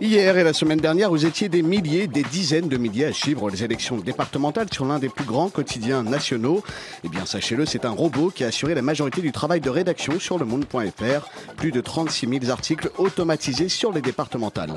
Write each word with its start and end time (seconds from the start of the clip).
Hier 0.00 0.36
et 0.36 0.42
la 0.42 0.52
semaine 0.52 0.80
dernière, 0.80 1.08
vous 1.08 1.24
étiez 1.24 1.48
des 1.48 1.62
milliers, 1.62 2.08
des 2.08 2.24
dizaines 2.24 2.68
de 2.68 2.76
milliers 2.76 3.04
à 3.04 3.12
suivre 3.12 3.48
les 3.48 3.62
élections 3.62 3.96
départementales 3.96 4.66
sur 4.72 4.84
l'un 4.84 4.98
des 4.98 5.08
plus 5.08 5.24
grands 5.24 5.48
quotidiens 5.50 6.02
nationaux. 6.02 6.64
Eh 7.04 7.08
bien, 7.08 7.24
sachez-le, 7.24 7.64
c'est 7.64 7.84
un 7.84 7.92
robot 7.92 8.30
qui 8.34 8.42
a 8.42 8.48
assuré 8.48 8.74
la 8.74 8.82
majorité 8.82 9.20
du 9.22 9.30
travail 9.30 9.60
de 9.60 9.70
rédaction 9.70 10.18
sur 10.18 10.36
le 10.36 10.46
monde.fr. 10.46 11.28
Plus 11.56 11.70
de 11.70 11.80
36 11.80 12.28
000 12.40 12.50
articles 12.50 12.90
automatisés 12.98 13.68
sur 13.68 13.92
les 13.92 14.02
départementales. 14.02 14.76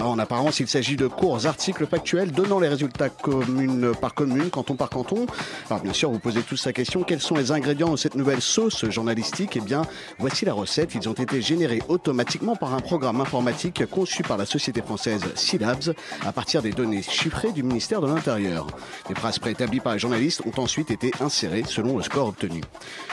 En, 0.00 0.18
apparence, 0.18 0.58
il 0.60 0.68
s'agit 0.68 0.96
de 0.96 1.06
courts 1.06 1.44
articles 1.46 1.86
factuels 1.86 2.32
donnant 2.32 2.60
les 2.60 2.68
résultats 2.68 3.10
commune 3.10 3.92
par 4.00 4.14
commune, 4.14 4.48
canton 4.48 4.74
par 4.74 4.88
canton. 4.88 5.26
Alors, 5.68 5.82
bien 5.82 5.92
sûr, 5.92 6.10
vous 6.10 6.18
posez 6.18 6.40
tous 6.40 6.64
la 6.64 6.72
question, 6.72 7.02
quels 7.02 7.20
sont 7.20 7.36
les 7.36 7.52
ingrédients 7.52 7.90
de 7.90 7.96
cette 7.96 8.14
nouvelle 8.14 8.40
sauce 8.40 8.88
journalistique? 8.88 9.56
Eh 9.56 9.60
bien, 9.60 9.82
voici 10.18 10.46
la 10.46 10.54
recette. 10.54 10.94
Ils 10.94 11.08
ont 11.10 11.12
été 11.12 11.42
générés 11.42 11.82
automatiquement 11.88 12.56
par 12.56 12.72
un 12.72 12.80
programme 12.80 13.20
informatique 13.20 13.84
conçu 13.84 14.22
par 14.30 14.38
la 14.38 14.46
société 14.46 14.80
française 14.80 15.22
Syllabs 15.34 15.92
à 16.24 16.30
partir 16.30 16.62
des 16.62 16.70
données 16.70 17.02
chiffrées 17.02 17.50
du 17.50 17.64
ministère 17.64 18.00
de 18.00 18.06
l'Intérieur. 18.06 18.68
Les 19.08 19.16
phrases 19.16 19.40
préétablies 19.40 19.80
par 19.80 19.94
les 19.94 19.98
journalistes 19.98 20.42
ont 20.46 20.62
ensuite 20.62 20.92
été 20.92 21.10
insérées 21.18 21.64
selon 21.66 21.96
le 21.96 22.04
score 22.04 22.28
obtenu. 22.28 22.60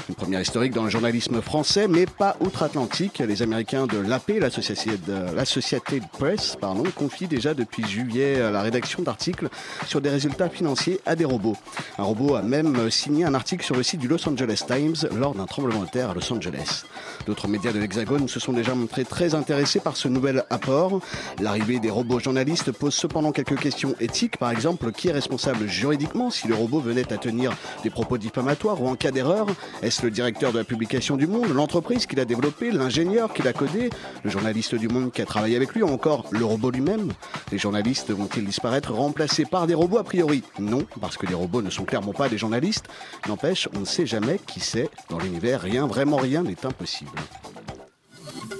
Une 0.10 0.14
première 0.14 0.42
historique 0.42 0.74
dans 0.74 0.84
le 0.84 0.92
journalisme 0.92 1.42
français, 1.42 1.88
mais 1.88 2.06
pas 2.06 2.38
outre-Atlantique. 2.40 3.18
Les 3.18 3.42
Américains 3.42 3.88
de 3.88 3.98
l'AP, 3.98 4.30
l'Associated 4.40 6.04
Press, 6.12 6.56
pardon, 6.62 6.84
confient 6.96 7.28
déjà 7.28 7.56
depuis 7.56 7.84
juillet 7.88 8.52
la 8.52 8.62
rédaction 8.62 9.02
d'articles 9.02 9.50
sur 9.88 10.02
des 10.02 10.12
résultats 10.12 10.50
financiers 10.50 11.02
à 11.08 11.16
des 11.16 11.26
robots. 11.26 11.58
Un 11.98 12.04
robot 12.04 12.36
a 12.36 12.44
même 12.44 12.92
signé 12.92 13.26
un 13.26 13.34
article 13.34 13.66
sur 13.66 13.76
le 13.76 13.82
site 13.82 14.02
du 14.02 14.08
Los 14.08 14.30
Angeles 14.30 14.66
Times 14.68 15.10
lors 15.18 15.34
d'un 15.34 15.48
tremblement 15.48 15.82
de 15.82 15.90
terre 15.90 16.12
à 16.12 16.14
Los 16.14 16.32
Angeles. 16.32 16.84
D'autres 17.26 17.48
médias 17.48 17.74
de 17.74 17.80
l'Hexagone 17.80 18.28
se 18.28 18.40
sont 18.40 18.54
déjà 18.54 18.76
montrés 18.76 19.04
très 19.04 19.34
intéressés 19.34 19.80
par 19.80 19.98
ce 19.98 20.08
nouvel 20.08 20.44
apport. 20.52 21.02
L'arrivée 21.40 21.80
des 21.80 21.90
robots 21.90 22.20
journalistes 22.20 22.72
pose 22.72 22.94
cependant 22.94 23.32
quelques 23.32 23.60
questions 23.60 23.96
éthiques. 24.00 24.38
Par 24.38 24.52
exemple, 24.52 24.92
qui 24.92 25.10
est 25.10 25.12
responsable 25.12 25.68
juridiquement 25.68 26.30
si 26.30 26.48
le 26.48 26.56
robot 26.56 26.80
venait 26.80 27.12
à 27.14 27.18
tenir 27.18 27.56
des 27.84 27.90
propos 27.90 28.18
diffamatoires 28.18 28.82
ou 28.82 28.88
en 28.88 28.96
cas 28.96 29.12
d'erreur? 29.12 29.48
Est-ce 29.82 30.04
le 30.04 30.12
directeur 30.12 30.52
de 30.52 30.58
la 30.58 30.64
publication 30.64 31.18
du 31.18 31.28
Monde, 31.28 31.54
l'entreprise 31.54 32.06
qui 32.06 32.16
l'a 32.16 32.26
développé, 32.26 32.72
l'ingénieur 32.72 33.34
qui 33.34 33.44
l'a 33.44 33.54
codé, 33.54 33.90
le 34.24 34.30
journaliste 34.30 34.76
du 34.76 34.88
Monde 34.88 35.12
qui 35.12 35.22
a 35.22 35.26
travaillé 35.26 35.56
avec 35.56 35.74
lui 35.74 35.84
ou 35.84 35.90
encore 35.90 36.26
le 36.32 36.46
robot 36.46 36.72
lui-même? 36.72 37.12
Les 37.52 37.58
journalistes 37.58 38.12
vont-ils 38.12 38.46
disparaître 38.46 38.94
remplacés 38.94 39.46
par 39.46 39.68
des 39.68 39.74
robots? 39.74 39.98
A 39.98 40.04
priori 40.04 40.44
Non, 40.60 40.86
parce 41.02 41.18
que 41.18 41.26
les 41.26 41.34
robots 41.34 41.62
ne 41.62 41.70
sont 41.70 41.86
clairement 41.86 42.14
pas 42.14 42.30
des 42.30 42.38
journalistes. 42.38 42.86
N'empêche, 43.28 43.68
on 43.76 43.82
ne 43.82 43.86
sait 43.86 44.06
jamais 44.06 44.40
qui 44.46 44.60
sait. 44.60 44.90
Dans 45.10 45.20
l'univers, 45.20 45.62
rien, 45.62 45.88
vraiment 45.88 46.18
rien 46.18 46.44
n'est 46.44 46.66
impossible. 46.66 47.12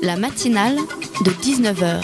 La 0.02 0.16
matinale 0.16 0.78
de 1.26 1.32
19h, 1.32 2.04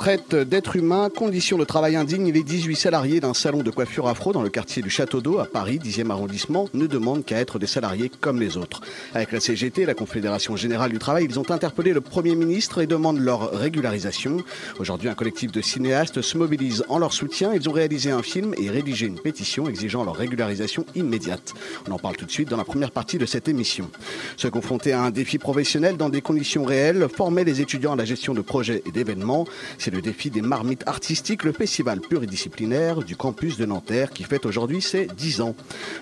Traite 0.00 0.34
d'êtres 0.34 0.76
humains, 0.76 1.10
conditions 1.14 1.58
de 1.58 1.64
travail 1.64 1.94
indignes, 1.94 2.32
les 2.32 2.42
18 2.42 2.74
salariés 2.74 3.20
d'un 3.20 3.34
salon 3.34 3.62
de 3.62 3.70
coiffure 3.70 4.08
afro 4.08 4.32
dans 4.32 4.40
le 4.40 4.48
quartier 4.48 4.80
du 4.80 4.88
Château 4.88 5.20
d'Eau 5.20 5.40
à 5.40 5.44
Paris, 5.44 5.78
10e 5.78 6.08
arrondissement, 6.08 6.70
ne 6.72 6.86
demandent 6.86 7.22
qu'à 7.22 7.36
être 7.36 7.58
des 7.58 7.66
salariés 7.66 8.10
comme 8.22 8.40
les 8.40 8.56
autres. 8.56 8.80
Avec 9.12 9.30
la 9.30 9.40
CGT, 9.40 9.84
la 9.84 9.92
Confédération 9.92 10.56
Générale 10.56 10.90
du 10.90 10.98
Travail, 10.98 11.26
ils 11.28 11.38
ont 11.38 11.50
interpellé 11.50 11.92
le 11.92 12.00
Premier 12.00 12.34
ministre 12.34 12.80
et 12.80 12.86
demandent 12.86 13.18
leur 13.18 13.52
régularisation. 13.52 14.38
Aujourd'hui, 14.78 15.10
un 15.10 15.14
collectif 15.14 15.52
de 15.52 15.60
cinéastes 15.60 16.22
se 16.22 16.38
mobilise 16.38 16.82
en 16.88 16.98
leur 16.98 17.12
soutien. 17.12 17.52
Ils 17.52 17.68
ont 17.68 17.72
réalisé 17.72 18.10
un 18.10 18.22
film 18.22 18.54
et 18.56 18.70
rédigé 18.70 19.04
une 19.04 19.20
pétition 19.20 19.68
exigeant 19.68 20.02
leur 20.02 20.16
régularisation 20.16 20.86
immédiate. 20.94 21.52
On 21.86 21.92
en 21.92 21.98
parle 21.98 22.16
tout 22.16 22.24
de 22.24 22.30
suite 22.30 22.48
dans 22.48 22.56
la 22.56 22.64
première 22.64 22.92
partie 22.92 23.18
de 23.18 23.26
cette 23.26 23.48
émission. 23.48 23.90
Se 24.38 24.48
confronter 24.48 24.94
à 24.94 25.02
un 25.02 25.10
défi 25.10 25.36
professionnel 25.36 25.98
dans 25.98 26.08
des 26.08 26.22
conditions 26.22 26.64
réelles, 26.64 27.06
former 27.14 27.44
les 27.44 27.60
étudiants 27.60 27.92
à 27.92 27.96
la 27.96 28.06
gestion 28.06 28.32
de 28.32 28.40
projets 28.40 28.82
et 28.86 28.92
d'événements, 28.92 29.44
le 29.90 30.00
défi 30.00 30.30
des 30.30 30.42
marmites 30.42 30.86
artistiques, 30.86 31.44
le 31.44 31.52
festival 31.52 32.00
pluridisciplinaire 32.00 33.02
du 33.02 33.16
campus 33.16 33.56
de 33.56 33.66
Nanterre 33.66 34.10
qui 34.10 34.24
fête 34.24 34.46
aujourd'hui 34.46 34.80
ses 34.80 35.06
10 35.06 35.40
ans. 35.40 35.54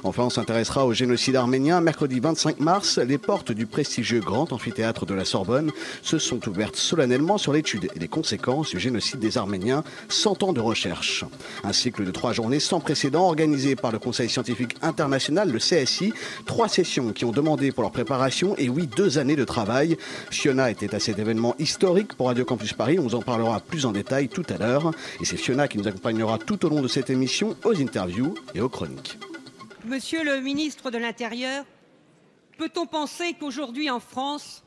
Enfin, 0.04 0.25
on 0.25 0.31
s'intéressera 0.31 0.87
au 0.87 0.93
génocide 0.93 1.37
arménien. 1.37 1.81
Mercredi 1.81 2.21
25 2.21 2.60
mars, 2.60 2.98
les 2.98 3.19
portes 3.19 3.53
du 3.53 3.66
prestigieux 3.66 4.21
grand 4.21 4.53
amphithéâtre 4.53 5.06
de 5.06 5.15
la 5.15 5.25
Sorbonne 5.25 5.71
se 6.03 6.19
sont 6.19 6.47
ouvertes 6.48 6.77
solennellement 6.77 7.38
sur 7.38 7.53
l'étude 7.53 7.88
et 7.94 7.98
les 7.98 8.09
conséquences 8.09 8.71
du 8.71 8.81
génocide 8.81 9.21
des 9.21 9.38
Arméniens, 9.38 9.84
100 10.09 10.43
ans 10.43 10.53
de 10.53 10.60
recherche. 10.60 11.25
Un 11.65 11.72
cycle 11.72 12.04
de 12.04 12.10
trois 12.10 12.32
journées 12.32 12.60
sans 12.60 12.81
précédent 12.81 13.25
organisé 13.25 13.77
par 13.77 13.93
le 13.93 13.98
Conseil 13.98 14.28
scientifique 14.28 14.77
international, 14.82 15.50
le 15.50 15.59
CSI, 15.59 16.12
trois 16.47 16.69
sessions 16.69 17.12
qui 17.12 17.25
ont 17.25 17.32
demandé 17.32 17.72
pour 17.72 17.82
leur 17.82 17.93
préparation 17.93 18.54
et 18.59 18.69
oui, 18.69 18.88
deux 18.97 19.19
années 19.19 19.37
de 19.37 19.44
travail. 19.44 19.97
Fiona 20.31 20.71
était 20.71 20.94
à 20.94 21.00
cet 21.00 21.19
événement 21.19 21.54
historique 21.59 22.15
pour 22.15 22.28
Radio 22.28 22.44
Campus 22.44 22.72
Paris. 22.72 22.98
On 22.98 23.03
vous 23.03 23.15
en 23.15 23.22
parlera 23.22 23.60
plus 23.60 23.78
en 23.87 23.93
détail 23.93 24.28
tout 24.28 24.47
à 24.49 24.59
l'heure. 24.59 24.93
Et 25.21 25.25
c'est 25.25 25.37
Fiona 25.37 25.69
qui 25.69 25.78
nous 25.78 25.89
accompagnera 25.89 26.39
tout 26.39 26.65
au 26.65 26.69
long 26.69 26.83
de 26.83 26.89
cette 26.89 27.11
émission 27.11 27.56
aux 27.65 27.81
interviews 27.81 28.34
et 28.55 28.61
aux 28.61 28.69
chroniques. 28.69 29.19
Monsieur 29.84 30.25
le 30.25 30.41
ministre 30.41 30.91
de 30.91 30.99
l'Intérieur, 30.99 31.65
peut-on 32.59 32.87
penser 32.87 33.34
qu'aujourd'hui 33.39 33.91
en 33.91 34.00
France, 34.00 34.65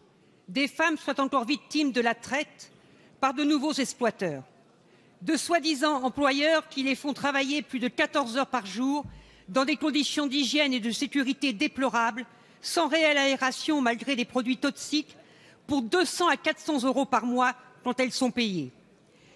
des 0.48 0.68
femmes 0.68 0.98
soient 0.98 1.20
encore 1.20 1.46
victimes 1.46 1.92
de 1.92 2.02
la 2.02 2.16
traite 2.16 2.72
par 3.20 3.34
de 3.34 3.44
nouveaux 3.44 3.74
exploiteurs, 3.74 4.44
de 5.22 5.36
soi-disant 5.36 6.04
employeurs 6.04 6.68
qui 6.70 6.84
les 6.84 6.96
font 6.96 7.14
travailler 7.14 7.62
plus 7.62 7.80
de 7.80 7.88
14 7.88 8.38
heures 8.38 8.48
par 8.48 8.66
jour 8.66 9.06
dans 9.48 9.66
des 9.66 9.76
conditions 9.76 10.28
d'hygiène 10.28 10.74
et 10.74 10.80
de 10.80 10.92
sécurité 10.92 11.54
déplorables, 11.54 12.26
sans 12.62 12.88
réelle 12.88 13.18
aération 13.18 13.82
malgré 13.82 14.16
des 14.16 14.26
produits 14.26 14.58
toxiques, 14.58 15.16
pour 15.68 15.82
200 15.84 16.28
à 16.28 16.38
400 16.38 16.84
euros 16.84 17.06
par 17.06 17.26
mois 17.26 17.54
quand 17.84 18.00
elles 18.00 18.12
sont 18.12 18.32
payées? 18.32 18.72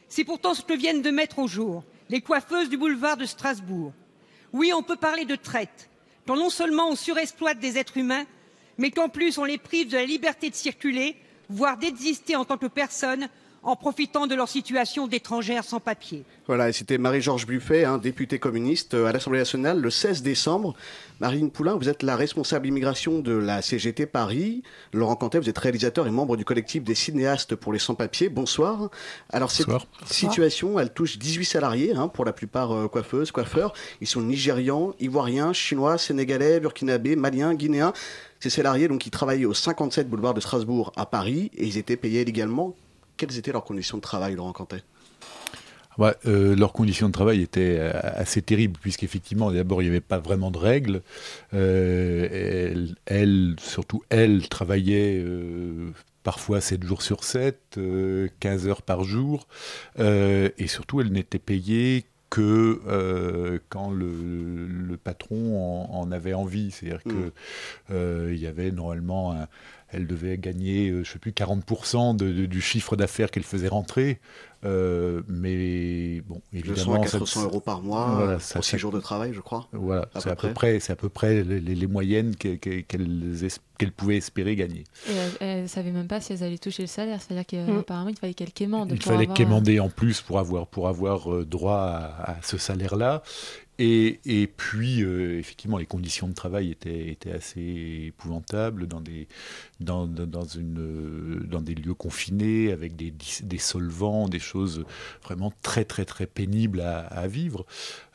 C'est 0.09 0.23
pourtant 0.23 0.53
ce 0.53 0.61
que 0.61 0.73
viennent 0.73 1.01
de 1.01 1.11
mettre 1.11 1.39
au 1.39 1.47
jour 1.47 1.83
les 2.09 2.21
coiffeuses 2.21 2.69
du 2.69 2.77
boulevard 2.77 3.17
de 3.17 3.25
Strasbourg. 3.25 3.91
Oui, 4.53 4.71
on 4.73 4.83
peut 4.83 4.95
parler 4.95 5.25
de 5.25 5.35
traite, 5.35 5.89
quand 6.27 6.35
non 6.35 6.49
seulement 6.49 6.89
on 6.89 6.95
surexploite 6.95 7.59
des 7.59 7.77
êtres 7.77 7.97
humains, 7.97 8.25
mais 8.77 8.91
qu'en 8.91 9.09
plus 9.09 9.38
on 9.38 9.44
les 9.44 9.57
prive 9.57 9.89
de 9.89 9.97
la 9.97 10.05
liberté 10.05 10.49
de 10.49 10.55
circuler, 10.55 11.15
voire 11.49 11.77
d'exister 11.77 12.35
en 12.35 12.45
tant 12.45 12.57
que 12.57 12.67
personne, 12.67 13.27
en 13.65 13.75
profitant 13.75 14.27
de 14.27 14.35
leur 14.35 14.47
situation 14.47 15.07
d'étrangères 15.07 15.63
sans 15.63 15.79
papier. 15.79 16.23
Voilà, 16.45 16.69
et 16.69 16.71
c'était 16.71 16.99
Marie-Georges 16.99 17.47
Buffet, 17.47 17.83
hein, 17.83 17.97
députée 17.97 18.37
communiste 18.37 18.93
euh, 18.93 19.07
à 19.07 19.11
l'Assemblée 19.11 19.39
nationale 19.39 19.81
le 19.81 19.89
16 19.89 20.21
décembre. 20.21 20.75
Marine 21.19 21.49
Poulain, 21.49 21.75
vous 21.75 21.89
êtes 21.89 22.03
la 22.03 22.15
responsable 22.15 22.67
immigration 22.67 23.19
de 23.19 23.31
la 23.31 23.63
CGT 23.63 24.05
Paris. 24.05 24.61
Laurent 24.93 25.15
Cantet, 25.15 25.39
vous 25.39 25.49
êtes 25.49 25.57
réalisateur 25.57 26.05
et 26.05 26.11
membre 26.11 26.37
du 26.37 26.45
collectif 26.45 26.83
des 26.83 26.93
cinéastes 26.93 27.55
pour 27.55 27.73
les 27.73 27.79
sans-papiers. 27.79 28.29
Bonsoir. 28.29 28.91
Alors, 29.31 29.49
cette 29.49 29.65
Bonsoir. 29.65 29.87
situation, 30.05 30.79
elle 30.79 30.93
touche 30.93 31.17
18 31.17 31.45
salariés, 31.45 31.93
hein, 31.95 32.07
pour 32.07 32.23
la 32.23 32.33
plupart 32.33 32.71
euh, 32.71 32.87
coiffeuses, 32.87 33.31
coiffeurs. 33.31 33.73
Ils 33.99 34.07
sont 34.07 34.21
nigérians, 34.21 34.93
ivoiriens, 34.99 35.53
chinois, 35.53 35.97
sénégalais, 35.97 36.59
burkinabés, 36.59 37.15
maliens, 37.15 37.55
guinéens. 37.55 37.93
Ces 38.39 38.51
salariés, 38.51 38.88
donc, 38.88 39.00
qui 39.00 39.09
travaillaient 39.09 39.45
au 39.45 39.56
57 39.56 40.07
boulevard 40.07 40.35
de 40.35 40.41
Strasbourg 40.41 40.91
à 40.95 41.07
Paris 41.07 41.50
et 41.57 41.65
ils 41.65 41.79
étaient 41.79 41.97
payés 41.97 42.21
illégalement. 42.21 42.75
Quelles 43.17 43.38
étaient 43.38 43.51
leurs 43.51 43.63
conditions 43.63 43.97
de 43.97 44.01
travail, 44.01 44.35
Laurent 44.35 44.53
Cantet? 44.53 44.83
Ouais, 45.97 46.13
euh, 46.25 46.56
leurs 46.57 46.73
conditions 46.73 47.07
de 47.07 47.13
travail 47.13 47.41
étaient 47.41 47.77
euh, 47.79 47.91
assez 48.03 48.41
terribles, 48.41 48.77
puisqu'effectivement, 48.81 49.50
d'abord, 49.51 49.81
il 49.81 49.85
n'y 49.85 49.91
avait 49.91 50.01
pas 50.01 50.19
vraiment 50.19 50.51
de 50.51 50.57
règles. 50.57 51.01
Euh, 51.53 52.27
elles, 52.31 52.95
elles, 53.06 53.56
surtout 53.59 54.03
elles, 54.09 54.50
travaillaient 54.50 55.21
euh, 55.23 55.91
parfois 56.23 56.59
7 56.59 56.83
jours 56.83 57.01
sur 57.01 57.23
7, 57.23 57.59
euh, 57.77 58.27
15 58.41 58.67
heures 58.67 58.81
par 58.81 59.03
jour, 59.06 59.47
et 59.97 60.68
surtout, 60.68 61.00
elles 61.00 61.11
n'étaient 61.13 61.39
payées 61.39 62.06
que 62.29 62.81
euh, 62.88 63.59
quand 63.69 63.91
le, 63.91 64.68
le 64.68 64.97
patron 64.97 65.88
en, 65.89 66.00
en 66.01 66.11
avait 66.11 66.33
envie. 66.33 66.71
C'est-à-dire 66.71 67.01
Mm. 67.06 67.11
que 67.11 67.31
euh, 67.91 68.31
il 68.33 68.39
y 68.39 68.47
avait 68.47 68.71
normalement 68.71 69.31
un, 69.33 69.47
elle 69.95 70.07
devait 70.07 70.38
gagner, 70.38 70.89
je 70.89 70.97
ne 70.97 71.03
sais 71.03 71.19
plus, 71.19 71.31
40% 71.31 72.18
du 72.18 72.62
chiffre 72.62 72.95
d'affaires 72.95 73.31
qu'elle 73.31 73.44
faisait 73.44 73.69
rentrer. 73.69 74.19
Euh, 74.65 75.21
mais 75.27 76.21
bon, 76.21 76.42
évidemment, 76.51 77.00
400 77.00 77.44
euros 77.44 77.59
par 77.59 77.81
mois 77.81 78.15
voilà, 78.15 78.39
ça, 78.39 78.56
pour 78.56 78.65
6 78.65 78.77
jours 78.77 78.92
de 78.92 79.00
travail, 79.00 79.31
je 79.33 79.42
crois. 79.42 79.68
Voilà, 79.71 80.07
c'est 80.18 80.30
à, 80.30 80.36
peu 80.36 80.53
près, 80.53 80.80
c'est 80.80 80.92
à 80.92 80.95
peu 80.95 81.09
près 81.09 81.44
les, 81.44 81.88
moyennes 81.88 82.36
qu'elles 82.36 83.92
pouvaient 83.95 84.18
espérer 84.18 84.56
gagner. 84.56 84.83
Et 85.07 85.45
elles 85.45 85.62
ne 85.63 85.68
savaient 85.68 85.92
même 85.92 86.07
pas 86.07 86.19
si 86.19 86.33
elles 86.33 86.44
allaient 86.44 86.57
toucher 86.57 86.83
le 86.83 86.88
salaire, 86.88 87.21
c'est-à-dire 87.21 87.45
qu'apparemment 87.45 88.09
mm. 88.09 88.13
il 88.13 88.18
fallait 88.18 88.33
qu'elles 88.33 88.53
quémandent. 88.53 88.92
Il 88.92 89.03
fallait 89.03 89.27
quémander 89.27 89.80
en 89.80 89.89
plus 89.89 90.21
pour 90.21 90.39
avoir 90.39 90.65
pour 90.68 90.88
avoir 90.88 91.31
euh, 91.31 91.45
droit 91.45 91.81
à, 91.81 92.31
à 92.31 92.36
ce 92.42 92.57
salaire-là. 92.57 93.21
Et, 93.77 94.50
puis, 94.56 95.04
euh, 95.04 95.38
effectivement, 95.38 95.77
les 95.77 95.86
conditions 95.86 96.27
de 96.27 96.33
travail 96.33 96.72
étaient, 96.72 97.18
assez 97.31 98.06
épouvantables 98.07 98.88
dans 98.88 99.01
des, 99.01 99.27
dans, 99.80 100.07
une, 100.45 101.45
dans 101.45 101.62
des 101.62 101.75
lieux 101.75 101.94
confinés, 101.94 102.72
avec 102.72 102.95
des, 102.95 103.13
des 103.44 103.57
solvants, 103.57 104.30
des 104.30 104.39
choses 104.39 104.86
vraiment 105.24 105.51
très, 105.62 105.83
très, 105.83 106.06
très 106.06 106.25
pénibles 106.25 106.81
à 106.81 107.27
vivre. 107.27 107.66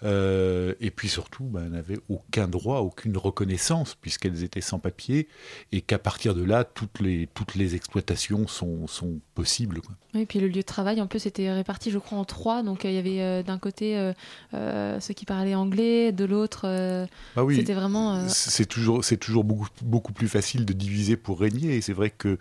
Euh, 0.02 0.74
et 0.80 0.90
puis 0.90 1.08
surtout, 1.08 1.44
ben, 1.44 1.64
elles 1.64 1.72
n'avaient 1.72 2.00
aucun 2.08 2.48
droit, 2.48 2.78
aucune 2.78 3.16
reconnaissance, 3.16 3.94
puisqu'elles 3.94 4.42
étaient 4.44 4.60
sans 4.60 4.78
papier, 4.78 5.28
et 5.72 5.80
qu'à 5.80 5.98
partir 5.98 6.34
de 6.34 6.42
là, 6.42 6.64
toutes 6.64 7.00
les, 7.00 7.28
toutes 7.34 7.54
les 7.54 7.74
exploitations 7.74 8.46
sont, 8.46 8.86
sont 8.86 9.20
possibles. 9.34 9.80
Quoi. 9.80 9.94
Oui, 10.14 10.22
et 10.22 10.26
puis 10.26 10.40
le 10.40 10.48
lieu 10.48 10.54
de 10.54 10.62
travail, 10.62 11.00
en 11.00 11.06
plus, 11.06 11.26
était 11.26 11.52
réparti, 11.52 11.90
je 11.90 11.98
crois, 11.98 12.18
en 12.18 12.24
trois. 12.24 12.62
Donc 12.62 12.84
il 12.84 12.92
y 12.92 12.98
avait 12.98 13.20
euh, 13.20 13.42
d'un 13.42 13.58
côté 13.58 14.10
ceux 14.52 15.14
qui 15.14 15.24
parlaient 15.26 15.54
anglais, 15.54 16.12
de 16.12 16.24
l'autre, 16.24 16.62
euh, 16.64 17.06
ah 17.36 17.44
oui, 17.44 17.56
c'était 17.56 17.74
vraiment. 17.74 18.16
Euh, 18.16 18.24
c'est 18.28 18.66
toujours, 18.66 19.04
toujours 19.20 19.44
beaucoup, 19.44 19.68
beaucoup 19.82 20.12
plus 20.12 20.28
facile 20.28 20.64
de 20.64 20.72
diviser 20.72 21.16
pour 21.16 21.40
régner. 21.40 21.76
Et 21.76 21.80
c'est 21.80 21.92
vrai 21.92 22.10
que 22.10 22.38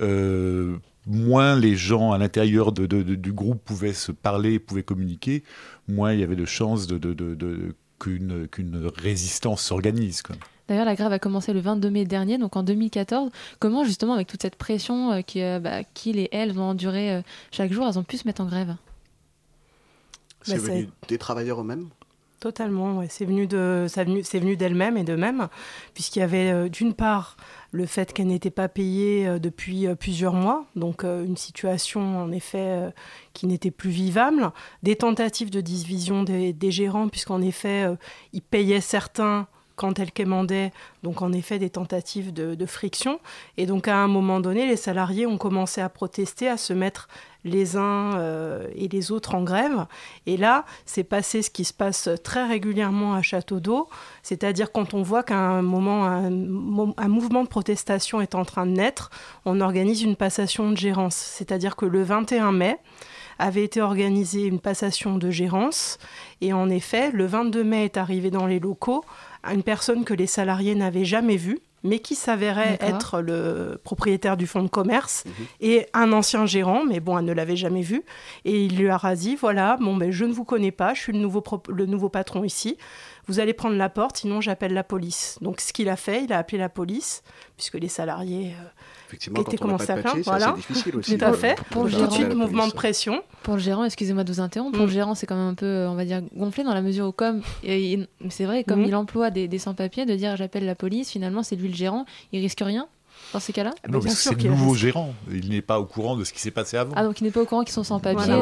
euh, 0.00 0.76
moins 1.06 1.56
les 1.58 1.76
gens 1.76 2.12
à 2.12 2.18
l'intérieur 2.18 2.72
de, 2.72 2.86
du 2.86 3.32
groupe 3.32 3.62
pouvaient 3.64 3.92
se 3.92 4.12
parler, 4.12 4.58
pouvaient 4.58 4.82
communiquer, 4.82 5.42
moins 5.88 6.12
il 6.12 6.20
y 6.20 6.22
avait 6.22 6.36
de 6.36 6.44
chances 6.44 6.86
de, 6.86 7.74
qu'une, 7.98 8.48
qu'une 8.48 8.90
résistance 8.96 9.62
s'organise. 9.62 10.22
D'ailleurs, 10.68 10.84
la 10.84 10.94
grève 10.94 11.12
a 11.12 11.18
commencé 11.18 11.52
le 11.52 11.60
22 11.60 11.90
mai 11.90 12.04
dernier, 12.04 12.38
donc 12.38 12.56
en 12.56 12.62
2014. 12.62 13.30
Comment, 13.58 13.84
justement, 13.84 14.14
avec 14.14 14.28
toute 14.28 14.42
cette 14.42 14.56
pression 14.56 15.22
qui, 15.22 15.40
bah, 15.60 15.82
qu'ils 15.92 16.18
et 16.18 16.28
elles 16.32 16.58
ont 16.58 16.62
enduré 16.62 17.22
chaque 17.50 17.72
jour, 17.72 17.86
elles 17.86 17.98
ont 17.98 18.04
pu 18.04 18.16
se 18.16 18.26
mettre 18.26 18.40
en 18.40 18.46
grève? 18.46 18.76
C'est 20.42 20.56
bah, 20.56 20.72
venu 20.72 20.88
des 21.08 21.18
travailleurs 21.18 21.60
eux-mêmes? 21.60 21.88
Totalement, 22.42 22.98
ouais. 22.98 23.06
c'est 23.08 23.24
venu 23.24 23.46
de, 23.46 23.86
ça 23.88 24.02
venu, 24.02 24.24
c'est 24.24 24.40
venu 24.40 24.56
d'elle-même 24.56 24.96
et 24.96 25.04
de 25.04 25.14
même, 25.14 25.46
puisqu'il 25.94 26.18
y 26.18 26.22
avait 26.22 26.50
euh, 26.50 26.68
d'une 26.68 26.92
part 26.92 27.36
le 27.72 27.86
fait 27.86 28.12
qu'elle 28.12 28.28
n'était 28.28 28.50
pas 28.50 28.68
payée 28.68 29.26
euh, 29.26 29.38
depuis 29.38 29.86
euh, 29.86 29.94
plusieurs 29.94 30.34
mois, 30.34 30.66
donc 30.76 31.04
une 31.04 31.36
situation 31.36 32.22
en 32.22 32.30
effet 32.30 32.92
qui 33.32 33.46
n'était 33.46 33.70
plus 33.70 33.90
vivable, 33.90 34.52
des 34.82 34.96
tentatives 34.96 35.50
de 35.50 35.60
division 35.60 36.22
des, 36.22 36.52
des 36.52 36.70
gérants, 36.70 37.08
puisqu'en 37.08 37.40
effet 37.40 37.86
ils 38.32 38.42
payaient 38.42 38.80
certains 38.80 39.48
quand 39.74 39.98
elle 39.98 40.12
quémandait, 40.12 40.70
donc 41.02 41.22
en 41.22 41.32
effet 41.32 41.58
des 41.58 41.70
tentatives 41.70 42.32
de, 42.32 42.54
de, 42.54 42.66
friction. 42.66 43.20
Et 43.56 43.66
donc 43.66 43.88
à 43.88 43.96
un 43.96 44.08
moment 44.08 44.40
donné, 44.40 44.66
les 44.66 44.76
salariés 44.76 45.26
ont 45.26 45.38
commencé 45.38 45.80
à 45.80 45.88
protester, 45.88 46.48
à 46.48 46.56
se 46.56 46.72
mettre 46.72 47.08
les 47.44 47.76
uns 47.76 48.16
euh, 48.16 48.68
et 48.74 48.88
les 48.88 49.12
autres 49.12 49.34
en 49.34 49.42
grève. 49.42 49.86
Et 50.26 50.36
là, 50.36 50.64
c'est 50.86 51.04
passé 51.04 51.42
ce 51.42 51.50
qui 51.50 51.64
se 51.64 51.72
passe 51.72 52.08
très 52.22 52.46
régulièrement 52.46 53.14
à 53.14 53.22
Château 53.22 53.60
d'Eau, 53.60 53.88
c'est-à-dire 54.22 54.72
quand 54.72 54.94
on 54.94 55.02
voit 55.02 55.22
qu'à 55.22 55.38
un 55.38 55.62
moment, 55.62 56.04
un, 56.04 56.30
mouvement 57.08 57.42
de 57.42 57.48
protestation 57.48 58.20
est 58.20 58.34
en 58.34 58.44
train 58.44 58.66
de 58.66 58.72
naître, 58.72 59.10
on 59.44 59.60
organise 59.60 60.02
une 60.02 60.16
passation 60.16 60.70
de 60.70 60.76
gérance. 60.76 61.16
C'est-à-dire 61.16 61.76
que 61.76 61.86
le 61.86 62.02
21 62.02 62.52
mai, 62.52 62.78
avait 63.38 63.64
été 63.64 63.80
organisée 63.80 64.46
une 64.46 64.60
passation 64.60 65.18
de 65.18 65.30
gérance. 65.30 65.98
Et 66.40 66.52
en 66.52 66.70
effet, 66.70 67.10
le 67.10 67.26
22 67.26 67.64
mai 67.64 67.84
est 67.84 67.96
arrivé 67.96 68.30
dans 68.30 68.46
les 68.46 68.60
locaux 68.60 69.04
une 69.50 69.64
personne 69.64 70.04
que 70.04 70.14
les 70.14 70.28
salariés 70.28 70.74
n'avaient 70.74 71.04
jamais 71.04 71.36
vue, 71.36 71.58
mais 71.84 71.98
qui 71.98 72.14
s'avérait 72.14 72.78
être 72.80 73.20
le 73.20 73.80
propriétaire 73.82 74.36
du 74.36 74.46
fonds 74.46 74.62
de 74.62 74.68
commerce 74.68 75.24
mhm. 75.26 75.32
et 75.60 75.86
un 75.94 76.12
ancien 76.12 76.46
gérant, 76.46 76.84
mais 76.84 77.00
bon, 77.00 77.18
elle 77.18 77.24
ne 77.24 77.32
l'avait 77.32 77.56
jamais 77.56 77.82
vu. 77.82 78.02
Et 78.44 78.64
il 78.64 78.76
lui 78.76 78.88
a 78.88 79.14
dit 79.14 79.36
voilà, 79.36 79.76
bon, 79.80 79.96
ben, 79.96 80.10
je 80.10 80.24
ne 80.24 80.32
vous 80.32 80.44
connais 80.44 80.70
pas, 80.70 80.94
je 80.94 81.00
suis 81.00 81.12
le 81.12 81.18
nouveau, 81.18 81.42
le 81.68 81.86
nouveau 81.86 82.08
patron 82.08 82.44
ici. 82.44 82.76
Vous 83.28 83.38
allez 83.38 83.52
prendre 83.52 83.76
la 83.76 83.88
porte, 83.88 84.18
sinon 84.18 84.40
j'appelle 84.40 84.72
la 84.72 84.82
police. 84.82 85.38
Donc 85.40 85.60
ce 85.60 85.72
qu'il 85.72 85.88
a 85.88 85.96
fait, 85.96 86.24
il 86.24 86.32
a 86.32 86.38
appelé 86.38 86.58
la 86.58 86.68
police, 86.68 87.22
puisque 87.56 87.74
les 87.74 87.88
salariés 87.88 88.54
euh, 88.60 88.64
Effectivement, 89.08 89.44
quand 89.44 89.66
on 89.66 89.76
à 89.76 89.96
plaindre. 89.96 90.20
Voilà. 90.24 90.52
difficile 90.52 90.96
aussi. 90.98 91.18
Tout 91.18 91.24
à 91.24 91.32
fait. 91.32 91.56
Pour, 91.70 91.88
tout 91.88 92.06
de 92.06 92.10
suite, 92.10 92.34
mouvement 92.34 92.66
de 92.66 92.72
pression. 92.72 93.22
Pour 93.42 93.54
le 93.54 93.60
gérant, 93.60 93.84
excusez-moi 93.84 94.24
de 94.24 94.32
vous 94.32 94.40
interrompre, 94.40 94.72
pour 94.72 94.86
le 94.86 94.90
mm. 94.90 94.94
gérant, 94.94 95.14
c'est 95.14 95.26
quand 95.26 95.36
même 95.36 95.48
un 95.48 95.54
peu, 95.54 95.86
on 95.88 95.94
va 95.94 96.04
dire, 96.04 96.22
gonflé 96.34 96.64
dans 96.64 96.74
la 96.74 96.82
mesure 96.82 97.08
où, 97.08 97.12
comme, 97.12 97.42
c'est 97.62 98.44
vrai, 98.44 98.64
comme 98.64 98.82
mm. 98.82 98.86
il 98.86 98.94
emploie 98.96 99.30
des, 99.30 99.48
des 99.48 99.58
sans-papiers, 99.58 100.06
de 100.06 100.14
dire 100.14 100.36
j'appelle 100.36 100.64
la 100.64 100.74
police, 100.74 101.10
finalement, 101.10 101.42
c'est 101.42 101.56
lui 101.56 101.68
le 101.68 101.74
gérant, 101.74 102.06
il 102.32 102.40
risque 102.40 102.60
rien 102.60 102.88
dans 103.32 103.40
ces 103.40 103.52
cas-là 103.52 103.72
Non, 103.88 104.00
mais 104.02 104.10
c'est 104.10 104.40
le 104.42 104.50
nouveau 104.50 104.74
gérant. 104.74 105.14
Il 105.30 105.50
n'est 105.50 105.62
pas 105.62 105.80
au 105.80 105.84
courant 105.84 106.16
de 106.16 106.24
ce 106.24 106.32
qui 106.32 106.40
s'est 106.40 106.50
passé 106.50 106.76
avant. 106.76 106.92
Ah, 106.96 107.04
donc 107.04 107.20
il 107.20 107.24
n'est 107.24 107.30
pas 107.30 107.40
au 107.40 107.46
courant 107.46 107.64
qu'ils 107.64 107.72
sont 107.72 107.84
sans 107.84 108.00
papier. 108.00 108.32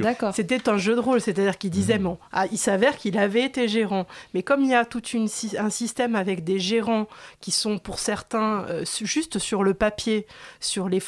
D'accord. 0.00 0.34
C'était 0.34 0.68
un 0.68 0.78
jeu 0.78 0.94
de 0.94 1.00
rôle, 1.00 1.20
c'est-à-dire 1.20 1.58
qu'il 1.58 1.70
disait, 1.70 1.98
mhm. 1.98 2.04
bon, 2.04 2.18
ah, 2.32 2.46
il 2.50 2.58
s'avère 2.58 2.96
qu'il 2.96 3.18
avait 3.18 3.44
été 3.44 3.68
gérant. 3.68 4.06
Mais 4.34 4.42
comme 4.42 4.62
il 4.62 4.70
y 4.70 4.74
a 4.74 4.84
tout 4.84 5.04
une, 5.08 5.28
un 5.58 5.70
système 5.70 6.16
avec 6.16 6.44
des 6.44 6.58
gérants 6.58 7.06
qui 7.40 7.50
sont 7.50 7.78
pour 7.78 7.98
certains 7.98 8.64
euh, 8.68 8.84
juste 9.02 9.38
sur 9.38 9.62
le 9.62 9.74
papier, 9.74 10.26
sur 10.60 10.88
les, 10.88 11.00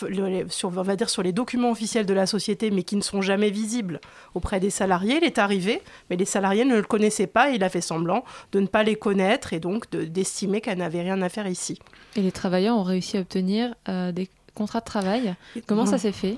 sur, 0.49 0.69
on 0.69 0.83
va 0.83 0.97
dire 0.97 1.11
sur 1.11 1.23
les 1.23 1.33
documents 1.33 1.71
officiels 1.71 2.07
de 2.07 2.15
la 2.15 2.27
société, 2.27 2.71
mais 2.71 2.83
qui 2.83 2.97
ne 2.97 3.03
sont 3.03 3.23
jamais 3.23 3.51
visibles 3.51 4.01
auprès 4.35 4.61
des 4.61 4.71
salariés, 4.71 5.19
il 5.21 5.25
est 5.25 5.39
arrivé, 5.39 5.83
mais 6.11 6.17
les 6.17 6.25
salariés 6.25 6.65
ne 6.65 6.77
le 6.77 6.83
connaissaient 6.83 7.27
pas 7.27 7.51
et 7.51 7.55
il 7.55 7.65
a 7.65 7.69
fait 7.69 7.81
semblant 7.81 8.25
de 8.53 8.61
ne 8.61 8.67
pas 8.67 8.83
les 8.83 8.97
connaître 8.97 9.53
et 9.53 9.61
donc 9.61 9.91
d'estimer 9.91 10.61
qu'elle 10.61 10.79
n'avait 10.79 11.03
rien 11.03 11.21
à 11.23 11.29
faire 11.29 11.47
ici. 11.47 11.79
Et 12.17 12.23
les 12.23 12.33
travailleurs 12.33 12.77
ont 12.77 12.83
réussi 12.83 13.14
à 13.15 13.21
obtenir 13.21 13.75
euh, 13.89 14.13
des 14.13 14.29
contrats 14.55 14.81
de 14.81 14.85
travail. 14.85 15.35
Comment 15.67 15.87
ça 15.87 15.99
s'est 15.99 16.13
fait? 16.13 16.37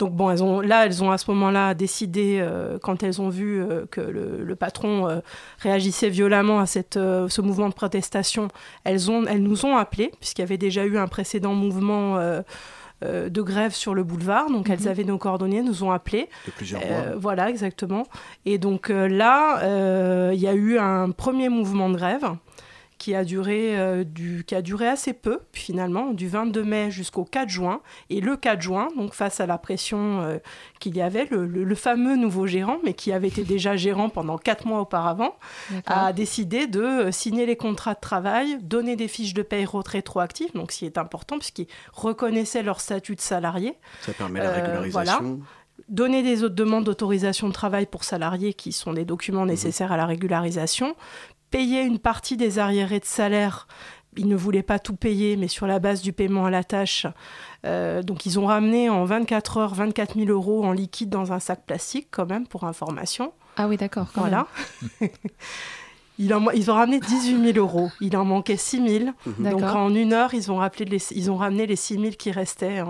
Donc 0.00 0.12
bon, 0.12 0.28
elles 0.30 0.42
ont, 0.42 0.60
là, 0.60 0.86
elles 0.86 1.04
ont 1.04 1.12
à 1.12 1.18
ce 1.18 1.30
moment-là 1.30 1.74
décidé, 1.74 2.38
euh, 2.40 2.78
quand 2.82 3.04
elles 3.04 3.20
ont 3.20 3.28
vu 3.28 3.62
euh, 3.62 3.86
que 3.88 4.00
le, 4.00 4.56
patron 4.56 5.22
réagissait 5.60 6.08
violemment 6.08 6.58
à 6.58 6.66
cette, 6.66 6.94
ce 6.94 7.40
mouvement 7.40 7.68
de 7.68 7.74
protestation, 7.74 8.48
elles, 8.82 9.10
ont, 9.10 9.24
elles 9.26 9.42
nous 9.42 9.66
ont 9.66 9.76
appelés, 9.76 10.10
puisqu'il 10.18 10.42
y 10.42 10.44
avait 10.44 10.58
déjà 10.58 10.84
eu 10.84 10.98
un 10.98 11.06
précédent 11.06 11.54
mouvement 11.54 12.18
de 13.02 13.42
grève 13.42 13.72
sur 13.72 13.94
le 13.94 14.02
boulevard. 14.02 14.50
Donc 14.50 14.70
elles 14.70 14.80
mhm. 14.80 14.88
avaient 14.88 15.04
nos 15.04 15.18
coordonnées, 15.18 15.62
nous 15.62 15.84
ont 15.84 15.92
appelés. 15.92 16.28
De 16.46 16.50
plusieurs 16.52 16.80
mois. 16.84 17.02
Voilà, 17.16 17.50
exactement. 17.50 18.04
Et 18.46 18.58
donc 18.58 18.88
là, 18.88 20.32
il 20.32 20.40
y 20.40 20.48
a 20.48 20.54
eu 20.54 20.78
un 20.78 21.10
premier 21.10 21.48
mouvement 21.48 21.88
de 21.88 21.96
grève 21.96 22.26
qui 23.04 23.14
a 23.14 23.22
duré, 23.22 23.78
euh, 23.78 24.02
du, 24.02 24.44
qui 24.46 24.54
a 24.54 24.62
duré 24.62 24.88
assez 24.88 25.12
peu, 25.12 25.40
finalement, 25.52 26.14
du 26.14 26.26
22 26.26 26.64
mai 26.64 26.90
jusqu'au 26.90 27.26
4 27.26 27.50
juin. 27.50 27.82
Et 28.08 28.22
le 28.22 28.34
4 28.34 28.62
juin, 28.62 28.88
donc 28.96 29.12
face 29.12 29.40
à 29.40 29.46
la 29.46 29.58
pression 29.58 30.22
euh, 30.22 30.38
qu'il 30.80 30.96
y 30.96 31.02
avait, 31.02 31.28
le, 31.30 31.74
fameux 31.74 32.16
nouveau 32.16 32.46
gérant, 32.46 32.78
mais 32.82 32.94
qui 32.94 33.12
avait 33.12 33.28
été 33.28 33.44
déjà 33.44 33.76
gérant 33.76 34.08
pendant 34.08 34.38
4 34.38 34.66
mois 34.66 34.80
auparavant, 34.80 35.36
a 35.84 36.14
décidé 36.14 36.66
de 36.66 36.80
euh, 36.80 37.12
signer 37.12 37.44
les 37.44 37.56
contrats 37.56 37.92
de 37.92 38.00
travail, 38.00 38.56
donner 38.62 38.96
des 38.96 39.08
fiches 39.08 39.34
de 39.34 39.42
paye 39.42 39.66
rétroactives, 39.86 40.54
donc 40.54 40.72
ce 40.72 40.78
qui 40.78 40.86
est 40.86 40.96
important, 40.96 41.36
puisqu'ils 41.36 41.68
reconnaissaient 41.92 42.62
leur 42.62 42.80
statut 42.80 43.16
de 43.16 43.20
salarié. 43.20 43.74
Ça 44.00 44.14
permet 44.14 44.40
la 44.40 44.50
régularisation. 44.50 45.40
donner 45.90 46.22
des 46.22 46.42
autres 46.42 46.54
demandes 46.54 46.84
d'autorisation 46.84 47.48
de 47.48 47.52
travail 47.52 47.84
pour 47.84 48.04
salariés 48.04 48.54
qui 48.54 48.72
sont 48.72 48.94
des 48.94 49.04
documents 49.04 49.42
mhm. 49.42 49.48
nécessaires 49.48 49.92
à 49.92 49.98
la 49.98 50.06
régularisation, 50.06 50.96
payer 51.50 51.82
une 51.82 51.98
partie 51.98 52.36
des 52.36 52.58
arriérés 52.58 53.00
de 53.00 53.04
salaire. 53.04 53.66
Ils 54.16 54.28
ne 54.28 54.36
voulaient 54.36 54.62
pas 54.62 54.78
tout 54.78 54.94
payer, 54.94 55.36
mais 55.36 55.48
sur 55.48 55.66
la 55.66 55.78
base 55.78 56.02
du 56.02 56.12
paiement 56.12 56.46
à 56.46 56.50
la 56.50 56.62
tâche. 56.62 57.06
Euh, 57.66 58.02
donc 58.02 58.26
ils 58.26 58.38
ont 58.38 58.46
ramené 58.46 58.88
en 58.88 59.04
24 59.04 59.56
heures 59.56 59.74
24 59.74 60.14
000 60.14 60.30
euros 60.30 60.64
en 60.64 60.72
liquide 60.72 61.10
dans 61.10 61.32
un 61.32 61.40
sac 61.40 61.64
plastique, 61.66 62.08
quand 62.10 62.26
même, 62.26 62.46
pour 62.46 62.64
information. 62.64 63.32
Ah 63.56 63.66
oui, 63.68 63.76
d'accord. 63.76 64.08
Voilà. 64.14 64.46
Ils, 66.18 66.36
ils, 66.54 66.70
ont 66.70 66.74
ramené 66.74 67.00
18 67.00 67.54
000 67.54 67.58
euros. 67.58 67.90
Il 68.00 68.16
en 68.16 68.24
manquait 68.24 68.56
6 68.56 68.88
000. 68.88 69.10
Mhm. 69.26 69.50
Donc 69.50 69.62
en 69.62 69.94
une 69.94 70.12
heure, 70.12 70.32
ils 70.34 70.52
ont, 70.52 70.56
rappelé 70.56 70.84
les, 70.84 71.12
ils 71.12 71.30
ont 71.30 71.36
ramené 71.36 71.66
les 71.66 71.76
6 71.76 71.94
000 72.00 72.12
qui 72.18 72.30
restaient 72.30 72.82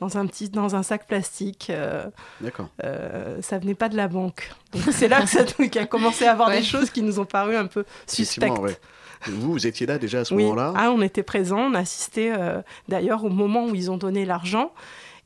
dans, 0.00 0.18
un 0.18 0.26
petit, 0.26 0.48
dans 0.48 0.74
un 0.74 0.82
sac 0.82 1.06
plastique. 1.06 1.68
Euh, 1.70 2.04
D'accord. 2.40 2.68
Euh, 2.82 3.40
ça 3.42 3.58
venait 3.58 3.74
pas 3.74 3.88
de 3.88 3.96
la 3.96 4.08
banque. 4.08 4.50
c'est 4.90 5.08
là 5.08 5.22
que 5.22 5.28
ça 5.28 5.44
a 5.76 5.86
commencé 5.86 6.26
à 6.26 6.32
avoir 6.32 6.50
des 6.50 6.62
choses 6.62 6.90
qui 6.90 7.02
nous 7.02 7.20
ont 7.20 7.24
paru 7.24 7.56
un 7.56 7.66
peu 7.66 7.84
suspectes. 8.06 8.80
Vous, 9.26 9.52
vous 9.52 9.66
étiez 9.66 9.86
là 9.86 9.98
déjà 9.98 10.20
à 10.20 10.24
ce 10.24 10.34
moment-là 10.34 10.72
Ah, 10.76 10.90
on 10.90 11.00
était 11.00 11.22
présents, 11.22 11.70
on 11.70 11.74
assistait 11.74 12.32
euh, 12.36 12.60
d'ailleurs 12.88 13.24
au 13.24 13.30
moment 13.30 13.66
où 13.66 13.74
ils 13.74 13.90
ont 13.90 13.96
donné 13.96 14.24
l'argent. 14.24 14.72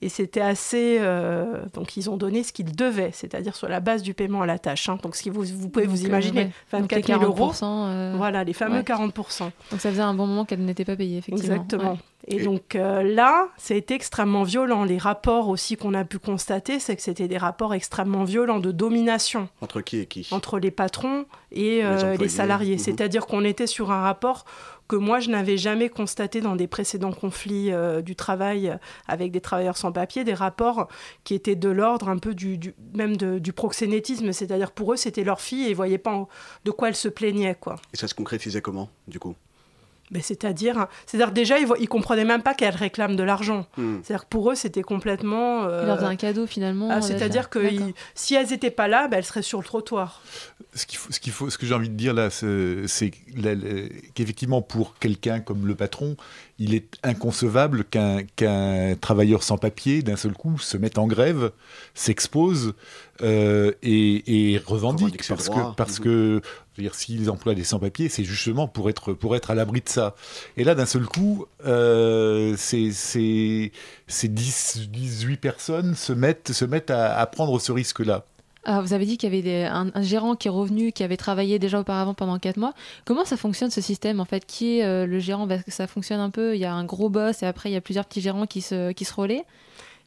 Et 0.01 0.09
c'était 0.09 0.41
assez. 0.41 0.99
euh, 1.01 1.65
donc, 1.75 1.97
ils 1.97 2.09
ont 2.09 2.17
donné 2.17 2.43
ce 2.45 2.53
qu'ils 2.53 2.75
devaient, 2.75 3.11
c'est-à-dire 3.13 3.57
sur 3.57 3.69
la 3.69 3.81
base 3.81 4.03
du 4.03 4.15
paiement 4.15 4.43
à 4.43 4.47
la 4.47 4.59
tâche. 4.59 4.89
hein. 4.89 4.99
Donc, 5.03 5.17
ce 5.17 5.29
vous, 5.31 5.43
vous 5.43 5.69
pouvez 5.69 5.87
Donc, 5.87 5.95
vous 5.97 6.05
euh, 6.05 6.09
imaginer, 6.09 6.41
ouais. 6.73 6.81
Donc, 6.81 6.91
24 6.93 7.09
les 7.09 7.15
000 7.15 7.25
euros. 7.25 7.53
40%, 7.53 7.63
euh, 7.65 8.15
Voilà, 8.17 8.45
les 8.45 8.53
fameux 8.53 8.79
ouais. 8.79 8.83
40%. 8.83 9.51
Donc 9.71 9.81
ça 9.81 9.91
faisait 9.91 10.01
un 10.03 10.15
bon 10.15 10.27
moment 10.27 10.45
qu'elle 10.45 10.65
n'était 10.65 10.85
pas 10.85 10.97
payée, 10.97 11.19
effectivement. 11.19 11.55
Exactement. 11.55 11.93
Ouais. 11.93 11.99
Et 12.31 12.43
donc 12.45 12.75
euh, 12.75 13.03
là, 13.03 13.49
ça 13.57 13.73
a 13.73 13.77
été 13.77 13.95
extrêmement 13.95 14.43
violent. 14.43 14.85
Les 14.85 14.99
rapports 14.99 15.49
aussi 15.49 15.77
qu'on 15.77 15.95
a 15.95 16.05
pu 16.05 16.19
constater, 16.19 16.79
c'est 16.79 16.95
que 16.95 17.01
c'était 17.03 17.29
des 17.29 17.39
rapports 17.39 17.73
extrêmement 17.75 18.25
violents 18.25 18.59
de 18.59 18.71
domination 18.71 19.49
Entre 19.63 19.81
qui 19.81 19.99
et 20.01 20.07
qui? 20.07 20.29
entre 20.33 20.59
les 20.59 20.71
patrons 20.71 21.25
et 21.53 21.81
euh, 21.85 22.17
les, 22.17 22.29
salariés. 22.29 22.75
Mhm. 22.75 22.79
C'est-à-dire 22.81 23.27
qu'on 23.27 23.45
était 23.45 23.67
sur 23.69 23.91
un 23.93 24.03
rapport 24.03 24.45
que 24.89 24.97
moi, 24.97 25.21
je 25.21 25.31
n'avais 25.31 25.57
jamais 25.57 25.89
constaté 25.89 26.41
dans 26.41 26.57
des 26.57 26.67
précédents 26.67 27.13
conflits 27.13 27.73
euh, 27.73 28.01
du 28.01 28.17
travail 28.17 28.77
avec 29.07 29.31
des 29.31 29.41
travailleurs 29.41 29.77
sans 29.77 29.93
papier, 29.93 30.25
des 30.25 30.35
rapports 30.35 30.89
qui 31.25 31.35
étaient 31.35 31.57
de 31.57 31.69
l'ordre 31.69 32.09
un 32.09 32.19
peu 32.19 32.35
du, 32.35 32.75
même 32.95 33.17
du 33.17 33.53
proxénétisme. 33.53 34.33
C'est-à-dire 34.33 34.73
pour 34.73 34.95
eux, 34.95 34.97
c'était 34.97 35.25
leur 35.25 35.41
fille 35.41 35.65
et 35.65 35.69
ils 35.69 35.73
ne 35.73 35.77
voyaient 35.77 35.99
pas 35.99 36.27
de 36.65 36.71
quoi 36.71 36.89
elle 36.89 36.97
se 36.97 37.09
plaignait. 37.09 37.55
Quoi. 37.55 37.77
Et 37.93 37.97
ça 37.97 38.09
se 38.09 38.15
concrétisait 38.15 38.63
comment, 38.63 38.89
du 39.07 39.19
coup? 39.19 39.35
Mais 40.11 40.21
c'est-à-dire, 40.23 40.87
c'est-à-dire 41.07 41.33
déjà, 41.33 41.59
ils, 41.59 41.67
ils 41.81 41.89
comprenaient 41.89 42.25
même 42.25 42.43
pas 42.43 42.55
qu'elle 42.55 42.75
réclame 42.75 43.15
de 43.17 43.23
l'argent. 43.23 43.67
Hmm. 43.77 43.97
C'est-dire 44.03 44.23
que 44.25 44.29
pour 44.29 44.51
eux, 44.51 44.55
c'était 44.55 44.83
complètement. 44.83 45.65
euh, 45.65 45.83
Il 45.83 45.87
leur 45.87 45.97
faisait 45.97 46.07
un 46.09 46.17
cadeau 46.17 46.47
finalement. 46.47 46.89
ah, 46.91 47.01
c'est-à-dire 47.03 47.51
que 47.51 47.59
ils- 47.73 47.95
si 48.15 48.35
elles 48.35 48.49
n'étaient 48.49 48.71
pas 48.71 48.89
là, 48.89 49.09
bah, 49.09 49.19
elles 49.19 49.25
seraient 49.25 49.43
sur 49.43 49.59
le 49.59 49.65
trottoir. 49.65 50.23
Ce, 50.75 50.87
qu'il 50.87 50.99
faut, 50.99 51.13
ce, 51.13 51.21
qu'il 51.21 51.33
faut, 51.33 51.51
ce 51.51 51.59
que 51.59 51.67
j'ai 51.67 51.75
envie 51.75 51.89
de 51.91 51.95
dire 51.95 52.15
là, 52.15 52.31
c'est 52.31 53.11
qu'effectivement, 54.15 54.63
pour 54.63 54.97
quelqu'un 54.99 55.41
comme 55.41 55.67
le 55.67 55.75
patron, 55.75 56.17
il 56.59 56.75
est 56.75 56.87
inconcevable 57.03 57.85
qu'un 57.85 58.23
qu'un 58.37 58.95
travailleur 59.01 59.43
sans 59.43 59.59
papier, 59.59 60.03
d'un 60.03 60.17
seul 60.17 60.33
coup, 60.33 60.59
se 60.59 60.77
mette 60.77 60.99
en 60.99 61.07
grève, 61.07 61.51
s'expose 61.95 62.75
euh, 63.23 63.73
et, 63.83 64.53
et 64.55 64.59
revendique. 64.59 65.23
Revendique 65.23 65.23
ses 65.23 65.35
Parce 65.35 65.49
que, 65.49 65.75
parce 65.77 65.99
que 65.99 66.41
dire, 66.79 66.95
s'ils 66.95 67.29
emploient 67.31 67.55
des 67.55 67.65
sans-papiers, 67.65 68.09
c'est 68.09 68.25
justement 68.25 68.69
pour 68.69 68.89
être, 68.89 69.13
pour 69.13 69.35
être 69.35 69.51
à 69.51 69.55
l'abri 69.55 69.81
de 69.81 69.89
ça. 69.89 70.15
Et 70.57 70.65
là, 70.65 70.75
d'un 70.75 70.87
seul 70.87 71.05
coup, 71.07 71.47
euh, 71.67 72.55
ces 72.57 72.91
10, 74.29 74.89
18 74.89 75.37
personnes 75.39 75.95
se 75.95 76.13
mettent, 76.13 76.53
se 76.53 76.65
mettent 76.65 76.91
à, 76.91 77.19
à 77.19 77.27
prendre 77.27 77.59
ce 77.59 77.73
risque-là. 77.73 78.25
Ah, 78.65 78.83
vous 78.83 78.93
avez 78.93 79.07
dit 79.07 79.17
qu'il 79.17 79.29
y 79.29 79.33
avait 79.33 79.43
des- 79.43 79.65
un, 79.65 79.91
un 79.95 80.03
gérant 80.03 80.37
qui 80.37 80.49
est 80.49 80.51
revenu, 80.51 80.93
qui 80.93 81.03
avait 81.03 81.17
travaillé 81.17 81.59
déjà 81.59 81.81
auparavant 81.81 82.13
pendant 82.13 82.39
4 82.39 82.59
mois. 82.59 82.75
Comment 83.07 83.25
ça 83.25 83.37
fonctionne 83.39 83.71
ce 83.71 83.81
système 83.81 84.21
en 84.21 84.25
fait? 84.27 84.45
Qui 84.45 84.79
est 84.81 84.85
euh, 84.85 85.07
le 85.07 85.19
gérant? 85.21 85.49
Parce 85.49 85.63
que 85.63 85.71
ça 85.71 85.87
fonctionne 85.87 86.21
un 86.21 86.29
peu. 86.31 86.55
Il 86.55 86.61
y 86.61 86.65
a 86.67 86.75
un 86.75 86.85
gros 86.85 87.09
boss 87.09 87.43
et 87.43 87.47
après 87.47 87.71
il 87.71 87.73
y 87.73 87.77
a 87.77 87.81
plusieurs 87.81 88.05
petits 88.05 88.21
gérants 88.21 88.47
qui 88.47 88.61
se, 88.61 88.93
qui 88.93 89.05
se 89.07 89.15
relaient? 89.15 89.45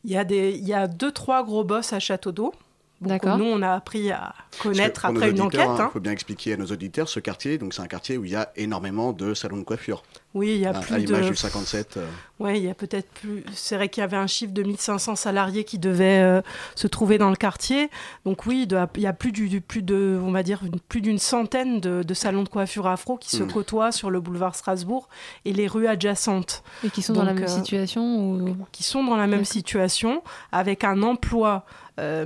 Il 0.04 0.12
y 0.12 0.18
a, 0.18 0.24
des, 0.24 0.52
il 0.52 0.68
y 0.68 0.74
a 0.74 0.88
deux, 0.88 1.12
trois 1.12 1.44
gros 1.44 1.64
boss 1.64 1.92
à 1.94 2.00
Château 2.00 2.32
d'Eau. 2.32 2.54
D'accord. 3.02 3.38
Nous, 3.40 3.46
on 3.46 3.62
a 3.64 3.72
appris 3.72 4.12
à 4.12 4.36
connaître 4.62 5.06
après 5.06 5.32
une 5.32 5.42
enquête. 5.42 5.62
Il 5.76 5.82
hein. 5.82 5.90
faut 5.92 6.00
bien 6.00 6.12
expliquer 6.12 6.54
à 6.54 6.58
nos 6.58 6.68
auditeurs, 6.68 7.10
ce 7.10 7.20
quartier, 7.20 7.58
donc 7.58 7.74
c'est 7.74 7.82
un 7.82 7.88
quartier 7.88 8.18
où 8.18 8.26
il 8.26 8.32
y 8.32 8.36
a 8.36 8.52
énormément 8.56 9.12
de 9.12 9.34
salons 9.34 9.58
de 9.58 9.64
coiffure. 9.64 10.04
Oui, 10.36 10.52
il 10.56 10.62
y 10.62 10.66
a 10.66 10.70
à, 10.70 10.80
plus 10.80 10.94
à 10.94 10.98
l'image 11.00 11.26
de. 11.26 11.30
du 11.32 11.36
57. 11.36 11.98
euh, 11.98 12.06
Ouais, 12.40 12.58
il 12.60 12.64
y 12.66 12.70
a 12.70 12.74
peut-être 12.76 13.10
plus. 13.10 13.44
C'est 13.54 13.76
vrai 13.76 13.90
qu'il 13.90 14.02
y 14.02 14.04
avait 14.04 14.16
un 14.18 14.28
chiffre 14.28 14.54
de 14.54 14.64
1500 14.64 15.16
salariés 15.16 15.64
qui 15.64 15.78
devaient 15.80 16.22
euh, 16.24 16.42
se 16.76 16.88
trouver 16.88 17.18
dans 17.18 17.30
le 17.32 17.36
quartier. 17.36 17.90
Donc 18.26 18.46
oui, 18.46 18.68
il 18.70 19.02
y 19.02 19.08
a 19.08 19.14
plus, 19.14 19.32
du, 19.32 19.50
du- 19.50 19.62
plus 19.62 19.82
de, 19.82 20.20
on 20.24 20.32
va 20.32 20.44
dire, 20.44 20.62
une- 20.64 20.80
plus 20.80 21.02
d'une 21.02 21.18
centaine 21.20 21.82
de, 21.82 22.04
de 22.04 22.14
salons 22.14 22.44
de 22.44 22.50
coiffure 22.50 22.88
afro 22.88 23.18
qui 23.18 23.30
se 23.36 23.44
Mm. 23.44 23.52
côtoient 23.52 23.92
sur 23.92 24.10
le 24.12 24.20
boulevard 24.22 24.56
Strasbourg 24.56 25.10
et 25.46 25.54
les 25.54 25.68
rues 25.68 25.88
adjacentes. 25.88 26.64
Et 26.86 26.90
qui 26.92 27.02
sont 27.02 27.14
dans 27.14 27.24
la 27.24 27.34
même 27.34 27.44
euh, 27.44 27.48
situation 27.48 28.04
ou... 28.32 28.56
qui 28.72 28.84
sont 28.84 29.04
dans 29.04 29.18
la 29.18 29.28
même 29.28 29.44
situation, 29.46 30.24
avec 30.52 30.84
un 30.84 31.02
emploi 31.02 31.66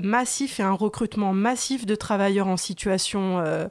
massif 0.02 0.60
et 0.60 0.64
un 0.64 0.74
recrutement 0.74 1.34
massif 1.34 1.86
de 1.86 1.96
travailleurs 1.96 2.48
en 2.48 2.58
situation 2.58 3.40
euh, 3.40 3.44
euh, 3.46 3.68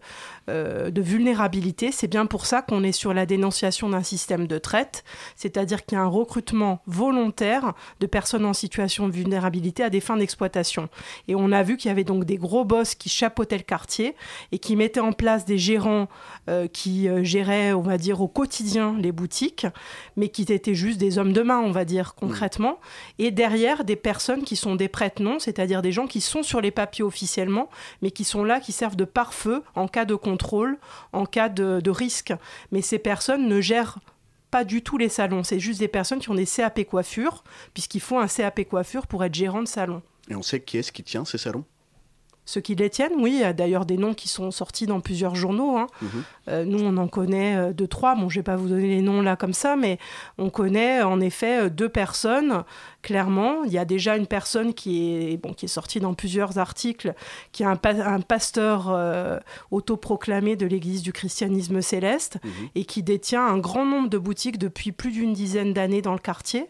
de 0.49 1.01
vulnérabilité. 1.01 1.91
C'est 1.93 2.09
bien 2.09 2.27
pour 2.27 2.47
ça 2.47 2.63
qu'on 2.63 2.83
est 2.85 2.93
sur 2.93 3.15
la 3.15 3.27
dénonciation 3.27 3.89
d'un 3.89 4.03
système 4.03 4.47
de 4.47 4.59
traite, 4.59 5.05
c'est-à-dire 5.37 5.85
qu'il 5.85 5.97
y 5.97 6.01
a 6.01 6.05
un 6.05 6.09
recrutement 6.09 6.83
volontaire 6.87 7.73
de 8.01 8.07
personnes 8.07 8.45
en 8.45 8.53
situation 8.53 9.09
de 9.09 9.13
vulnérabilité 9.13 9.83
à 9.83 9.91
des 9.91 10.01
fins 10.01 10.17
d'exploitation. 10.17 10.89
Et 11.29 11.35
on 11.35 11.53
a 11.53 11.63
vu 11.63 11.77
qu'il 11.77 11.89
y 11.89 11.93
avait 11.93 12.05
donc 12.05 12.25
des 12.25 12.37
gros 12.37 12.65
boss 12.65 12.95
qui 12.95 13.09
chapeautaient 13.09 13.57
le 13.57 13.63
quartier 13.63 14.15
et 14.53 14.59
qui 14.59 14.77
mettaient 14.77 15.01
en 15.01 15.13
place 15.13 15.45
des 15.45 15.59
gérants 15.59 16.09
euh, 16.49 16.69
qui 16.69 17.09
euh, 17.09 17.25
géraient, 17.25 17.73
on 17.73 17.83
va 17.83 17.99
dire, 17.99 18.21
au 18.21 18.29
quotidien 18.29 18.97
les 18.99 19.13
boutiques, 19.13 19.67
mais 20.17 20.29
qui 20.29 20.43
étaient 20.43 20.75
juste 20.75 20.99
des 20.99 21.19
hommes 21.19 21.33
de 21.33 21.43
main, 21.43 21.59
on 21.59 21.71
va 21.71 21.85
dire 21.85 22.15
concrètement, 22.15 22.79
et 23.19 23.31
derrière 23.31 23.85
des 23.85 23.97
personnes 23.97 24.45
qui 24.45 24.57
sont 24.57 24.75
des 24.75 24.89
prête-noms, 24.89 25.39
c'est-à-dire 25.39 25.83
des 25.83 25.93
gens 25.93 26.07
qui 26.07 26.21
sont 26.21 26.43
sur 26.43 26.61
les 26.61 26.71
papiers 26.71 27.05
officiellement, 27.05 27.69
mais 28.03 28.11
qui 28.11 28.25
sont 28.25 28.45
là, 28.45 28.61
qui 28.61 28.73
servent 28.73 28.97
de 28.97 29.05
pare-feu 29.05 29.63
en 29.75 29.89
cas 29.89 30.05
de 30.05 30.15
en 31.13 31.27
cas 31.27 31.49
de, 31.49 31.81
de 31.81 31.91
risque. 31.91 32.33
Mais 32.73 32.83
ces 32.83 32.99
personnes 32.99 33.49
ne 33.49 33.61
gèrent 33.61 33.99
pas 34.51 34.65
du 34.65 34.83
tout 34.83 34.99
les 34.99 35.09
salons, 35.09 35.43
c'est 35.43 35.59
juste 35.59 35.81
des 35.81 35.89
personnes 35.89 36.21
qui 36.21 36.31
ont 36.31 36.35
des 36.37 36.47
CAP 36.47 36.85
coiffure, 36.85 37.43
puisqu'il 37.73 38.01
faut 38.01 38.19
un 38.19 38.29
CAP 38.29 38.63
coiffure 38.69 39.09
pour 39.09 39.25
être 39.25 39.35
gérant 39.35 39.63
de 39.63 39.67
salon. 39.67 40.01
Et 40.31 40.37
on 40.37 40.43
sait 40.43 40.61
qui 40.61 40.79
est-ce 40.79 40.93
qui 40.93 41.03
tient 41.03 41.25
ces 41.25 41.39
salons? 41.39 41.65
Ceux 42.47 42.61
qui 42.61 42.75
les 42.75 42.91
tiennent, 42.91 43.15
oui, 43.19 43.33
il 43.35 43.41
y 43.41 43.45
a 43.45 43.53
d'ailleurs 43.55 43.87
des 43.87 43.97
noms 43.97 44.13
qui 44.13 44.29
sont 44.29 44.51
sortis 44.51 44.87
dans 44.87 45.01
plusieurs 45.01 45.35
journaux. 45.35 45.79
hein. 45.79 45.87
Mhm. 46.03 46.09
Euh, 46.49 46.65
nous, 46.67 46.79
on 46.85 46.97
en 46.99 47.09
connaît 47.09 47.57
euh, 47.57 47.73
deux, 47.73 47.87
trois. 47.87 48.15
Bon, 48.15 48.29
je 48.29 48.39
vais 48.41 48.43
pas 48.43 48.57
vous 48.57 48.69
donner 48.69 48.89
les 48.89 49.01
noms 49.01 49.23
là 49.23 49.35
comme 49.35 49.55
ça, 49.55 49.77
mais 49.77 49.99
on 50.37 50.51
connaît 50.51 51.03
en 51.03 51.21
effet 51.21 51.63
euh, 51.65 51.69
deux 51.71 51.89
personnes. 51.89 52.63
Clairement, 53.01 53.65
il 53.65 53.73
y 53.73 53.79
a 53.79 53.85
déjà 53.87 54.17
une 54.17 54.27
personne 54.27 54.75
qui 54.75 55.33
est, 55.33 55.37
bon, 55.39 55.53
qui 55.55 55.65
est 55.65 55.69
sortie 55.69 56.01
dans 56.01 56.13
plusieurs 56.15 56.59
articles, 56.59 57.15
qui 57.53 57.63
est 57.63 57.67
un, 57.67 57.77
pa- 57.77 57.91
un 57.91 58.21
pasteur 58.21 58.89
euh, 58.91 59.39
autoproclamé 59.71 60.57
de 60.57 60.67
l'Église 60.67 61.03
du 61.03 61.13
christianisme 61.13 61.81
céleste 61.83 62.39
Mhm. 62.45 62.51
et 62.75 62.85
qui 62.85 63.03
détient 63.03 63.45
un 63.47 63.59
grand 63.59 63.85
nombre 63.85 64.09
de 64.09 64.19
boutiques 64.19 64.59
depuis 64.59 64.93
plus 64.93 65.11
d'une 65.13 65.33
dizaine 65.33 65.73
d'années 65.73 66.03
dans 66.03 66.13
le 66.13 66.19
quartier. 66.19 66.67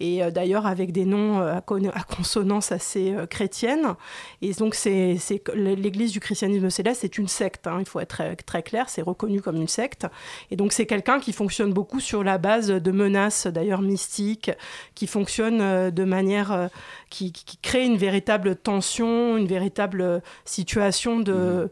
Et 0.00 0.22
euh, 0.22 0.30
d'ailleurs 0.30 0.66
avec 0.66 0.92
des 0.92 1.04
noms 1.04 1.40
euh, 1.40 1.54
à, 1.56 1.60
con- 1.60 1.90
à 1.94 2.02
consonance 2.02 2.72
assez 2.72 3.12
euh, 3.14 3.26
chrétienne. 3.26 3.94
Et 4.40 4.52
donc 4.54 4.74
c'est 4.74 5.16
l'Église 5.54 6.12
du 6.12 6.20
christianisme 6.20 6.70
céleste 6.70 7.00
c'est 7.02 7.18
une 7.18 7.28
secte. 7.28 7.66
hein, 7.66 7.76
il 7.80 7.86
faut 7.86 8.00
être 8.00 8.08
très, 8.08 8.36
très 8.36 8.62
clair, 8.62 8.88
c'est 8.88 9.02
reconnu 9.02 9.40
comme 9.40 9.56
une 9.56 9.68
secte. 9.68 10.06
Et 10.50 10.56
donc 10.56 10.72
c'est 10.72 10.86
quelqu'un 10.86 11.20
qui 11.20 11.32
fonctionne 11.32 11.72
beaucoup 11.72 12.00
sur 12.00 12.22
la 12.24 12.38
base 12.38 12.68
de 12.68 12.90
menaces 12.92 13.46
d'ailleurs 13.46 13.82
mystiques, 13.82 14.50
qui 14.94 15.06
fonctionne 15.06 15.90
de 15.90 16.04
manière 16.04 16.68
qui, 17.10 17.32
crée 17.62 17.84
une 17.84 17.96
véritable 17.96 18.56
tension, 18.56 19.36
une 19.36 19.46
véritable 19.46 20.22
situation 20.44 21.20
de 21.20 21.68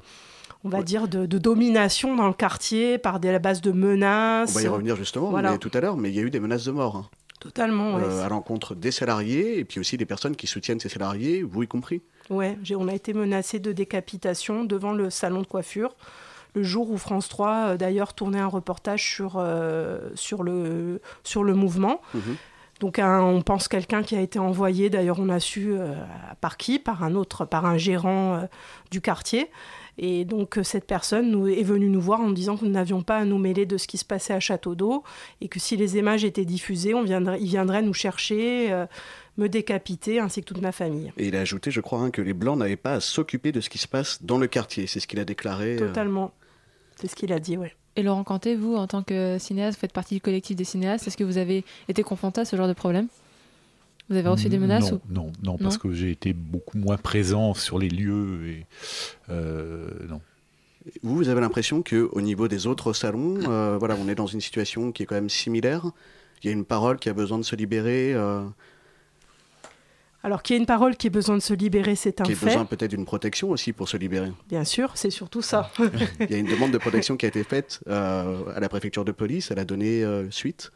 on 0.62 0.68
va 0.68 0.78
Ouais. 0.78 0.84
dire, 0.84 1.08
de, 1.08 1.24
de 1.24 1.38
domination 1.38 2.14
dans 2.16 2.26
le 2.26 2.34
quartier 2.34 2.98
par 2.98 3.18
des, 3.18 3.32
la 3.32 3.38
base 3.38 3.62
de 3.62 3.70
On 3.70 3.74
menaces. 3.74 4.52
va 4.54 4.62
y 4.62 4.66
revenir 4.68 4.94
justement 4.94 5.30
Voilà. 5.30 5.52
mais 5.52 5.58
tout 5.58 5.70
à 5.72 5.80
l'heure, 5.80 5.96
mais 5.96 6.10
il 6.10 6.14
y 6.14 6.18
a 6.18 6.22
eu 6.22 6.28
des 6.30 6.38
menaces 6.40 6.66
de 6.66 6.70
mort 6.70 6.96
hein, 6.96 7.08
Totalement, 7.40 7.94
ouais. 7.96 8.02
euh, 8.04 8.24
à 8.24 8.28
l'encontre 8.28 8.74
des 8.74 8.90
salariés 8.92 9.58
et 9.58 9.64
puis 9.64 9.80
aussi 9.80 9.96
des 9.96 10.06
personnes 10.06 10.36
qui 10.36 10.46
soutiennent 10.46 10.78
ces 10.80 10.88
salariés, 10.90 11.42
vous 11.42 11.62
y 11.62 11.66
compris. 11.68 12.02
Ouais, 12.28 12.56
on 12.76 12.86
a 12.86 12.94
été 12.94 13.12
menacé 13.12 13.58
de 13.58 13.72
décapitation 13.72 14.64
devant 14.64 14.92
le 14.92 15.10
salon 15.10 15.40
de 15.42 15.46
coiffure. 15.46 15.96
Le 16.54 16.62
jour 16.62 16.90
où 16.90 16.96
France 16.98 17.28
3, 17.28 17.50
euh, 17.50 17.76
d'ailleurs, 17.76 18.12
tournait 18.14 18.40
un 18.40 18.46
reportage 18.46 19.02
sur, 19.04 19.34
euh, 19.36 20.10
sur, 20.14 20.42
le, 20.42 21.00
sur 21.24 21.42
le 21.44 21.54
mouvement. 21.54 22.00
Mhm. 22.14 22.36
Donc 22.80 22.98
un- 22.98 23.20
on 23.22 23.42
pense 23.42 23.68
quelqu'un 23.68 24.02
qui 24.02 24.16
a 24.16 24.20
été 24.20 24.38
envoyé, 24.38 24.88
d'ailleurs 24.88 25.18
on 25.20 25.28
a 25.28 25.38
su 25.38 25.72
euh, 25.72 25.94
par 26.40 26.56
qui, 26.56 26.78
par 26.78 27.04
un 27.04 27.14
autre, 27.14 27.44
par 27.44 27.66
un 27.66 27.76
gérant 27.76 28.36
euh, 28.36 28.46
du 28.90 29.00
quartier. 29.02 29.50
Et 30.02 30.24
donc 30.24 30.56
euh, 30.56 30.62
cette 30.62 30.86
personne 30.86 31.30
nous, 31.30 31.46
est 31.46 31.62
venue 31.62 31.90
nous 31.90 32.00
voir 32.00 32.20
en 32.20 32.28
nous 32.28 32.32
disant 32.34 32.56
que 32.56 32.64
nous 32.64 32.70
n'avions 32.70 33.02
pas 33.02 33.18
à 33.18 33.24
nous 33.26 33.36
mêler 33.36 33.66
de 33.66 33.76
ce 33.76 33.86
qui 33.86 33.98
se 33.98 34.04
passait 34.06 34.32
à 34.32 34.40
Château 34.40 34.74
d'Eau 34.74 35.04
et 35.42 35.48
que 35.48 35.60
si 35.60 35.76
les 35.76 35.98
images 35.98 36.24
étaient 36.24 36.46
diffusées, 36.46 36.94
on 36.94 37.02
viendrait, 37.02 37.38
il 37.38 37.48
viendrait 37.48 37.82
nous 37.82 37.92
chercher, 37.92 38.72
euh, 38.72 38.86
me 39.36 39.48
décapiter, 39.48 40.18
ainsi 40.18 40.40
que 40.40 40.46
toute 40.46 40.62
ma 40.62 40.72
famille. 40.72 41.12
Et 41.18 41.28
il 41.28 41.36
a 41.36 41.40
ajouté, 41.40 41.70
je 41.70 41.82
crois, 41.82 41.98
hein, 41.98 42.10
que 42.10 42.22
les 42.22 42.32
Blancs 42.32 42.58
n'avaient 42.58 42.76
pas 42.76 42.94
à 42.94 43.00
s'occuper 43.00 43.52
de 43.52 43.60
ce 43.60 43.68
qui 43.68 43.76
se 43.76 43.86
passe 43.88 44.22
dans 44.22 44.38
le 44.38 44.46
quartier. 44.46 44.86
C'est 44.86 45.00
ce 45.00 45.06
qu'il 45.06 45.20
a 45.20 45.26
déclaré. 45.26 45.74
euh, 45.76 45.88
Totalement. 45.88 46.32
C'est 46.96 47.06
ce 47.06 47.14
qu'il 47.14 47.32
a 47.34 47.38
dit, 47.38 47.58
ouais. 47.58 47.74
Et 47.96 48.02
Laurent 48.02 48.24
Cantet, 48.24 48.54
vous, 48.54 48.76
en 48.76 48.86
tant 48.86 49.02
que 49.02 49.36
cinéaste, 49.38 49.76
vous 49.76 49.80
faites 49.80 49.92
partie 49.92 50.14
du 50.14 50.20
collectif 50.22 50.56
des 50.56 50.64
cinéastes. 50.64 51.06
Est-ce 51.06 51.16
que 51.18 51.24
vous 51.24 51.36
avez 51.36 51.64
été 51.88 52.02
confronté 52.02 52.40
à 52.40 52.44
ce 52.46 52.56
genre 52.56 52.68
de 52.68 52.72
problème? 52.72 53.08
Vous 54.10 54.16
avez 54.16 54.28
reçu 54.28 54.48
des 54.48 54.58
menaces 54.58 54.90
non, 54.90 55.00
ou... 55.08 55.12
non, 55.12 55.32
non, 55.42 55.56
parce 55.56 55.78
que 55.78 55.92
j'ai 55.92 56.10
été 56.10 56.32
beaucoup 56.32 56.76
moins 56.76 56.96
présent 56.96 57.54
sur 57.54 57.78
les 57.78 57.88
lieux. 57.88 58.48
Et, 58.48 58.66
euh, 59.30 59.88
non. 60.08 60.20
Vous, 61.02 61.14
vous 61.14 61.28
avez 61.28 61.40
l'impression 61.40 61.82
qu'au 61.82 62.20
niveau 62.20 62.48
des 62.48 62.66
autres 62.66 62.92
salons, 62.92 63.38
euh, 63.48 63.76
voilà, 63.78 63.96
on 64.00 64.08
est 64.08 64.14
dans 64.16 64.26
une 64.26 64.40
situation 64.40 64.90
qui 64.90 65.04
est 65.04 65.06
quand 65.06 65.14
même 65.14 65.30
similaire? 65.30 65.86
Il 66.42 66.46
y 66.46 66.50
a 66.50 66.52
une 66.52 66.64
parole 66.64 66.98
qui 66.98 67.08
a 67.08 67.12
besoin 67.12 67.38
de 67.38 67.44
se 67.44 67.54
libérer, 67.54 68.12
euh, 68.14 68.42
Alors 70.22 70.42
qu'il 70.42 70.54
y 70.54 70.58
ait 70.58 70.60
une 70.60 70.66
parole 70.66 70.96
qui 70.96 71.06
ait 71.06 71.10
besoin 71.10 71.36
de 71.36 71.42
se 71.42 71.54
libérer, 71.54 71.94
c'est 71.94 72.20
un 72.20 72.24
qui 72.24 72.32
a 72.32 72.34
fait. 72.34 72.46
besoin 72.46 72.64
peut-être 72.64 72.90
d'une 72.90 73.04
protection 73.04 73.50
aussi 73.50 73.72
pour 73.72 73.88
se 73.88 73.96
libérer. 73.96 74.32
Bien 74.48 74.64
sûr, 74.64 74.92
c'est 74.94 75.10
surtout 75.10 75.42
ça. 75.42 75.70
Il 76.20 76.30
y 76.30 76.34
a 76.34 76.38
une 76.38 76.46
demande 76.46 76.72
de 76.72 76.78
protection 76.78 77.16
qui 77.16 77.26
a 77.26 77.28
été 77.28 77.44
faite 77.44 77.80
euh, 77.88 78.42
à 78.54 78.60
la 78.60 78.68
préfecture 78.68 79.04
de 79.04 79.12
police. 79.12 79.50
Elle 79.50 79.58
a 79.58 79.64
donné 79.64 80.02
euh, 80.02 80.30
suite. 80.30 80.72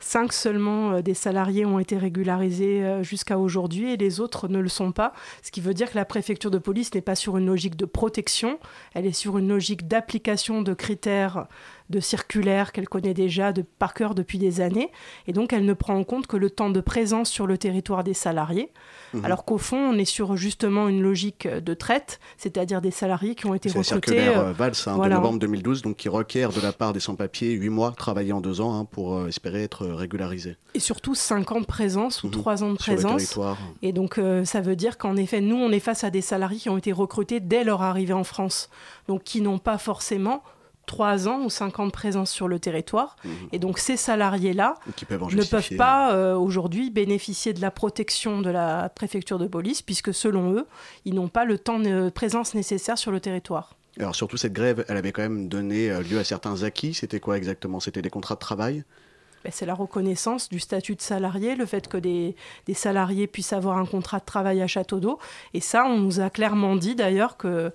Cinq 0.00 0.32
seulement 0.32 0.92
euh, 0.92 1.02
des 1.02 1.14
salariés 1.14 1.66
ont 1.66 1.78
été 1.78 1.96
régularisés 1.96 2.84
euh, 2.84 3.02
jusqu'à 3.02 3.38
aujourd'hui 3.38 3.92
et 3.92 3.96
les 3.96 4.20
autres 4.20 4.48
ne 4.48 4.58
le 4.58 4.68
sont 4.68 4.92
pas. 4.92 5.12
Ce 5.42 5.50
qui 5.50 5.60
veut 5.60 5.74
dire 5.74 5.90
que 5.90 5.96
la 5.96 6.04
préfecture 6.04 6.50
de 6.50 6.58
police 6.58 6.94
n'est 6.94 7.00
pas 7.00 7.14
sur 7.14 7.36
une 7.36 7.46
logique 7.46 7.76
de 7.76 7.84
protection, 7.84 8.58
elle 8.94 9.06
est 9.06 9.12
sur 9.12 9.38
une 9.38 9.48
logique 9.48 9.88
d'application 9.88 10.62
de 10.62 10.74
critères 10.74 11.46
de 11.90 12.00
circulaires 12.00 12.72
qu'elle 12.72 12.88
connaît 12.88 13.14
déjà 13.14 13.52
de, 13.52 13.62
par 13.62 13.94
cœur 13.94 14.14
depuis 14.14 14.38
des 14.38 14.60
années. 14.60 14.90
Et 15.26 15.32
donc, 15.32 15.52
elle 15.52 15.64
ne 15.64 15.72
prend 15.72 15.94
en 15.94 16.04
compte 16.04 16.26
que 16.26 16.36
le 16.36 16.50
temps 16.50 16.70
de 16.70 16.80
présence 16.80 17.30
sur 17.30 17.46
le 17.46 17.56
territoire 17.58 18.04
des 18.04 18.14
salariés. 18.14 18.70
Mhm. 19.14 19.24
Alors 19.24 19.44
qu'au 19.44 19.58
fond, 19.58 19.78
on 19.78 19.98
est 19.98 20.04
sur 20.04 20.36
justement 20.36 20.88
une 20.88 21.02
logique 21.02 21.48
de 21.48 21.74
traite, 21.74 22.20
c'est-à-dire 22.36 22.80
des 22.80 22.90
salariés 22.90 23.34
qui 23.34 23.46
ont 23.46 23.54
été 23.54 23.68
recrutés. 23.70 23.88
Circulaire 23.88 24.40
euh, 24.40 24.52
Valls 24.52 24.74
hein, 24.86 24.98
de 24.98 25.08
novembre 25.08 25.38
2012, 25.38 25.82
donc 25.82 25.96
qui 25.96 26.08
requiert 26.08 26.50
de 26.50 26.60
la 26.60 26.72
part 26.72 26.92
des 26.92 27.00
sans-papiers 27.00 27.52
8 27.52 27.68
mois 27.70 27.92
travaillés 27.92 28.32
en 28.32 28.40
2 28.40 28.60
ans 28.60 28.78
hein, 28.78 28.84
pour 28.84 29.16
euh, 29.16 29.28
espérer 29.28 29.62
être 29.62 29.86
régularisés. 29.86 30.56
Et 30.74 30.80
surtout 30.80 31.14
5 31.14 31.52
ans 31.52 31.60
de 31.60 31.66
présence 31.66 32.22
ou 32.22 32.28
3 32.28 32.56
mhm. 32.56 32.62
ans 32.62 32.72
de 32.72 32.76
présence. 32.76 33.38
Et 33.82 33.92
donc, 33.92 34.18
euh, 34.18 34.44
ça 34.44 34.60
veut 34.60 34.76
dire 34.76 34.98
qu'en 34.98 35.16
effet, 35.16 35.40
nous, 35.40 35.56
on 35.56 35.70
est 35.70 35.80
face 35.80 36.04
à 36.04 36.10
des 36.10 36.20
salariés 36.20 36.58
qui 36.58 36.68
ont 36.68 36.78
été 36.78 36.92
recrutés 36.92 37.40
dès 37.40 37.64
leur 37.64 37.82
arrivée 37.82 38.12
en 38.12 38.24
France, 38.24 38.68
donc 39.06 39.22
qui 39.24 39.40
n'ont 39.40 39.58
pas 39.58 39.78
forcément 39.78 40.42
3 40.88 41.28
ans 41.28 41.44
ou 41.44 41.50
5 41.50 41.78
ans 41.78 41.86
de 41.86 41.92
présence 41.92 42.30
sur 42.30 42.48
le 42.48 42.58
territoire. 42.58 43.16
Mhm. 43.24 43.32
Et 43.52 43.58
donc 43.60 43.78
ces 43.78 43.96
salariés-là 43.96 44.74
ne 45.10 45.44
peuvent 45.44 45.76
pas 45.76 46.12
euh, 46.12 46.34
aujourd'hui 46.34 46.90
bénéficier 46.90 47.52
de 47.52 47.60
la 47.60 47.70
protection 47.70 48.40
de 48.40 48.50
la 48.50 48.88
préfecture 48.88 49.38
de 49.38 49.46
police, 49.46 49.82
puisque 49.82 50.12
selon 50.12 50.52
eux, 50.54 50.66
ils 51.04 51.14
n'ont 51.14 51.28
pas 51.28 51.44
le 51.44 51.58
temps 51.58 51.78
de 51.78 52.08
présence 52.10 52.54
nécessaire 52.54 52.98
sur 52.98 53.12
le 53.12 53.20
territoire. 53.20 53.74
Alors 54.00 54.14
surtout 54.14 54.36
cette 54.36 54.52
grève, 54.52 54.84
elle 54.88 54.96
avait 54.96 55.12
quand 55.12 55.22
même 55.22 55.48
donné 55.48 55.90
euh, 55.90 56.02
lieu 56.02 56.18
à 56.18 56.24
certains 56.24 56.62
acquis. 56.62 56.94
C'était 56.94 57.20
quoi 57.20 57.36
exactement? 57.36 57.80
C'était 57.80 58.02
des 58.02 58.10
contrats 58.10 58.34
de 58.34 58.40
travail? 58.40 58.84
Ben, 59.44 59.52
c'est 59.52 59.66
la 59.66 59.74
reconnaissance 59.74 60.48
du 60.48 60.58
statut 60.58 60.96
de 60.96 61.00
salarié, 61.00 61.54
le 61.54 61.64
fait 61.64 61.86
que 61.86 61.96
des, 61.96 62.34
des, 62.66 62.74
salariés 62.74 63.28
puissent 63.28 63.52
avoir 63.52 63.78
un 63.78 63.86
contrat 63.86 64.18
de 64.18 64.24
travail 64.24 64.60
à 64.62 64.66
Château 64.66 64.98
d'Eau. 64.98 65.18
Et 65.54 65.60
ça, 65.60 65.84
on 65.86 65.98
nous 65.98 66.18
a 66.18 66.28
clairement 66.28 66.74
dit 66.74 66.96
d'ailleurs 66.96 67.36
que 67.36 67.72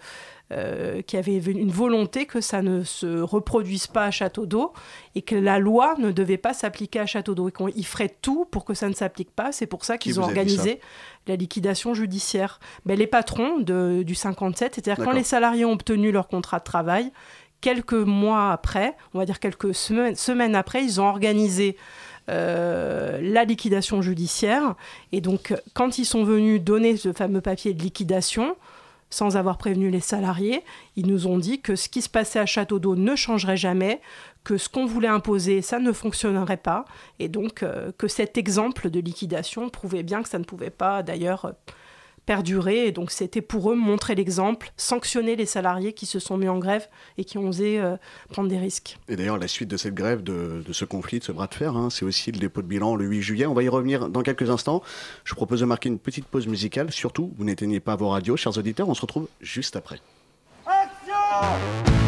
euh, 0.55 1.01
qui 1.01 1.17
avait 1.17 1.37
une 1.37 1.71
volonté 1.71 2.25
que 2.25 2.39
ça 2.39 2.61
ne 2.61 2.83
se 2.83 3.21
reproduise 3.21 3.87
pas 3.87 4.05
à 4.05 4.11
Château 4.11 4.45
d'Eau 4.45 4.73
et 5.15 5.21
que 5.21 5.35
la 5.35 5.57
loi 5.57 5.95
ne 5.97 6.11
devait 6.11 6.37
pas 6.37 6.53
s'appliquer 6.53 6.99
à 6.99 7.05
Château 7.05 7.33
d'Eau 7.33 7.49
et 7.49 7.51
qu'ils 7.51 7.85
feraient 7.85 8.15
tout 8.21 8.45
pour 8.45 8.63
que 8.63 8.73
ça 8.73 8.87
ne 8.87 8.93
s'applique 8.93 9.31
pas. 9.31 9.51
C'est 9.51 9.65
pour 9.65 9.83
ça 9.83 9.97
qu'ils 9.97 10.19
ont 10.19 10.23
organisé 10.23 10.79
la 11.27 11.35
liquidation 11.35 11.93
judiciaire. 11.93 12.59
Ben, 12.85 12.97
les 12.97 13.07
patrons 13.07 13.59
de, 13.59 14.03
du 14.05 14.15
57, 14.15 14.75
c'est-à-dire 14.75 15.03
quand 15.03 15.11
les 15.11 15.23
salariés 15.23 15.65
ont 15.65 15.73
obtenu 15.73 16.11
leur 16.11 16.27
contrat 16.27 16.59
de 16.59 16.63
travail, 16.63 17.11
quelques 17.61 17.93
mois 17.93 18.51
après, 18.51 18.95
on 19.13 19.19
va 19.19 19.25
dire 19.25 19.39
quelques 19.39 19.73
semaines, 19.73 20.15
semaines 20.15 20.55
après, 20.55 20.83
ils 20.83 21.01
ont 21.01 21.07
organisé 21.07 21.77
euh, 22.29 23.19
la 23.21 23.43
liquidation 23.43 24.01
judiciaire. 24.01 24.75
Et 25.11 25.19
donc, 25.19 25.53
quand 25.73 25.97
ils 25.97 26.05
sont 26.05 26.23
venus 26.23 26.61
donner 26.61 26.95
ce 26.95 27.11
fameux 27.11 27.41
papier 27.41 27.73
de 27.73 27.81
liquidation, 27.81 28.55
sans 29.13 29.37
avoir 29.37 29.57
prévenu 29.57 29.89
les 29.89 29.99
salariés. 29.99 30.63
Ils 30.95 31.07
nous 31.07 31.27
ont 31.27 31.37
dit 31.37 31.61
que 31.61 31.75
ce 31.75 31.87
qui 31.87 32.01
se 32.01 32.09
passait 32.09 32.39
à 32.39 32.45
Château 32.45 32.79
d'Eau 32.79 32.95
ne 32.95 33.15
changerait 33.15 33.57
jamais, 33.57 34.01
que 34.43 34.57
ce 34.57 34.67
qu'on 34.67 34.85
voulait 34.85 35.07
imposer, 35.07 35.61
ça 35.61 35.79
ne 35.79 35.91
fonctionnerait 35.91 36.57
pas, 36.57 36.85
et 37.19 37.29
donc 37.29 37.63
euh, 37.63 37.91
que 37.97 38.07
cet 38.07 38.37
exemple 38.37 38.89
de 38.89 38.99
liquidation 38.99 39.69
prouvait 39.69 40.03
bien 40.03 40.23
que 40.23 40.29
ça 40.29 40.39
ne 40.39 40.43
pouvait 40.43 40.71
pas 40.71 41.03
d'ailleurs 41.03 41.53
perdurer. 42.25 42.87
Et 42.87 42.91
donc 42.91 43.11
c'était 43.11 43.41
pour 43.41 43.71
eux 43.71 43.75
montrer 43.75 44.15
l'exemple, 44.15 44.71
sanctionner 44.77 45.35
les 45.35 45.45
salariés 45.45 45.93
qui 45.93 46.05
se 46.05 46.19
sont 46.19 46.37
mis 46.37 46.47
en 46.47 46.59
grève 46.59 46.87
et 47.17 47.25
qui 47.25 47.37
ont 47.37 47.47
osé 47.47 47.79
euh, 47.79 47.97
prendre 48.29 48.49
des 48.49 48.57
risques. 48.57 48.97
Et 49.09 49.15
d'ailleurs, 49.15 49.37
la 49.37 49.47
suite 49.47 49.69
de 49.69 49.77
cette 49.77 49.93
grève, 49.93 50.23
de, 50.23 50.63
ce 50.71 50.85
conflit, 50.85 51.19
de 51.19 51.23
ce 51.23 51.31
bras 51.31 51.47
de 51.47 51.53
fer, 51.53 51.75
hein, 51.75 51.89
c'est 51.89 52.05
aussi 52.05 52.31
le 52.31 52.39
dépôt 52.39 52.61
de 52.61 52.67
bilan 52.67 52.95
le 52.95 53.05
8 53.05 53.21
juillet. 53.21 53.45
On 53.45 53.53
va 53.53 53.63
y 53.63 53.69
revenir 53.69 54.09
dans 54.09 54.21
quelques 54.21 54.49
instants. 54.49 54.81
Je 55.23 55.33
propose 55.35 55.61
de 55.61 55.65
marquer 55.65 55.89
une 55.89 55.99
petite 55.99 56.25
pause 56.25 56.47
musicale. 56.47 56.91
Surtout, 56.91 57.33
vous 57.37 57.43
n'éteignez 57.43 57.79
pas 57.79 57.95
vos 57.95 58.09
radios, 58.09 58.37
chers 58.37 58.57
auditeurs. 58.57 58.89
On 58.89 58.93
se 58.93 59.01
retrouve 59.01 59.27
juste 59.41 59.75
après. 59.75 59.99
Action 60.65 62.02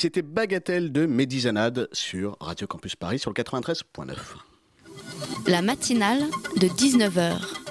c'était 0.00 0.22
Bagatelle 0.22 0.92
de 0.92 1.04
Médizanade 1.04 1.86
sur 1.92 2.38
Radio 2.40 2.66
Campus 2.66 2.96
Paris 2.96 3.18
sur 3.18 3.30
le 3.30 3.34
93.9. 3.34 4.16
La 5.46 5.60
matinale 5.60 6.22
de 6.56 6.68
19h. 6.68 7.69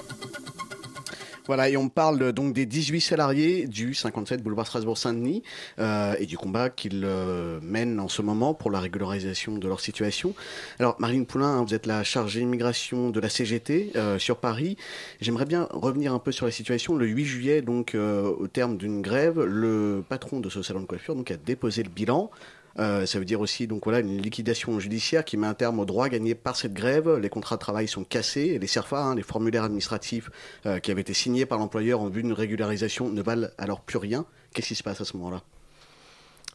Voilà, 1.50 1.68
et 1.68 1.76
on 1.76 1.88
parle 1.88 2.32
donc 2.32 2.52
des 2.52 2.64
18 2.64 3.00
salariés 3.00 3.66
du 3.66 3.92
57 3.92 4.40
boulevard 4.40 4.68
Strasbourg-Saint-Denis 4.68 5.42
euh, 5.80 6.14
et 6.20 6.26
du 6.26 6.38
combat 6.38 6.70
qu'ils 6.70 7.02
euh, 7.04 7.58
mènent 7.60 7.98
en 7.98 8.06
ce 8.06 8.22
moment 8.22 8.54
pour 8.54 8.70
la 8.70 8.78
régularisation 8.78 9.58
de 9.58 9.66
leur 9.66 9.80
situation. 9.80 10.32
Alors, 10.78 10.94
Marine 11.00 11.26
Poulain, 11.26 11.58
hein, 11.58 11.64
vous 11.66 11.74
êtes 11.74 11.86
la 11.86 12.04
chargée 12.04 12.42
immigration 12.42 13.10
de 13.10 13.18
la 13.18 13.28
CGT 13.28 13.94
euh, 13.96 14.16
sur 14.20 14.36
Paris. 14.36 14.76
J'aimerais 15.20 15.44
bien 15.44 15.66
revenir 15.72 16.14
un 16.14 16.20
peu 16.20 16.30
sur 16.30 16.46
la 16.46 16.52
situation. 16.52 16.94
Le 16.94 17.06
8 17.06 17.24
juillet, 17.24 17.62
donc, 17.62 17.96
au 17.96 18.46
terme 18.46 18.76
d'une 18.76 19.02
grève, 19.02 19.40
le 19.40 20.04
patron 20.08 20.38
de 20.38 20.50
ce 20.50 20.62
salon 20.62 20.82
de 20.82 20.86
coiffure 20.86 21.16
a 21.18 21.36
déposé 21.44 21.82
le 21.82 21.90
bilan. 21.90 22.30
Euh, 22.78 23.06
ça 23.06 23.18
veut 23.18 23.24
dire 23.24 23.40
aussi 23.40 23.66
donc 23.66 23.84
voilà 23.84 24.00
une 24.00 24.20
liquidation 24.20 24.78
judiciaire 24.78 25.24
qui 25.24 25.36
met 25.36 25.46
un 25.46 25.54
terme 25.54 25.80
aux 25.80 25.84
droits 25.84 26.08
gagnés 26.08 26.34
par 26.34 26.56
cette 26.56 26.74
grève. 26.74 27.16
Les 27.16 27.28
contrats 27.28 27.56
de 27.56 27.60
travail 27.60 27.88
sont 27.88 28.04
cassés 28.04 28.52
et 28.54 28.58
les 28.58 28.66
CERFA, 28.66 29.02
hein, 29.02 29.14
les 29.14 29.22
formulaires 29.22 29.64
administratifs 29.64 30.30
euh, 30.66 30.78
qui 30.78 30.90
avaient 30.90 31.00
été 31.00 31.14
signés 31.14 31.46
par 31.46 31.58
l'employeur 31.58 32.00
en 32.00 32.08
vue 32.08 32.22
d'une 32.22 32.32
régularisation, 32.32 33.08
ne 33.08 33.22
valent 33.22 33.48
alors 33.58 33.80
plus 33.80 33.98
rien. 33.98 34.24
Qu'est-ce 34.54 34.68
qui 34.68 34.74
se 34.74 34.82
passe 34.82 35.00
à 35.00 35.04
ce 35.04 35.16
moment-là? 35.16 35.42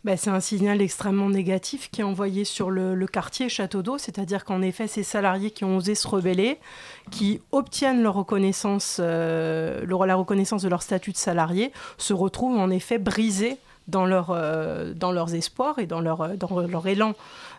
Ben, 0.06 0.18
c'est 0.18 0.30
un 0.30 0.40
signal 0.40 0.84
extrêmement 0.84 1.32
négatif 1.32 1.90
qui 1.90 2.02
est 2.02 2.04
envoyé 2.04 2.46
sur 2.46 2.70
le, 2.70 3.08
quartier 3.08 3.50
Château 3.50 3.82
d'Eau, 3.82 3.98
c'est-à-dire 3.98 4.46
qu'en 4.46 4.62
effet, 4.62 4.86
ces 4.88 5.02
salariés 5.02 5.50
qui 5.50 5.64
ont 5.64 5.78
osé 5.78 5.96
se 5.96 6.08
rebeller, 6.08 6.60
qui 7.10 7.42
obtiennent 7.52 8.04
leur 8.04 8.24
euh, 9.00 10.06
la 10.06 10.16
reconnaissance 10.16 10.62
de 10.62 10.70
leur 10.70 10.84
statut 10.84 11.12
de 11.12 11.18
salarié, 11.18 11.72
se 11.98 12.14
retrouvent 12.14 12.60
en 12.60 12.70
effet 12.70 13.00
brisés 13.00 13.58
dans, 13.88 14.06
leur, 14.06 14.32
euh, 14.32 14.94
dans 14.94 15.12
leurs 15.12 15.36
espoirs 15.36 15.80
et 15.80 15.86
dans 15.86 16.00
leur, 16.00 16.22
euh, 16.22 16.36
dans 16.36 16.60
leur 16.60 16.88
élan 16.88 17.14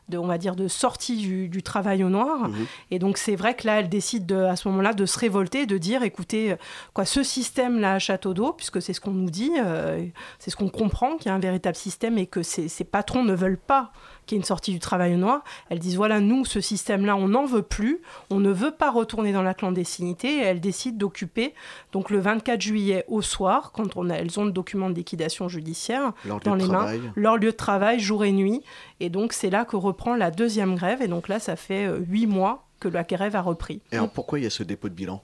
de, 0.09 0.19
on 0.19 0.27
va 0.27 0.39
dire, 0.39 0.55
de 0.55 0.69
sortie 0.69 1.49
du, 1.49 1.63
travail 1.63 2.05
au 2.05 2.09
noir. 2.09 2.49
Mhm. 2.49 2.67
Et 2.93 2.99
donc, 2.99 3.19
c'est 3.19 3.35
vrai 3.35 3.55
que 3.55 3.67
là, 3.67 3.81
elle 3.81 3.89
décide 3.89 4.25
de, 4.25 4.37
à 4.37 4.55
ce 4.55 4.69
moment-là 4.69 4.93
de 4.93 5.05
se 5.05 5.19
révolter, 5.19 5.67
de 5.67 5.79
dire, 5.79 6.05
écoutez, 6.05 6.55
quoi, 6.95 7.05
ce 7.05 7.25
système-là 7.25 7.95
à 7.95 7.99
Château 7.99 8.33
d'eau, 8.33 8.53
puisque 8.53 8.81
c'est 8.81 8.93
ce 8.93 9.01
qu'on 9.01 9.11
nous 9.11 9.31
dit, 9.31 9.53
euh, 9.59 10.05
c'est 10.39 10.51
ce 10.51 10.57
qu'on 10.57 10.69
comprend, 10.69 11.17
qu'il 11.17 11.27
y 11.27 11.29
a 11.31 11.35
un 11.35 11.41
véritable 11.41 11.77
système 11.77 12.19
et 12.19 12.27
que 12.27 12.43
ces, 12.43 12.69
ces 12.69 12.85
patrons 12.85 13.25
ne 13.25 13.35
veulent 13.35 13.59
pas 13.59 13.91
qui 14.27 14.35
est 14.35 14.39
une 14.39 14.45
sortie 14.45 14.73
du 14.73 14.81
travail 14.81 15.17
noir, 15.17 15.43
elles 15.71 15.79
disent 15.79 15.97
voilà, 15.97 16.21
nous, 16.21 16.45
ce 16.45 16.61
système-là, 16.61 17.17
on 17.17 17.29
n'en 17.29 17.47
veut 17.47 17.63
plus, 17.63 18.01
on 18.31 18.41
ne 18.41 18.51
veut 18.51 18.73
pas 18.73 18.91
retourner 18.91 19.33
dans 19.33 19.43
la 19.43 19.55
clandestinité, 19.55 20.39
et 20.39 20.43
elles 20.43 20.61
décident 20.61 20.99
d'occuper, 20.99 21.55
donc 21.93 22.11
le 22.11 22.19
24 22.19 22.61
juillet 22.61 23.05
au 23.09 23.23
soir, 23.23 23.73
quand 23.73 23.97
on 23.97 24.11
a, 24.11 24.15
elles 24.15 24.39
ont 24.39 24.45
le 24.45 24.53
document 24.53 24.91
de 24.91 24.95
liquidation 24.95 25.49
judiciaire 25.49 26.13
dans 26.45 26.55
les 26.55 26.67
mains, 26.67 26.93
leur 27.15 27.37
lieu 27.37 27.53
de 27.53 27.57
travail, 27.57 28.01
jour 28.01 28.25
et 28.25 28.33
nuit, 28.33 28.63
et 29.01 29.11
donc 29.11 29.33
c'est 29.33 29.51
là 29.51 29.65
que 29.65 29.77
reprend 29.77 30.15
la 30.15 30.31
deuxième 30.31 30.75
grève, 30.75 31.03
et 31.03 31.09
donc 31.09 31.29
là, 31.29 31.39
ça 31.39 31.57
fait 31.57 31.87
euh, 31.87 31.99
huit 32.09 32.27
mois 32.27 32.67
que 32.81 32.89
la 32.89 33.05
grève 33.05 33.37
a 33.37 33.43
repris. 33.43 33.81
Et 33.93 33.97
alors 33.97 34.11
pourquoi 34.11 34.39
il 34.39 34.43
y 34.43 34.47
a 34.47 34.51
ce 34.51 34.63
dépôt 34.63 34.89
de 34.89 34.95
bilan? 34.95 35.23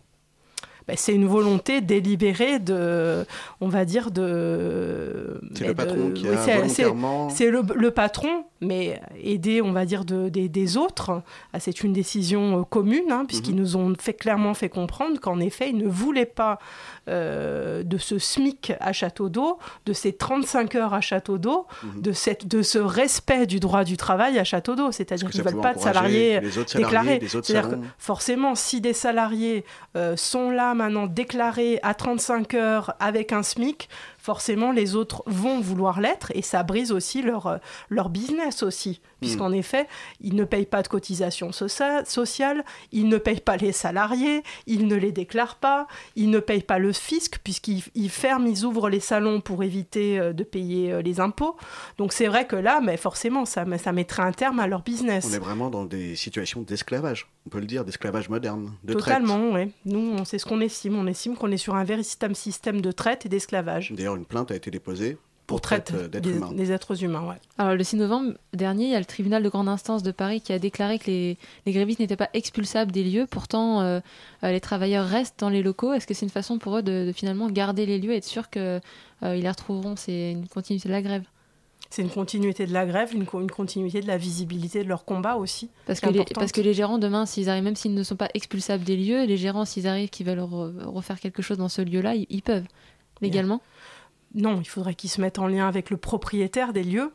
Ben, 0.89 0.97
c'est 0.97 1.15
une 1.15 1.27
volonté 1.27 1.81
délibérée 1.81 2.59
de, 2.59 3.25
on 3.61 3.69
va 3.69 3.85
dire, 3.85 4.11
de. 4.11 5.41
C'est 5.55 5.69
le 5.69 5.75
patron 5.75 6.11
qui 6.11 6.27
a 6.27 6.33
volontairement. 6.33 7.31
C'est 7.31 7.51
le, 7.51 7.63
le, 7.77 7.91
patron, 7.93 8.45
mais 8.63 9.01
aidé, 9.23 9.61
on 9.61 9.73
va 9.73 9.85
dire, 9.85 10.05
de, 10.05 10.29
des, 10.29 10.77
autres. 10.77 11.23
Ah, 11.53 11.61
c'est 11.61 11.83
une 11.83 11.93
décision 11.93 12.61
euh, 12.61 12.63
commune, 12.63 13.11
hein, 13.11 13.25
puisqu'ils 13.27 13.55
mhm. 13.55 13.61
nous 13.61 13.77
ont 13.77 13.93
fait, 13.99 14.15
clairement 14.15 14.55
fait 14.55 14.69
comprendre 14.69 15.21
qu'en 15.21 15.41
effet, 15.41 15.71
ils 15.71 15.77
ne 15.77 15.89
voulaient 15.89 16.25
pas 16.25 16.59
euh, 17.09 17.83
de 17.83 17.99
ce 17.99 18.19
SMIC 18.19 18.73
à 18.81 18.93
Château 18.93 19.29
d'Eau, 19.29 19.59
de 19.85 19.93
ces 19.93 20.13
35 20.13 20.77
heures 20.77 20.95
à 20.95 21.01
Château 21.01 21.39
d'Eau, 21.39 21.67
mhm. 21.83 22.03
de, 22.03 22.13
cette, 22.13 22.47
de 22.47 22.63
ce 22.63 22.79
respect 22.79 23.47
du 23.47 23.59
droit 23.59 23.85
du 23.85 23.97
travail 23.97 24.39
à 24.39 24.45
Château 24.45 24.77
d'Eau. 24.77 24.93
C'est-à-dire 24.93 25.29
qu'ils 25.29 25.43
ne 25.43 25.51
veulent 25.51 25.61
pas 25.61 25.75
de 25.75 25.81
salariés 25.81 26.41
déclarés. 26.75 27.21
C'est-à-dire 27.27 27.69
que 27.69 27.77
forcément, 27.99 28.55
si 28.55 28.81
des 28.81 28.93
salariés 28.93 29.65
euh, 29.97 30.17
sont 30.17 30.51
là 30.51 30.75
maintenant 30.75 31.07
déclarés 31.07 31.81
à 31.83 31.95
35 31.95 32.55
heures 32.55 32.95
avec 33.01 33.33
un 33.33 33.43
SMIC, 33.43 33.89
forcément 34.23 34.71
les 34.71 34.95
autres 34.95 35.25
vont 35.27 35.61
vouloir 35.61 36.01
l'être 36.01 36.31
et 36.37 36.43
ça 36.43 36.63
brise 36.63 36.93
aussi 36.93 37.23
leur, 37.23 37.49
euh, 37.49 37.57
leur 37.91 38.09
business 38.09 38.63
aussi. 38.63 39.01
Puisqu'en 39.21 39.51
hmm. 39.51 39.55
effet, 39.55 39.89
ils 40.21 40.37
ne 40.37 40.45
payent 40.45 40.67
pas 40.67 40.83
de 40.83 40.89
cotisations 40.89 41.51
sociales, 41.53 42.65
ils 42.93 43.09
ne 43.09 43.19
payent 43.19 43.41
pas 43.41 43.57
les 43.57 43.73
salariés, 43.73 44.43
ils 44.67 44.87
ne 44.87 44.97
les 44.97 45.13
déclarent 45.13 45.57
pas, 45.57 45.87
ils 46.17 46.31
ne 46.31 46.39
payent 46.39 46.63
pas 46.63 46.79
le 46.79 46.93
fisc 46.93 47.39
puisqu'ils 47.43 48.11
ferment, 48.11 48.47
ils 48.47 48.65
ouvrent 48.65 48.89
les 48.89 49.01
salons 49.01 49.41
pour 49.41 49.65
éviter 49.65 50.19
euh, 50.19 50.33
de 50.33 50.45
payer 50.45 50.93
euh, 50.93 51.03
les 51.03 51.19
impôts. 51.19 51.57
Donc 51.99 52.13
c'est 52.13 52.27
vrai 52.27 52.47
que 52.47 52.57
là, 52.57 52.81
mais 52.81 52.97
forcément, 52.97 53.45
ça, 53.45 53.65
ça 53.79 53.93
mettrait 53.93 54.23
un 54.23 54.33
terme 54.33 54.61
à 54.61 54.69
leur 54.69 54.83
business. 54.83 55.27
On 55.29 55.35
est 55.35 55.39
vraiment 55.39 55.69
dans 55.69 55.85
des 55.85 56.15
situations 56.15 56.63
d'esclavage, 56.63 57.29
on 57.47 57.51
peut 57.51 57.61
le 57.61 57.67
dire, 57.67 57.85
d'esclavage 57.85 58.29
moderne, 58.29 58.73
de 58.85 58.93
Totalement, 58.93 59.51
oui. 59.51 59.73
Nous, 59.85 60.25
sait 60.25 60.39
ce 60.39 60.47
qu'on 60.47 60.61
estime. 60.61 60.97
On 60.97 61.07
estime 61.07 61.37
qu'on 61.37 61.51
est 61.51 61.57
sur 61.57 61.75
un 61.75 61.85
véritable 61.85 62.37
système 62.37 62.81
de 62.81 62.93
traite 62.93 63.27
et 63.27 63.29
d'esclavage 63.29 63.93
une 64.17 64.25
plainte 64.25 64.51
a 64.51 64.57
été 64.57 64.71
déposée 64.71 65.19
pour 65.47 65.61
traite, 65.61 65.93
euh, 65.95 66.09
d'êtres 66.09 66.31
humains. 66.31 66.53
Des 66.53 66.73
êtres 66.73 67.03
humains, 67.05 67.29
ouais. 67.29 67.37
Alors, 67.59 67.75
le 67.75 67.85
6 67.85 67.97
novembre 67.97 68.33
dernier, 68.55 68.85
il 68.85 68.91
y 68.91 68.95
a 68.95 68.99
le 68.99 69.05
tribunal 69.05 69.43
de 69.43 69.49
grande 69.49 69.69
instance 69.69 70.03
de 70.03 70.11
Paris 70.11 70.41
qui 70.41 70.53
a 70.53 70.59
déclaré 70.59 70.99
que 70.99 71.07
les, 71.09 71.37
les 71.67 71.73
grévistes 71.73 72.01
n'étaient 72.01 72.17
pas 72.17 72.31
expulsables 72.33 72.93
des 72.93 73.05
lieux. 73.05 73.27
Pourtant, 73.29 73.81
euh, 73.81 74.01
euh, 74.45 74.53
les 74.53 74.61
travailleurs 74.61 75.07
restent 75.07 75.41
dans 75.41 75.51
les 75.51 75.63
locaux. 75.63 75.93
Est-ce 75.93 76.07
que 76.07 76.15
c'est 76.15 76.25
une 76.25 76.31
façon 76.31 76.59
pour 76.59 76.79
eux 76.79 76.83
de, 76.83 77.13
finalement 77.15 77.51
garder 77.51 77.87
les 77.87 77.99
lieux 77.99 78.13
et 78.13 78.17
être 78.17 78.25
sûr 78.25 78.51
qu'ils 78.51 78.81
les 79.23 79.49
retrouveront? 79.49 79.97
C'est 79.97 80.33
une 80.33 80.47
continuité 80.49 80.89
de 80.89 80.95
la 80.95 81.03
grève 81.03 81.25
c'est 81.91 82.01
une 82.01 82.09
continuité 82.09 82.67
de 82.67 82.73
la 82.73 82.87
grève, 82.87 83.11
une, 83.13 83.27
une, 83.35 83.51
continuité 83.51 84.01
de 84.01 84.07
la 84.07 84.17
visibilité 84.17 84.83
de 84.83 84.89
leur 84.89 85.05
combat 85.05 85.37
aussi. 85.37 85.69
Parce 85.87 86.01
que, 86.01 86.09
les, 86.09 86.25
parce 86.25 86.51
que 86.51 86.63
les 86.63 86.73
gérants, 86.73 86.97
demain, 86.97 87.27
s'ils 87.27 87.51
arrivent, 87.51 87.65
même 87.65 87.77
s'ils 87.77 87.93
ne 87.93 88.03
sont 88.03 88.17
pas 88.17 88.31
expulsables 88.33 88.83
des 88.83 88.97
lieux, 88.97 89.27
les 89.27 89.37
gérants, 89.37 89.67
s'ils 89.67 89.87
arrivent, 89.87 90.09
qui 90.09 90.25
veulent 90.25 90.41
refaire 90.41 91.21
quelque 91.21 91.43
chose 91.43 91.59
dans 91.59 91.69
ce 91.69 91.83
lieu-là, 91.83 92.15
ils, 92.15 92.41
peuvent, 92.41 92.65
légalement 93.21 93.61
non, 94.35 94.61
il 94.61 94.69
faudrait 94.69 94.95
qu'ils 94.95 95.11
se 95.11 95.21
mettent 95.21 95.39
en 95.39 95.47
lien 95.47 95.69
avec 95.69 95.91
le 95.91 95.97
propriétaire 95.97 96.73
des 96.73 96.85
lieux 96.85 97.13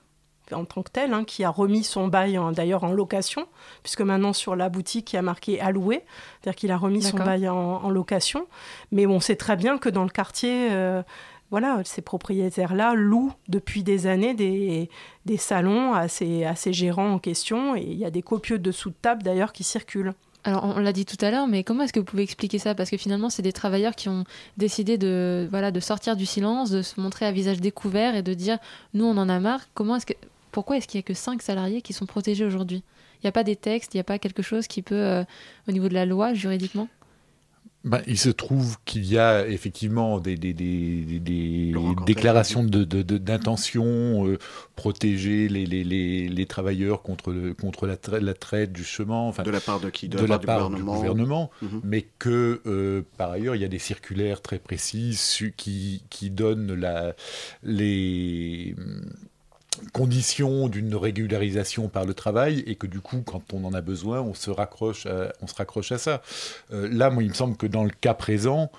en 0.53 0.65
tant 0.65 0.83
que 0.83 0.91
tel, 0.91 1.13
hein, 1.13 1.23
qui 1.23 1.43
a 1.43 1.49
remis 1.49 1.83
son 1.83 2.07
bail 2.07 2.39
d'ailleurs 2.53 2.83
en 2.83 2.91
location, 2.91 3.47
puisque 3.83 4.01
maintenant 4.01 4.33
sur 4.33 4.55
la 4.55 4.69
boutique 4.69 5.13
il 5.13 5.17
y 5.17 5.19
a 5.19 5.21
marqué 5.21 5.59
alloué, 5.59 6.03
c'est-à-dire 6.41 6.55
qu'il 6.55 6.71
a 6.71 6.77
remis 6.77 7.01
son 7.01 7.17
bail 7.17 7.49
en, 7.49 7.89
location. 7.89 8.47
Mais 8.91 9.05
on 9.05 9.19
sait 9.19 9.35
très 9.35 9.55
bien 9.55 9.77
que 9.77 9.89
dans 9.89 10.03
le 10.03 10.09
quartier, 10.09 10.69
euh, 10.71 11.03
voilà, 11.51 11.81
ces 11.83 12.01
propriétaires-là 12.01 12.93
louent 12.93 13.33
depuis 13.47 13.83
des 13.83 14.07
années 14.07 14.33
des, 14.33 14.89
salons 15.37 15.93
à 15.93 16.07
ces, 16.07 16.43
à 16.45 16.55
ces 16.55 16.73
gérants 16.73 17.13
en 17.13 17.19
question, 17.19 17.75
et 17.75 17.81
il 17.81 17.97
y 17.97 18.05
a 18.05 18.11
des 18.11 18.21
copieux 18.21 18.59
dessous 18.59 18.89
de 18.89 18.95
table 18.95 19.23
d'ailleurs 19.23 19.53
qui 19.53 19.63
circulent. 19.63 20.13
Alors, 20.47 20.63
on, 20.63 20.79
l'a 20.79 20.93
dit 20.93 21.03
tout 21.03 21.17
à 21.19 21.29
l'heure, 21.29 21.45
mais 21.45 21.65
comment 21.65 21.83
est-ce 21.83 21.91
que 21.91 21.99
vous 21.99 22.05
pouvez 22.05 22.23
expliquer 22.23 22.57
ça? 22.57 22.73
Parce 22.73 22.89
que 22.89 22.95
finalement, 22.95 23.29
c'est 23.29 23.41
des 23.41 23.51
travailleurs 23.51 23.95
qui 23.95 24.07
ont 24.07 24.23
décidé 24.55 24.97
de, 24.97 25.45
voilà, 25.51 25.71
de 25.71 25.81
sortir 25.81 26.15
du 26.15 26.25
silence, 26.25 26.69
de 26.69 26.81
se 26.81 27.01
montrer 27.01 27.25
à 27.25 27.33
visage 27.33 27.59
découvert 27.59 28.15
et 28.15 28.21
de 28.21 28.33
dire 28.33 28.57
nous, 28.93 29.03
on 29.03 29.17
en 29.17 29.27
a 29.27 29.41
marre. 29.41 29.59
Comment 29.73 29.97
est-ce 29.97 30.05
que, 30.05 30.13
pourquoi 30.53 30.77
est-ce 30.77 30.87
qu'il 30.87 30.99
n'y 30.99 31.03
a 31.03 31.03
que 31.03 31.13
5 31.13 31.41
salariés 31.41 31.81
qui 31.81 31.91
sont 31.91 32.05
protégés 32.05 32.45
aujourd'hui? 32.45 32.81
Il 33.15 33.25
n'y 33.25 33.27
a 33.27 33.33
pas 33.33 33.43
des 33.43 33.57
textes, 33.57 33.93
il 33.93 33.97
n'y 33.97 34.01
a 34.01 34.05
pas 34.05 34.19
quelque 34.19 34.41
chose 34.41 34.67
qui 34.67 34.81
peut, 34.81 34.95
euh, 34.95 35.25
au 35.67 35.73
niveau 35.73 35.89
de 35.89 35.93
la 35.93 36.05
loi, 36.05 36.33
juridiquement? 36.33 36.87
Ben, 37.83 38.01
il 38.07 38.17
se 38.17 38.29
trouve 38.29 38.77
qu'il 38.85 39.05
y 39.05 39.17
a 39.17 39.47
effectivement 39.47 40.19
des, 40.19 40.35
des, 40.35 40.53
des, 40.53 41.19
des 41.19 41.73
déclarations 42.05 42.63
d'intention, 42.63 44.25
de, 44.25 44.31
euh, 44.31 44.37
protéger 44.75 45.47
les, 45.47 45.65
les, 45.65 45.83
les, 45.83 46.27
les, 46.27 46.45
travailleurs 46.45 47.01
contre, 47.01 47.31
le, 47.31 47.53
contre 47.53 47.87
la, 47.87 47.95
traite, 47.95 48.21
la 48.21 48.33
traite 48.33 48.75
justement. 48.75 49.29
Enfin, 49.29 49.43
de 49.43 49.51
la 49.51 49.61
part 49.61 49.79
de 49.79 49.89
qui? 49.89 50.09
De, 50.09 50.25
la, 50.25 50.39
part, 50.39 50.69
du 50.69 50.83
gouvernement. 50.83 51.49
Mhm. 51.61 51.81
Mais 51.83 52.07
que, 52.19 52.61
euh, 52.65 53.03
par 53.17 53.31
ailleurs, 53.31 53.55
il 53.55 53.61
y 53.61 53.65
a 53.65 53.69
des 53.69 53.79
circulaires 53.79 54.41
très 54.41 54.59
précises 54.59 55.39
qui, 55.55 56.03
qui 56.09 56.29
donnent 56.29 56.73
la, 56.73 57.15
les 57.63 58.75
condition 59.93 60.67
d'une 60.67 60.95
régularisation 60.95 61.89
par 61.89 62.05
le 62.05 62.13
travail 62.13 62.63
et 62.67 62.75
que 62.75 62.87
du 62.87 62.99
coup, 62.99 63.21
quand 63.25 63.53
on 63.53 63.63
en 63.65 63.73
a 63.73 63.81
besoin, 63.81 64.21
on 64.21 64.33
se 64.33 64.49
raccroche 64.49 65.05
à, 65.05 65.33
on 65.41 65.47
se 65.47 65.55
raccroche 65.55 65.91
à 65.91 65.97
ça. 65.97 66.21
Euh, 66.71 66.89
là, 66.91 67.09
moi, 67.09 67.23
il 67.23 67.29
me 67.29 67.33
semble 67.33 67.57
que 67.57 67.67
dans 67.67 67.83
le 67.83 67.91
cas 67.91 68.13
présent, 68.13 68.71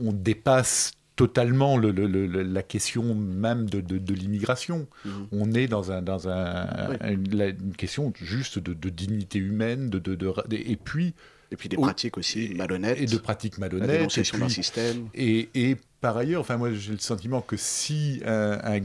on 0.00 0.12
dépasse 0.12 0.92
totalement 1.16 1.76
le, 1.76 1.90
la 1.90 2.62
question 2.62 3.14
même 3.14 3.68
de, 3.68 3.80
de, 3.80 4.14
l'immigration. 4.14 4.86
Mhm. 5.04 5.26
On 5.32 5.52
est 5.52 5.66
dans, 5.66 5.90
un, 5.90 6.00
dans 6.00 6.28
un, 6.28 6.96
une, 7.00 7.74
question 7.76 8.12
juste 8.14 8.60
de, 8.60 8.88
dignité 8.88 9.38
humaine, 9.38 9.90
de, 9.90 10.18
et 10.52 10.76
puis... 10.76 11.14
Et 11.50 11.56
puis 11.56 11.68
des 11.68 11.76
pratiques 11.76 12.18
aussi 12.18 12.52
malhonnêtes. 12.54 13.00
Et 13.00 13.06
de 13.06 13.16
pratiques 13.16 13.58
malhonnêtes. 13.58 14.16
La 14.16 14.38
d'un 14.38 14.48
système. 14.48 15.08
Et, 15.14 15.48
et, 15.54 15.76
par 16.00 16.16
ailleurs, 16.16 16.42
enfin 16.42 16.58
moi 16.58 16.72
j'ai 16.72 16.92
le 16.92 16.98
sentiment 16.98 17.40
que 17.40 17.56
si 17.56 18.20
un, 18.24 18.60
un 18.62 18.80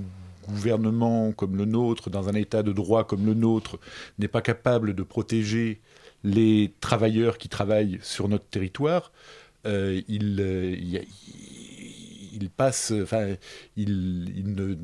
gouvernement 0.47 1.31
comme 1.31 1.55
le 1.55 1.65
nôtre, 1.65 2.09
dans 2.09 2.29
un 2.29 2.33
état 2.33 2.63
de 2.63 2.71
droit 2.71 3.05
comme 3.05 3.25
le 3.25 3.33
nôtre, 3.33 3.79
n'est 4.19 4.27
pas 4.27 4.41
capable 4.41 4.93
de 4.93 5.03
protéger 5.03 5.81
les 6.23 6.73
travailleurs 6.79 7.37
qui 7.37 7.49
travaillent 7.49 7.99
sur 8.01 8.29
notre 8.29 8.45
territoire, 8.45 9.11
euh, 9.65 10.01
il, 10.07 10.37
euh, 10.39 10.75
il, 12.33 12.49
passe, 12.49 12.93
enfin, 13.01 13.35
il, 13.75 14.53
ne, 14.55 14.75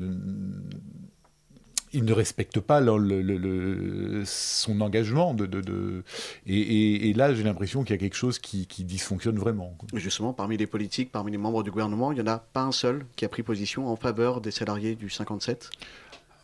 il 1.92 2.04
ne 2.04 2.12
respecte 2.12 2.60
pas 2.60 2.80
le, 2.80 2.98
le, 2.98 4.22
son 4.24 4.80
engagement. 4.80 5.34
De, 5.34 5.46
de, 5.46 5.60
de... 5.60 6.04
Et, 6.46 7.10
et, 7.10 7.12
là, 7.14 7.34
j'ai 7.34 7.42
l'impression 7.42 7.82
qu'il 7.82 7.94
y 7.94 7.98
a 7.98 8.00
quelque 8.00 8.16
chose 8.16 8.38
qui, 8.38 8.66
qui 8.66 8.84
dysfonctionne 8.84 9.38
vraiment. 9.38 9.76
Justement, 9.94 10.32
parmi 10.32 10.56
les 10.56 10.66
politiques, 10.66 11.10
parmi 11.10 11.32
les 11.32 11.38
membres 11.38 11.62
du 11.62 11.70
gouvernement, 11.70 12.12
il 12.12 12.16
n'y 12.16 12.28
en 12.28 12.32
a 12.32 12.38
pas 12.38 12.62
un 12.62 12.72
seul 12.72 13.04
qui 13.16 13.24
a 13.24 13.28
pris 13.28 13.42
position 13.42 13.88
en 13.88 13.96
faveur 13.96 14.40
des 14.40 14.50
salariés 14.50 14.94
du 14.94 15.10
57 15.10 15.70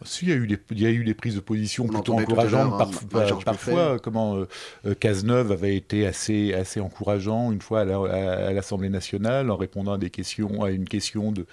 si, 0.05 0.27
il 0.27 0.29
y, 0.29 0.33
a 0.33 0.35
eu 0.35 0.47
des, 0.47 0.59
il 0.73 0.81
y 0.81 0.87
a 0.87 0.91
eu 0.91 1.05
des 1.05 1.15
prises 1.15 1.37
de 1.37 1.41
position 1.41 1.87
plutôt 1.87 2.13
encourageantes 2.15 2.75
hein, 2.75 2.91
parfois. 3.11 3.39
parfois 3.45 3.99
comment 3.99 4.37
euh, 4.37 4.49
euh, 4.85 4.95
Cazeneuve 4.95 5.53
avait 5.53 5.75
été 5.75 6.07
assez, 6.07 6.53
assez 6.53 6.81
encourageant 6.81 7.51
une 7.51 7.63
fois 7.63 7.81
à 7.81 8.53
l'Assemblée 8.53 8.91
nationale 8.91 9.51
en 9.51 9.57
répondant 9.57 9.93
à, 9.95 9.99
des 9.99 10.11
questions, 10.11 10.63
à 10.63 10.71
une 10.71 10.87
question 10.87 11.33
de, 11.33 11.47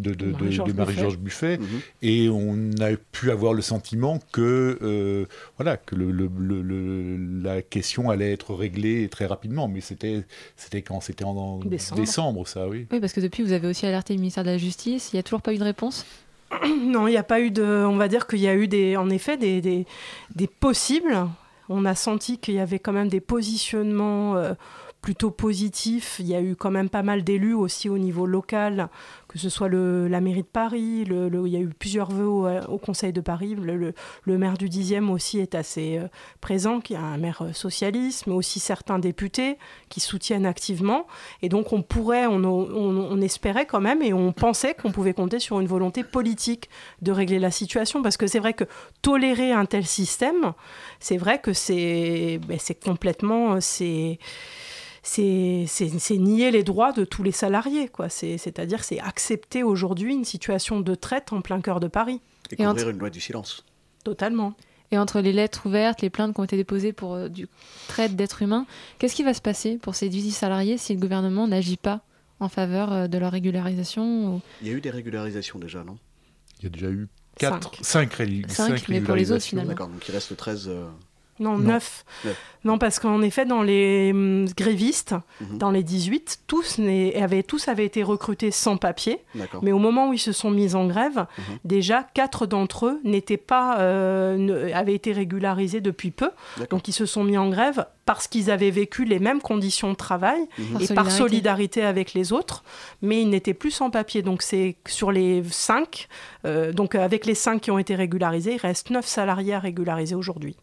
de, 0.00 0.14
de, 0.14 0.32
de 0.32 0.72
Marie-Georges 0.72 1.18
Buffet. 1.18 1.58
Mhm. 1.58 1.66
Et 2.02 2.28
on 2.28 2.70
a 2.80 2.96
pu 3.12 3.30
avoir 3.30 3.52
le 3.52 3.62
sentiment 3.62 4.18
que, 4.32 4.78
euh, 4.82 5.26
voilà, 5.56 5.76
que 5.76 5.94
le, 5.94 6.10
le, 6.10 7.42
la 7.42 7.62
question 7.62 8.10
allait 8.10 8.32
être 8.32 8.54
réglée 8.54 9.08
très 9.08 9.26
rapidement. 9.26 9.68
Mais 9.68 9.80
c'était 9.80 10.24
quand? 10.82 11.00
C'était 11.00 11.24
en 11.24 11.58
décembre. 11.58 12.00
décembre, 12.00 12.48
ça, 12.48 12.68
oui. 12.68 12.86
Oui, 12.90 13.00
parce 13.00 13.12
que 13.12 13.20
depuis, 13.20 13.42
vous 13.42 13.52
avez 13.52 13.68
aussi 13.68 13.86
alerté 13.86 14.14
le 14.14 14.20
ministère 14.20 14.44
de 14.44 14.50
la 14.50 14.58
Justice. 14.58 15.10
Il 15.12 15.16
n'y 15.16 15.20
a 15.20 15.22
toujours 15.22 15.42
pas 15.42 15.52
eu 15.52 15.58
de 15.58 15.64
réponse? 15.64 16.06
Non, 16.84 17.06
il 17.06 17.12
n'y 17.12 17.16
a 17.16 17.22
pas 17.22 17.40
eu 17.40 17.50
de. 17.50 17.62
On 17.62 17.96
va 17.96 18.08
dire 18.08 18.26
qu'il 18.26 18.40
y 18.40 18.48
a 18.48 18.54
eu 18.54 18.66
des, 18.66 18.96
en 18.96 19.08
effet 19.10 19.36
des, 19.36 19.60
des, 19.60 19.86
des 20.34 20.46
possibles. 20.46 21.16
On 21.68 21.84
a 21.84 21.94
senti 21.94 22.38
qu'il 22.38 22.54
y 22.54 22.58
avait 22.58 22.80
quand 22.80 22.92
même 22.92 23.08
des 23.08 23.20
positionnements 23.20 24.36
euh, 24.36 24.54
plutôt 25.00 25.30
positifs. 25.30 26.16
Il 26.18 26.26
y 26.26 26.34
a 26.34 26.40
eu 26.42 26.56
quand 26.56 26.70
même 26.72 26.88
pas 26.88 27.02
mal 27.02 27.22
d'élus 27.22 27.54
aussi 27.54 27.88
au 27.88 27.98
niveau 27.98 28.26
local 28.26 28.88
que 29.30 29.38
ce 29.38 29.48
soit 29.48 29.68
le, 29.68 30.08
la 30.08 30.20
mairie 30.20 30.42
de 30.42 30.48
Paris, 30.48 31.04
il 31.06 31.46
y 31.46 31.56
a 31.56 31.60
eu 31.60 31.68
plusieurs 31.68 32.10
vœux 32.10 32.26
au, 32.68 32.78
Conseil 32.78 33.12
de 33.12 33.20
Paris, 33.20 33.54
le, 33.54 34.38
maire 34.38 34.58
du 34.58 34.68
10e 34.68 35.08
aussi 35.08 35.38
est 35.38 35.54
assez 35.54 35.98
euh, 35.98 36.08
présent, 36.40 36.80
qui 36.80 36.94
est 36.94 36.96
un 36.96 37.16
maire 37.16 37.42
euh, 37.42 37.52
socialiste, 37.52 38.26
mais 38.26 38.32
aussi 38.32 38.58
certains 38.58 38.98
députés 38.98 39.56
qui 39.88 40.00
soutiennent 40.00 40.46
activement. 40.46 41.06
Et 41.42 41.48
donc 41.48 41.72
on 41.72 41.82
pourrait, 41.82 42.26
on, 42.26 42.42
on, 42.42 43.20
espérait 43.20 43.66
quand 43.66 43.80
même, 43.80 44.02
et 44.02 44.12
on 44.12 44.32
pensait 44.32 44.74
qu'on 44.74 44.90
pouvait 44.90 45.14
compter 45.14 45.38
sur 45.38 45.60
une 45.60 45.68
volonté 45.68 46.02
politique 46.02 46.68
de 47.00 47.12
régler 47.12 47.38
la 47.38 47.52
situation, 47.52 48.02
parce 48.02 48.16
que 48.16 48.26
c'est 48.26 48.40
vrai 48.40 48.54
que 48.54 48.64
tolérer 49.00 49.52
un 49.52 49.64
tel 49.64 49.86
système, 49.86 50.54
c'est 50.98 51.18
vrai 51.18 51.40
que 51.40 51.52
c'est 51.52 52.40
ben, 52.48 52.58
complètement... 52.84 53.60
c'est 53.60 54.18
c'est 55.02 55.66
nier 56.18 56.50
les 56.50 56.62
droits 56.62 56.92
de 56.92 57.04
tous 57.04 57.22
les 57.22 57.32
salariés. 57.32 57.88
quoi. 57.88 58.08
C'est-à-dire 58.08 58.84
c'est 58.84 59.00
accepter 59.00 59.62
aujourd'hui 59.62 60.14
une 60.14 60.24
situation 60.24 60.80
de 60.80 60.94
traite 60.94 61.32
en 61.32 61.40
plein 61.40 61.60
cœur 61.60 61.80
de 61.80 61.88
Paris. 61.88 62.20
Et, 62.50 62.56
couvrir 62.56 62.90
une 62.90 62.98
loi 62.98 63.10
du 63.10 63.20
silence. 63.20 63.64
Totalement. 64.04 64.54
Et 64.92 64.98
entre 64.98 65.20
les 65.20 65.32
lettres 65.32 65.66
ouvertes, 65.66 66.02
les 66.02 66.10
plaintes 66.10 66.34
qui 66.34 66.40
ont 66.40 66.44
été 66.44 66.56
déposées 66.56 66.92
pour 66.92 67.14
euh, 67.14 67.28
du 67.28 67.46
traite 67.86 68.16
d'êtres 68.16 68.42
humains, 68.42 68.66
qu'est-ce 68.98 69.14
qui 69.14 69.22
va 69.22 69.34
se 69.34 69.40
passer 69.40 69.78
pour 69.78 69.94
ces 69.94 70.08
18 70.08 70.32
salariés 70.32 70.78
si 70.78 70.94
le 70.94 71.00
gouvernement 71.00 71.46
n'agit 71.46 71.76
pas 71.76 72.00
en 72.40 72.48
faveur 72.48 72.92
euh, 72.92 73.06
de 73.06 73.16
leur 73.16 73.30
régularisation 73.30 74.42
Il 74.62 74.68
y 74.68 74.70
a 74.70 74.74
eu 74.74 74.80
des 74.80 74.90
régularisations 74.90 75.60
déjà, 75.60 75.84
non? 75.84 75.96
Il 76.58 76.64
y 76.64 76.66
a 76.66 76.70
déjà 76.70 76.90
eu 76.90 77.06
4, 77.38 77.84
5, 77.84 78.12
régularisations. 78.12 78.84
mais 78.88 79.00
pour 79.00 79.14
les 79.14 79.30
autres 79.30 79.44
finalement. 79.44 79.70
D'accord, 79.70 79.88
donc 79.88 80.06
il 80.08 80.12
reste 80.12 80.36
13. 80.36 80.70
Non, 81.40 81.58
neuf. 81.58 82.04
Non, 82.64 82.76
parce 82.76 82.98
qu'en 82.98 83.22
effet, 83.22 83.46
dans 83.46 83.62
les 83.62 84.10
hum, 84.12 84.46
grévistes, 84.56 85.14
mhm. 85.40 85.58
dans 85.58 85.70
les 85.70 85.82
18, 85.82 86.40
tous, 86.46 86.78
avaient, 87.16 87.42
tous 87.42 87.68
avaient 87.68 87.86
été 87.86 88.02
recrutés 88.02 88.50
sans 88.50 88.76
papier. 88.76 89.20
Mais 89.62 89.72
au 89.72 89.78
moment 89.78 90.10
où 90.10 90.12
ils 90.12 90.18
se 90.18 90.32
sont 90.32 90.50
mis 90.50 90.74
en 90.74 90.86
grève, 90.86 91.26
mhm. 91.38 91.58
déjà, 91.64 92.06
quatre 92.14 92.46
d'entre 92.46 92.86
eux 92.86 93.00
n'étaient 93.04 93.38
pas, 93.38 93.78
euh, 93.80 94.70
avaient 94.74 94.94
été 94.94 95.12
régularisés 95.12 95.80
depuis 95.80 96.10
peu. 96.10 96.30
Donc, 96.68 96.88
ils 96.88 96.92
se 96.92 97.06
sont 97.06 97.24
mis 97.24 97.38
en 97.38 97.48
grève 97.48 97.86
parce 98.04 98.26
qu'ils 98.28 98.50
avaient 98.50 98.70
vécu 98.70 99.04
les 99.04 99.20
mêmes 99.20 99.40
conditions 99.40 99.90
de 99.90 99.96
travail 99.96 100.40
mhm. 100.58 100.80
et 100.80 100.94
par 100.94 101.10
solidarité 101.10 101.82
avec 101.82 102.12
les 102.12 102.32
autres, 102.32 102.62
mais 103.02 103.22
ils 103.22 103.30
n'étaient 103.30 103.54
plus 103.54 103.70
sans 103.70 103.90
papier. 103.90 104.20
Donc, 104.20 104.42
c'est 104.42 104.76
sur 104.86 105.12
les 105.12 105.42
cinq, 105.50 106.08
euh, 106.44 106.72
donc 106.72 106.94
avec 106.94 107.24
les 107.24 107.34
cinq 107.34 107.62
qui 107.62 107.70
ont 107.70 107.78
été 107.78 107.94
régularisés, 107.94 108.54
il 108.54 108.60
reste 108.60 108.90
neuf 108.90 109.06
salariés 109.06 109.54
à 109.54 109.60
régulariser 109.60 110.14
aujourd'hui. 110.14 110.56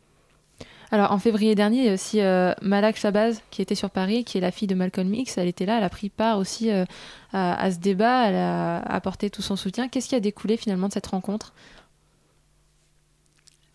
Alors 0.91 1.11
en 1.11 1.19
février 1.19 1.53
dernier, 1.53 1.79
il 1.79 1.85
y 1.85 1.89
a 1.89 1.93
aussi 1.93 2.21
euh, 2.21 2.53
Malak 2.61 2.95
Shabazz 2.95 3.41
qui 3.51 3.61
était 3.61 3.75
sur 3.75 3.89
Paris, 3.89 4.23
qui 4.23 4.37
est 4.37 4.41
la 4.41 4.51
fille 4.51 4.67
de 4.67 4.75
Malcolm 4.75 5.13
X. 5.13 5.37
Elle 5.37 5.47
était 5.47 5.65
là, 5.65 5.77
elle 5.77 5.83
a 5.83 5.89
pris 5.89 6.09
part 6.09 6.37
aussi 6.37 6.71
euh, 6.71 6.85
à, 7.33 7.71
ce 7.71 7.77
débat, 7.77 8.27
elle 8.27 8.35
a 8.35 8.77
apporté 8.79 9.29
tout 9.29 9.41
son 9.41 9.57
soutien. 9.57 9.89
Qu'est-ce 9.89 10.07
qui 10.07 10.15
a 10.15 10.21
découlé 10.21 10.55
finalement 10.55 10.87
de 10.87 10.93
cette 10.93 11.07
rencontre? 11.07 11.53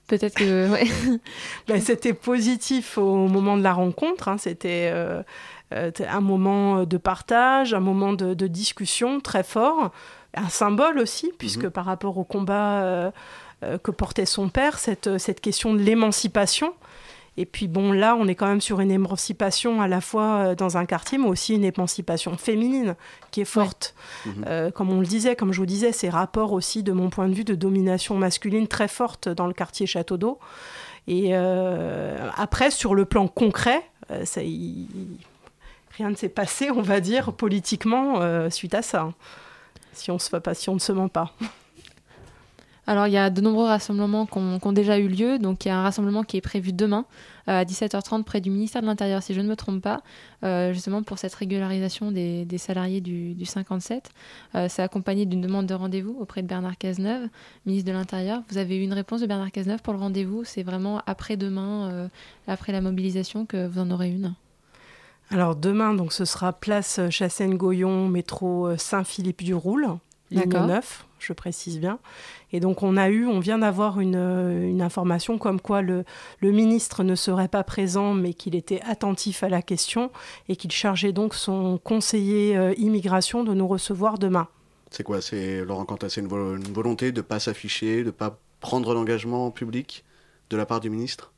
Peut-être 0.06 0.34
que. 0.34 0.68
Ben, 1.68 1.80
c'était 1.80 2.14
positif 2.14 2.96
au 2.96 3.28
moment 3.28 3.58
de 3.58 3.62
la 3.62 3.74
rencontre. 3.74 4.28
Hein. 4.28 4.38
C'était 4.38 4.90
euh, 4.92 5.22
un 5.70 6.20
moment 6.20 6.84
de 6.84 6.96
partage, 6.96 7.74
un 7.74 7.80
moment 7.80 8.14
de, 8.14 8.46
discussion 8.46 9.20
très 9.20 9.42
fort, 9.42 9.92
un 10.34 10.48
symbole 10.48 10.98
aussi, 10.98 11.30
puisque 11.38 11.64
mhm. 11.64 11.70
par 11.70 11.84
rapport 11.84 12.16
au 12.16 12.24
combat 12.24 13.12
que 13.84 13.90
portait 13.92 14.26
son 14.26 14.48
père, 14.48 14.78
cette, 14.78 15.18
cette 15.18 15.40
question 15.40 15.72
de 15.72 15.78
l'émancipation. 15.78 16.74
Et 17.38 17.46
puis 17.46 17.66
bon, 17.66 17.92
là, 17.92 18.14
on 18.14 18.28
est 18.28 18.34
quand 18.34 18.46
même 18.46 18.60
sur 18.60 18.80
une 18.80 18.90
émancipation 18.90 19.80
à 19.80 19.88
la 19.88 20.00
fois 20.00 20.24
euh, 20.24 20.54
dans 20.54 20.76
un 20.76 20.84
quartier, 20.84 21.16
mais 21.16 21.28
aussi 21.28 21.54
une 21.54 21.64
émancipation 21.64 22.36
féminine 22.36 22.94
qui 23.30 23.40
est 23.40 23.46
forte. 23.46 23.94
Mhm. 24.26 24.44
Euh, 24.46 24.70
comme 24.70 24.90
on 24.90 25.00
le 25.00 25.06
disait, 25.06 25.34
comme 25.34 25.52
je 25.52 25.58
vous 25.58 25.66
disais, 25.66 25.92
ces 25.92 26.10
rapports 26.10 26.52
aussi, 26.52 26.82
de 26.82 26.92
mon 26.92 27.08
point 27.08 27.28
de 27.28 27.34
vue, 27.34 27.44
de 27.44 27.54
domination 27.54 28.16
masculine 28.16 28.68
très 28.68 28.88
forte 28.88 29.28
dans 29.28 29.46
le 29.46 29.54
quartier 29.54 29.86
Château 29.86 30.18
d'Eau. 30.18 30.38
Et 31.08 31.30
euh, 31.32 32.28
après, 32.36 32.70
sur 32.70 32.94
le 32.94 33.06
plan 33.06 33.28
concret, 33.28 33.82
ça, 34.24 34.40
rien 35.96 36.10
ne 36.10 36.14
s'est 36.14 36.28
passé, 36.28 36.70
on 36.70 36.82
va 36.82 37.00
dire, 37.00 37.32
politiquement 37.32 38.20
suite 38.50 38.74
à 38.74 38.82
ça. 38.82 39.10
Si 39.94 40.10
on, 40.10 40.18
se, 40.18 40.36
pas, 40.36 40.54
si 40.54 40.68
on 40.68 40.74
ne 40.74 40.78
se 40.78 40.92
ment 40.92 41.08
pas. 41.08 41.32
Alors, 42.88 43.06
il 43.06 43.12
y 43.12 43.16
a 43.16 43.30
de 43.30 43.40
nombreux 43.40 43.66
rassemblements 43.66 44.26
qui 44.26 44.38
ont, 44.38 44.72
déjà 44.72 44.98
eu 44.98 45.06
lieu. 45.06 45.38
Donc, 45.38 45.64
il 45.64 45.68
y 45.68 45.70
a 45.70 45.78
un 45.78 45.82
rassemblement 45.82 46.24
qui 46.24 46.36
est 46.36 46.40
prévu 46.40 46.72
demain 46.72 47.04
euh, 47.48 47.60
à 47.60 47.64
17h30 47.64 48.24
près 48.24 48.40
du 48.40 48.50
ministère 48.50 48.82
de 48.82 48.86
l'Intérieur, 48.86 49.22
si 49.22 49.34
je 49.34 49.40
ne 49.40 49.48
me 49.48 49.54
trompe 49.54 49.80
pas, 49.80 50.02
euh, 50.42 50.72
justement 50.72 51.04
pour 51.04 51.18
cette 51.18 51.34
régularisation 51.34 52.10
des, 52.10 52.46
salariés 52.58 53.00
du, 53.00 53.44
57. 53.44 54.10
Euh, 54.56 54.66
c'est 54.68 54.82
accompagné 54.82 55.26
d'une 55.26 55.40
demande 55.40 55.66
de 55.66 55.74
rendez-vous 55.74 56.16
auprès 56.18 56.42
de 56.42 56.48
Bernard 56.48 56.76
Cazeneuve, 56.76 57.28
ministre 57.66 57.86
de 57.88 57.92
l'Intérieur. 57.96 58.42
Vous 58.48 58.58
avez 58.58 58.76
eu 58.76 58.82
une 58.82 58.94
réponse 58.94 59.20
de 59.20 59.26
Bernard 59.26 59.52
Cazeneuve 59.52 59.80
pour 59.80 59.92
le 59.92 60.00
rendez-vous? 60.00 60.42
C'est 60.44 60.64
vraiment 60.64 61.02
après-demain, 61.06 62.08
après 62.48 62.72
la 62.72 62.80
mobilisation, 62.80 63.46
que 63.46 63.68
vous 63.68 63.78
en 63.78 63.92
aurez 63.92 64.10
une? 64.10 64.34
Alors 65.30 65.54
demain, 65.54 65.94
donc 65.94 66.12
ce 66.12 66.24
sera 66.24 66.52
place 66.52 67.00
Chassaigne-Goyon, 67.08 68.08
métro 68.08 68.76
Saint-Philippe-du-Roule, 68.76 69.98
ligne 70.32 70.66
9, 70.66 71.06
je 71.18 71.32
précise 71.32 71.78
bien. 71.78 71.98
Et 72.52 72.60
donc 72.60 72.82
on 72.82 72.96
a 72.96 73.08
eu, 73.08 73.26
on 73.26 73.40
vient 73.40 73.58
d'avoir 73.58 74.00
une, 74.00 74.16
une, 74.16 74.82
information 74.82 75.38
comme 75.38 75.60
quoi 75.60 75.82
le, 75.82 76.04
le, 76.40 76.50
ministre 76.50 77.02
ne 77.02 77.14
serait 77.14 77.48
pas 77.48 77.64
présent, 77.64 78.14
mais 78.14 78.34
qu'il 78.34 78.54
était 78.54 78.80
attentif 78.82 79.42
à 79.42 79.48
la 79.48 79.62
question 79.62 80.10
et 80.48 80.56
qu'il 80.56 80.72
chargeait 80.72 81.12
donc 81.12 81.34
son 81.34 81.78
conseiller 81.78 82.56
euh, 82.56 82.74
immigration 82.76 83.44
de 83.44 83.54
nous 83.54 83.66
recevoir 83.66 84.18
demain. 84.18 84.48
C'est 84.90 85.04
quoi? 85.04 85.22
C'est 85.22 85.64
Laurent 85.64 85.86
Quentin, 85.86 86.08
c'est 86.10 86.20
une, 86.20 86.28
volonté 86.28 87.12
de 87.12 87.16
ne 87.18 87.22
pas 87.22 87.40
s'afficher, 87.40 88.00
de 88.00 88.06
ne 88.06 88.10
pas 88.10 88.38
prendre 88.60 88.92
l'engagement 88.92 89.50
public 89.50 90.04
de 90.50 90.56
la 90.56 90.66
part 90.66 90.80
du 90.80 90.90
ministre? 90.90 91.32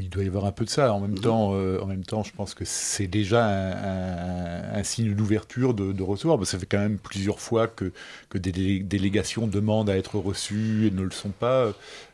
Il 0.00 0.08
doit 0.08 0.24
y 0.24 0.26
avoir 0.26 0.44
un 0.44 0.52
peu 0.52 0.64
de 0.64 0.70
ça. 0.70 0.92
En 0.92 1.00
même, 1.00 1.18
temps, 1.18 1.50
euh, 1.52 1.80
en 1.80 1.86
même 1.86 2.04
temps, 2.04 2.22
je 2.22 2.32
pense 2.32 2.54
que 2.54 2.64
c'est 2.64 3.06
déjà 3.06 3.46
un, 3.46 4.82
signe 4.82 5.14
d'ouverture 5.14 5.74
de, 5.74 6.02
recevoir. 6.02 6.44
ça 6.46 6.58
fait 6.58 6.66
quand 6.66 6.78
même 6.78 6.98
plusieurs 6.98 7.40
fois 7.40 7.66
que, 7.68 7.92
que 8.28 8.38
des 8.38 8.80
délégations 8.80 9.46
demandent 9.46 9.90
à 9.90 9.96
être 9.96 10.18
reçues 10.18 10.86
et 10.86 10.90
ne 10.90 11.02
le 11.02 11.10
sont 11.10 11.30
pas. 11.30 11.72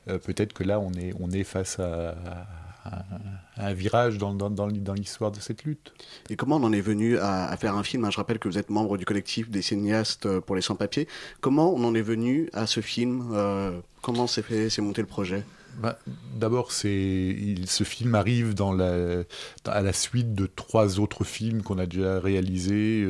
Euh, 0.09 0.19
peut-être 0.19 0.53
que 0.53 0.65
là, 0.65 0.81
on 0.81 0.93
est, 0.93 1.13
on 1.21 1.31
est 1.31 1.45
face 1.45 1.79
à, 1.79 2.15
un 3.57 3.73
virage 3.73 4.19
dans, 4.19 4.35
dans, 4.35 4.51
dans, 4.51 4.95
l'histoire 4.95 5.31
de 5.31 5.41
cette 5.41 5.65
lutte. 5.65 5.95
Et 6.29 6.37
comment 6.37 6.57
on 6.57 6.65
en 6.65 6.73
est 6.73 6.83
venu 6.83 7.17
à, 7.19 7.57
faire 7.57 7.77
un 7.77 7.83
film? 7.83 8.11
Je 8.11 8.17
rappelle 8.17 8.39
que 8.39 8.49
vous 8.49 8.59
êtes 8.59 8.69
membre 8.69 8.99
du 8.99 9.07
collectif 9.07 9.49
des 9.49 9.63
cinéastes 9.63 10.41
pour 10.41 10.55
les 10.55 10.61
sans-papiers. 10.61 11.09
Comment 11.41 11.73
on 11.73 11.83
en 11.85 11.95
est 11.95 12.03
venu 12.03 12.51
à 12.53 12.67
ce 12.67 12.81
film? 12.81 13.31
Euh, 13.33 13.81
Comment 14.05 14.27
s'est 14.27 14.45
monté 14.83 15.01
le 15.01 15.07
projet? 15.07 15.45
Bah, 15.79 15.99
D'abord, 16.35 16.73
ce 16.73 17.85
film 17.85 18.15
arrive 18.15 18.55
dans 18.55 18.73
la, 18.73 19.25
à 19.67 19.83
la 19.83 19.93
suite 19.93 20.35
de 20.35 20.47
trois 20.47 20.99
autres 21.01 21.25
films 21.25 21.63
qu'on 21.63 21.79
a 21.79 21.87
déjà 21.87 22.21
réalisés, 22.21 23.09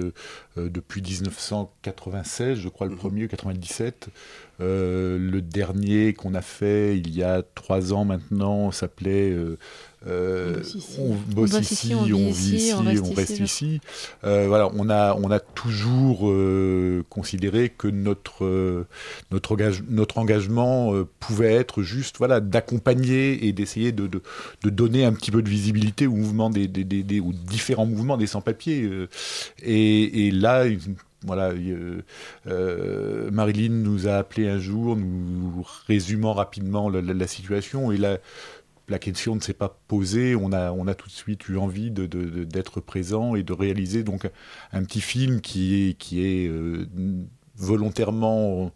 euh, 0.56 0.68
depuis 0.68 1.02
1996, 1.02 2.58
je 2.58 2.68
crois 2.68 2.86
le 2.86 2.92
mhm. 2.92 2.98
premier, 2.98 3.28
97. 3.28 4.08
le 4.60 5.40
dernier 5.40 6.14
qu'on 6.14 6.34
a 6.34 6.42
fait 6.42 6.96
il 6.96 7.14
y 7.14 7.22
a 7.22 7.42
trois 7.42 7.92
ans 7.92 8.04
maintenant 8.04 8.70
s'appelait 8.70 9.30
euh, 9.30 9.58
on 10.06 11.14
bosse 11.34 11.58
ici, 11.60 11.94
on 11.94 12.02
vit 12.02 12.56
ici, 12.56 12.72
on 12.74 13.12
reste, 13.14 13.40
ici. 13.40 13.80
Euh, 14.24 14.46
voilà, 14.48 14.70
on 14.74 14.90
a, 14.90 15.14
on 15.14 15.30
a 15.30 15.40
toujours 15.40 16.28
euh, 16.28 17.02
considéré 17.08 17.70
que 17.70 17.88
notre, 17.88 18.86
notre, 19.30 19.56
notre 19.88 20.18
engagement 20.18 20.92
pouvait 21.20 21.54
être 21.54 21.82
juste 21.82 22.18
voilà, 22.18 22.40
d'accompagner 22.40 23.46
et 23.46 23.52
d'essayer 23.52 23.92
de, 23.92 24.06
de, 24.06 24.70
donner 24.70 25.04
un 25.04 25.12
petit 25.12 25.30
peu 25.30 25.42
de 25.42 25.48
visibilité 25.48 26.06
aux, 26.06 26.16
mouvements 26.16 26.50
des, 26.50 26.68
des, 26.68 26.84
des, 26.84 27.20
aux 27.20 27.32
différents 27.32 27.86
mouvements 27.86 28.16
des 28.16 28.26
sans-papiers. 28.26 28.90
Et, 29.62 30.26
et, 30.26 30.30
là, 30.30 30.64
voilà, 31.22 31.52
Marilyn 33.30 33.72
nous 33.72 34.06
a 34.06 34.14
appelé 34.14 34.48
un 34.48 34.58
jour, 34.58 34.96
nous 34.96 35.66
résumant 35.86 36.34
rapidement 36.34 36.90
la, 36.90 37.00
la 37.00 37.26
situation, 37.26 37.90
et 37.90 37.96
là, 37.96 38.18
la 38.88 38.98
question 38.98 39.34
ne 39.34 39.40
s'est 39.40 39.54
pas 39.54 39.80
posée. 39.88 40.34
On 40.34 40.52
a, 40.52 40.94
tout 40.94 41.08
de 41.08 41.12
suite 41.12 41.48
eu 41.48 41.56
envie 41.56 41.90
d'être 41.90 42.16
de, 42.16 42.44
de, 42.44 42.80
présent 42.80 43.34
et 43.34 43.42
de 43.42 43.52
réaliser 43.52 44.02
donc 44.02 44.28
un 44.72 44.84
petit 44.84 45.00
film 45.00 45.40
qui 45.40 45.88
est, 45.88 45.94
qui 45.94 46.24
est 46.24 46.48
euh, 46.48 46.86
volontairement 47.56 48.72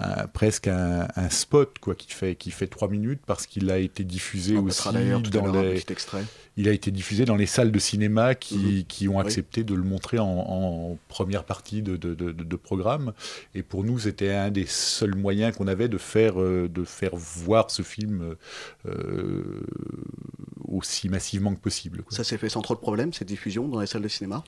euh, 0.00 0.26
presque 0.32 0.68
un, 0.68 1.06
spot 1.30 1.78
quoi 1.80 1.94
qui 1.94 2.12
fait 2.12 2.36
qui 2.36 2.50
fait 2.50 2.66
trois 2.66 2.88
minutes 2.88 3.20
parce 3.26 3.46
qu'il 3.46 3.70
a 3.70 3.78
été 3.78 4.04
diffusé 4.04 4.56
aussi 4.56 4.88
dans 5.32 5.52
les 5.62 5.84
il 6.56 6.68
a 6.68 6.72
été 6.72 6.90
diffusé 6.90 7.24
dans 7.24 7.36
les 7.36 7.46
salles 7.46 7.72
de 7.72 7.78
cinéma 7.78 8.34
qui, 8.34 8.56
mhm. 8.56 8.84
qui 8.84 9.08
ont 9.08 9.18
accepté 9.18 9.64
de 9.64 9.74
le 9.74 9.82
montrer 9.82 10.18
en, 10.18 10.98
première 11.08 11.44
partie 11.44 11.80
de, 11.80 11.96
de, 11.96 12.14
de, 12.14 12.56
programme. 12.56 13.12
Et 13.54 13.62
pour 13.62 13.84
nous 13.84 13.98
c'était 13.98 14.32
un 14.32 14.50
des 14.50 14.66
seuls 14.66 15.14
moyens 15.14 15.56
qu'on 15.56 15.68
avait 15.68 15.88
de 15.88 15.98
faire 15.98 16.40
euh, 16.40 16.68
de 16.68 16.84
faire 16.84 17.16
voir 17.16 17.70
ce 17.70 17.82
film 17.82 18.36
euh, 18.86 19.62
aussi 20.68 21.08
massivement 21.08 21.54
que 21.54 21.60
possible 21.60 22.04
ça 22.10 22.24
s'est 22.24 22.38
fait 22.38 22.48
sans 22.48 22.62
trop 22.62 22.74
de 22.74 22.80
problèmes 22.80 23.12
cette 23.12 23.28
diffusion 23.28 23.68
dans 23.68 23.80
les 23.80 23.86
salles 23.86 24.02
de 24.02 24.08
cinéma? 24.08 24.44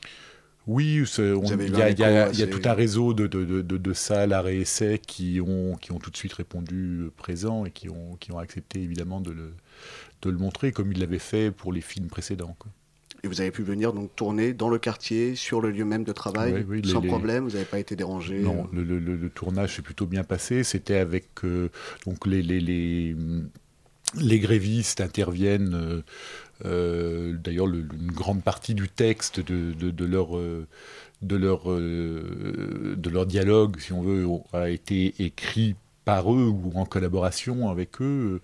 Oui, 0.67 1.05
il 1.19 1.77
y, 1.77 2.03
a, 2.05 2.47
tout 2.47 2.61
un 2.69 2.73
réseau 2.73 3.15
de, 3.15 3.27
de, 3.27 3.63
de, 3.63 3.93
salles, 3.93 4.33
arrêts 4.33 4.59
essais 4.59 5.01
qui 5.05 5.41
ont, 5.41 5.77
qui 5.77 5.91
ont 5.91 5.99
tout 5.99 6.11
de 6.11 6.17
suite 6.17 6.35
répondu 6.35 7.01
euh, 7.01 7.13
présent 7.17 7.65
et 7.65 7.73
qui 7.73 7.89
ont, 7.89 8.17
qui 8.21 8.31
ont 8.31 8.39
accepté 8.39 8.81
évidemment 8.81 9.21
de 9.21 9.33
le, 9.33 9.55
de 10.23 10.31
le 10.31 10.39
montrer 10.39 10.71
comme 10.71 10.93
ils 10.93 11.01
l'avaient 11.01 11.19
fait 11.19 11.51
pour 11.51 11.73
les 11.73 11.81
films 11.81 12.07
précédents. 12.07 12.57
Et 13.25 13.29
vous 13.29 13.41
avez 13.41 13.51
pu 13.51 13.63
venir 13.63 13.93
donc 13.93 14.15
tourner 14.15 14.53
dans 14.53 14.69
le 14.69 14.79
quartier, 14.79 15.35
sur 15.35 15.61
le 15.61 15.71
lieu 15.71 15.85
même 15.85 16.05
de 16.05 16.13
travail, 16.13 16.65
sans 16.85 17.03
problème, 17.03 17.45
vous 17.45 17.53
n'avez 17.53 17.65
pas 17.65 17.79
été 17.79 17.97
dérangé 17.97 18.39
Non, 18.39 18.69
euh 18.73 18.85
le, 18.85 18.99
le, 18.99 19.31
tournage 19.31 19.77
s'est 19.77 19.83
plutôt 19.83 20.07
bien 20.07 20.25
passé. 20.25 20.65
C'était 20.65 20.97
avec 20.97 21.27
euh, 21.45 21.71
donc 22.05 22.27
les, 22.27 22.43
les, 22.43 22.61
les, 22.61 23.17
les, 24.17 24.39
grévistes 24.41 25.01
interviennent 25.01 26.03
d'ailleurs, 26.65 27.67
une 27.69 28.13
grande 28.13 28.43
partie 28.43 28.75
du 28.75 28.89
texte 28.89 29.41
de, 29.41 29.73
de, 29.73 30.05
leur, 30.05 30.37
euh, 30.37 30.67
de, 31.23 31.37
leur, 31.37 31.71
euh, 31.71 32.95
de 32.97 33.11
leur 33.11 33.27
dialogue, 33.27 33.79
si 33.81 33.93
on 33.93 34.03
veut, 34.03 34.27
a 34.53 34.69
été 34.69 35.15
écrit 35.19 35.77
par 36.05 36.33
eux 36.33 36.49
ou 36.49 36.73
en 36.75 36.85
collaboration 36.85 37.69
avec 37.69 38.01
eux. 38.01 38.41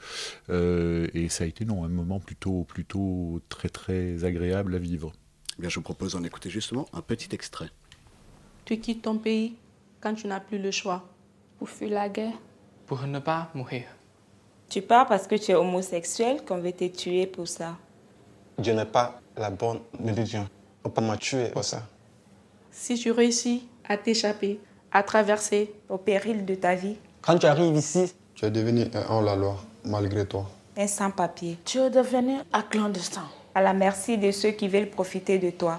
et 0.48 1.28
ça 1.28 1.44
a 1.44 1.46
été 1.46 1.64
non, 1.64 1.85
un 1.85 1.88
moment 1.88 2.20
plutôt, 2.20 2.64
plutôt 2.64 3.40
très 3.48 3.68
très 3.68 4.24
agréable 4.24 4.74
à 4.74 4.78
vivre. 4.78 5.12
Eh 5.59 5.62
bien, 5.62 5.70
je 5.70 5.74
vous 5.76 5.83
propose 5.83 6.12
d'en 6.12 6.22
écouter 6.22 6.50
justement 6.50 6.87
un 6.92 7.02
petit 7.02 7.35
extrait. 7.35 7.70
Tu 8.64 8.78
quittes 8.78 9.02
ton 9.02 9.18
pays 9.18 9.57
quand 10.00 10.14
tu 10.14 10.26
n'as 10.26 10.40
plus 10.40 10.59
le 10.59 10.70
choix. 10.70 11.09
Pour 11.59 11.68
fuir 11.68 11.90
la 11.90 12.09
guerre. 12.09 12.35
Pour 12.87 13.04
ne 13.07 13.18
pas 13.18 13.50
mourir. 13.54 13.85
Tu 14.68 14.83
pars 14.83 15.07
parce 15.07 15.26
que 15.26 15.35
tu 15.35 15.50
es 15.50 15.54
homosexuel 15.54 16.44
qu'on 16.44 16.59
veut 16.59 16.72
te 16.72 16.87
tuer 16.87 17.26
pour 17.26 17.48
ça. 17.48 17.76
Dieu 18.59 18.73
n'est 18.75 18.85
pas 18.85 19.21
la 19.37 19.51
bonne 19.51 19.81
religion. 20.05 20.49
On 20.85 20.90
peut 20.90 21.01
me 21.01 21.14
tuer 21.16 21.49
pour 21.51 21.64
ça. 21.64 21.83
Si 22.73 22.97
tu 22.97 23.12
réussis 23.12 23.68
à 23.88 23.97
t'échapper, 23.97 24.59
à 24.90 25.03
traverser 25.03 25.73
au 25.88 25.97
péril 25.97 26.44
de 26.44 26.55
ta 26.55 26.75
vie. 26.75 26.97
Quand 27.23 27.38
tu 27.38 27.47
arrives 27.47 27.77
ici, 27.77 28.12
tu 28.35 28.44
es 28.44 28.51
devenu 28.51 28.87
un 28.94 29.14
hors-la-loi, 29.14 29.57
malgré 29.85 30.27
toi. 30.27 30.47
Un 30.77 30.87
sans-papier. 30.87 31.59
Tu 31.64 31.79
es 31.79 31.90
devenu 31.90 32.38
un 32.53 32.62
clandestin. 32.62 33.25
À 33.55 33.62
la 33.62 33.73
merci 33.73 34.18
de 34.18 34.31
ceux 34.31 34.51
qui 34.51 34.68
veulent 34.68 34.90
profiter 34.90 35.38
de 35.38 35.51
toi. 35.51 35.79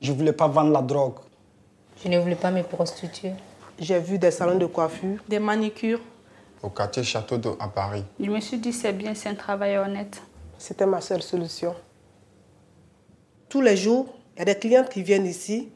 Je 0.00 0.12
ne 0.12 0.16
voulais 0.16 0.32
pas 0.32 0.48
vendre 0.48 0.72
la 0.72 0.82
drogue. 0.82 1.14
Je 2.02 2.08
ne 2.08 2.18
voulais 2.18 2.34
pas 2.36 2.50
me 2.50 2.62
prostituer. 2.62 3.32
J'ai 3.78 3.98
vu 3.98 4.18
des 4.18 4.30
salons 4.30 4.58
de 4.58 4.66
coiffure, 4.66 5.18
des 5.28 5.38
manicures. 5.38 6.00
Au 6.62 6.70
quartier 6.70 7.02
Château 7.02 7.36
d'Eau 7.36 7.56
à 7.60 7.68
Paris. 7.68 8.04
Je 8.20 8.30
me 8.30 8.40
suis 8.40 8.58
dit, 8.58 8.72
c'est 8.72 8.92
bien, 8.92 9.14
c'est 9.14 9.28
un 9.28 9.34
travail 9.34 9.76
honnête. 9.76 10.22
C'était 10.64 10.86
ma 10.86 11.02
seule 11.02 11.20
solution. 11.20 11.74
Tous 13.50 13.60
les 13.60 13.76
jours, 13.76 14.06
il 14.34 14.38
y 14.38 14.42
a 14.42 14.44
des 14.46 14.58
clientes 14.58 14.88
qui 14.88 15.02
viennent 15.02 15.26
ici, 15.26 15.68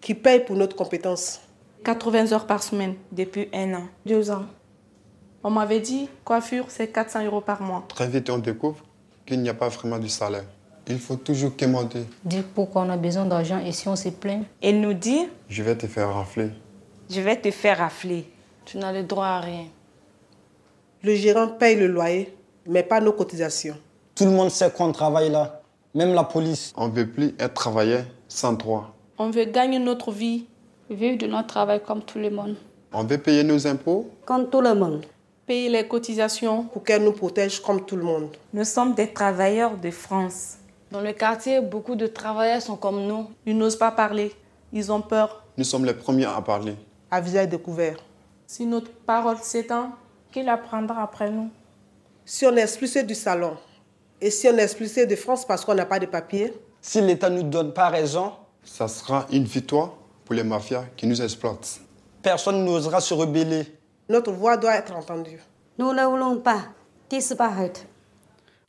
qui 0.00 0.14
payent 0.14 0.42
pour 0.42 0.56
notre 0.56 0.74
compétence. 0.74 1.42
80 1.84 2.32
heures 2.32 2.46
par 2.46 2.62
semaine. 2.62 2.94
Depuis 3.12 3.50
un 3.52 3.74
an. 3.74 3.82
Deux 4.06 4.30
ans. 4.30 4.46
On 5.44 5.50
m'avait 5.50 5.80
dit, 5.80 6.08
coiffure, 6.24 6.64
c'est 6.68 6.88
400 6.88 7.26
euros 7.26 7.42
par 7.42 7.60
mois. 7.60 7.84
Très 7.88 8.08
vite, 8.08 8.30
on 8.30 8.38
découvre 8.38 8.82
qu'il 9.26 9.42
n'y 9.42 9.50
a 9.50 9.54
pas 9.54 9.68
vraiment 9.68 9.98
du 9.98 10.08
salaire. 10.08 10.46
Il 10.86 10.98
faut 10.98 11.16
toujours 11.16 11.54
quémander. 11.54 12.06
Dire 12.24 12.44
pourquoi 12.54 12.84
on 12.84 12.88
a 12.88 12.96
besoin 12.96 13.26
d'argent 13.26 13.58
et 13.58 13.72
si 13.72 13.86
on 13.86 13.96
se 13.96 14.08
plaint? 14.08 14.46
Et 14.62 14.72
nous 14.72 14.94
dit 14.94 15.28
Je 15.50 15.62
vais 15.62 15.76
te 15.76 15.86
faire 15.86 16.08
rafler. 16.08 16.48
Je 17.10 17.20
vais 17.20 17.38
te 17.38 17.50
faire 17.50 17.76
rafler. 17.76 18.24
Tu 18.64 18.78
n'as 18.78 18.94
le 18.94 19.02
droit 19.02 19.26
à 19.26 19.40
rien. 19.40 19.66
Le 21.02 21.14
gérant 21.16 21.48
paye 21.48 21.76
le 21.76 21.86
loyer, 21.86 22.34
mais 22.66 22.82
pas 22.82 23.02
nos 23.02 23.12
cotisations. 23.12 23.76
Tout 24.22 24.28
le 24.28 24.34
monde 24.36 24.52
sait 24.52 24.70
qu'on 24.70 24.92
travaille 24.92 25.30
là, 25.30 25.62
même 25.96 26.14
la 26.14 26.22
police. 26.22 26.72
On 26.76 26.86
ne 26.86 26.92
veut 26.92 27.08
plus 27.08 27.34
être 27.40 27.54
travaillé 27.54 28.02
sans 28.28 28.52
droit. 28.52 28.94
On 29.18 29.30
veut 29.30 29.46
gagner 29.46 29.80
notre 29.80 30.12
vie, 30.12 30.46
vivre 30.88 31.18
de 31.18 31.26
notre 31.26 31.48
travail 31.48 31.82
comme 31.84 32.02
tout 32.02 32.20
le 32.20 32.30
monde. 32.30 32.54
On 32.92 33.02
veut 33.02 33.18
payer 33.18 33.42
nos 33.42 33.66
impôts 33.66 34.08
comme 34.24 34.48
tout 34.48 34.60
le 34.60 34.76
monde. 34.76 35.04
Payer 35.44 35.68
les 35.68 35.88
cotisations 35.88 36.62
pour 36.62 36.84
qu'elle 36.84 37.02
nous 37.02 37.10
protège 37.10 37.58
comme 37.58 37.84
tout 37.84 37.96
le 37.96 38.04
monde. 38.04 38.28
Nous 38.52 38.62
sommes 38.62 38.94
des 38.94 39.12
travailleurs 39.12 39.76
de 39.76 39.90
France. 39.90 40.58
Dans 40.92 41.00
le 41.00 41.12
quartier, 41.14 41.60
beaucoup 41.60 41.96
de 41.96 42.06
travailleurs 42.06 42.62
sont 42.62 42.76
comme 42.76 43.04
nous. 43.04 43.26
Ils 43.44 43.58
n'osent 43.58 43.74
pas 43.74 43.90
parler. 43.90 44.30
Ils 44.72 44.92
ont 44.92 45.00
peur. 45.00 45.42
Nous 45.58 45.64
sommes 45.64 45.84
les 45.84 45.94
premiers 45.94 46.26
à 46.26 46.40
parler. 46.40 46.76
À 47.10 47.20
visage 47.20 47.48
découvert. 47.48 47.96
Si 48.46 48.66
notre 48.66 48.92
parole 48.92 49.38
s'éteint, 49.38 49.90
qui 50.30 50.44
la 50.44 50.58
prendra 50.58 51.02
après 51.02 51.28
nous? 51.28 51.50
Si 52.24 52.46
on 52.46 52.56
est 52.56 52.62
expulsé 52.62 53.02
du 53.02 53.16
salon, 53.16 53.56
et 54.22 54.30
si 54.30 54.48
on 54.48 54.56
est 54.56 54.62
expulsé 54.62 55.04
de 55.04 55.16
France 55.16 55.44
parce 55.44 55.64
qu'on 55.64 55.74
n'a 55.74 55.84
pas 55.84 55.98
de 55.98 56.06
papier 56.06 56.54
Si 56.80 57.00
l'État 57.00 57.28
ne 57.28 57.42
nous 57.42 57.50
donne 57.50 57.74
pas 57.74 57.88
raison, 57.88 58.32
ça 58.62 58.86
sera 58.86 59.26
une 59.32 59.44
victoire 59.44 59.94
pour 60.24 60.36
les 60.36 60.44
mafias 60.44 60.84
qui 60.96 61.08
nous 61.08 61.20
exploitent. 61.20 61.80
Personne 62.22 62.64
n'osera 62.64 63.00
se 63.00 63.12
rebeller. 63.14 63.66
Notre 64.08 64.30
voix 64.30 64.56
doit 64.56 64.76
être 64.76 64.94
entendue. 64.94 65.40
Nous 65.76 65.92
ne 65.92 66.04
voulons 66.04 66.38
pas 66.38 66.62
disparaître. 67.10 67.80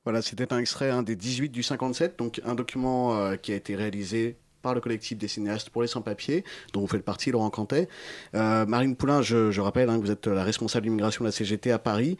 Voilà, 0.04 0.24
c'était 0.24 0.52
un 0.52 0.58
extrait 0.58 0.92
des 1.04 1.16
18 1.16 1.50
du 1.50 1.62
57, 1.62 2.18
donc 2.18 2.42
un 2.46 2.56
document 2.56 3.16
euh, 3.16 3.36
qui 3.36 3.54
a 3.54 3.56
été 3.56 3.76
réalisé 3.76 4.38
par 4.64 4.74
le 4.74 4.82
collectif 4.82 5.18
des 5.18 5.28
cinéastes 5.28 5.70
pour 5.70 5.84
les 5.84 5.88
sans-papiers, 5.88 6.44
dont 6.72 6.82
vous 6.82 6.88
faites 6.88 7.04
partie, 7.04 7.30
Laurent 7.32 7.52
Cantet. 7.52 7.88
Euh, 8.34 8.66
Marine 8.66 8.96
Poulain, 8.96 9.22
je, 9.22 9.60
rappelle 9.60 9.90
hein, 9.90 10.00
que 10.00 10.06
vous 10.06 10.12
êtes 10.12 10.26
la 10.26 10.44
responsable 10.44 10.88
d'immigration 10.88 11.24
de 11.24 11.28
la 11.28 11.32
CGT 11.32 11.72
à 11.72 11.80
Paris. 11.80 12.18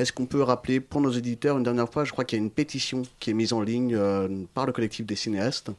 Est-ce 0.00 0.14
qu'on 0.14 0.24
peut 0.24 0.42
rappeler 0.42 0.80
pour 0.80 1.02
nos 1.02 1.10
éditeurs 1.10 1.58
une 1.58 1.62
dernière 1.62 1.90
fois, 1.90 2.04
je 2.04 2.12
crois 2.12 2.24
qu'il 2.24 2.38
y 2.38 2.40
a 2.40 2.42
une 2.42 2.50
pétition 2.50 3.02
qui 3.18 3.28
est 3.28 3.34
mise 3.34 3.52
en 3.52 3.60
ligne 3.60 3.94
euh, 3.94 4.28
par 4.54 4.64
le 4.64 4.72
collectif 4.72 5.04
des 5.04 5.14
cinéastes. 5.14 5.70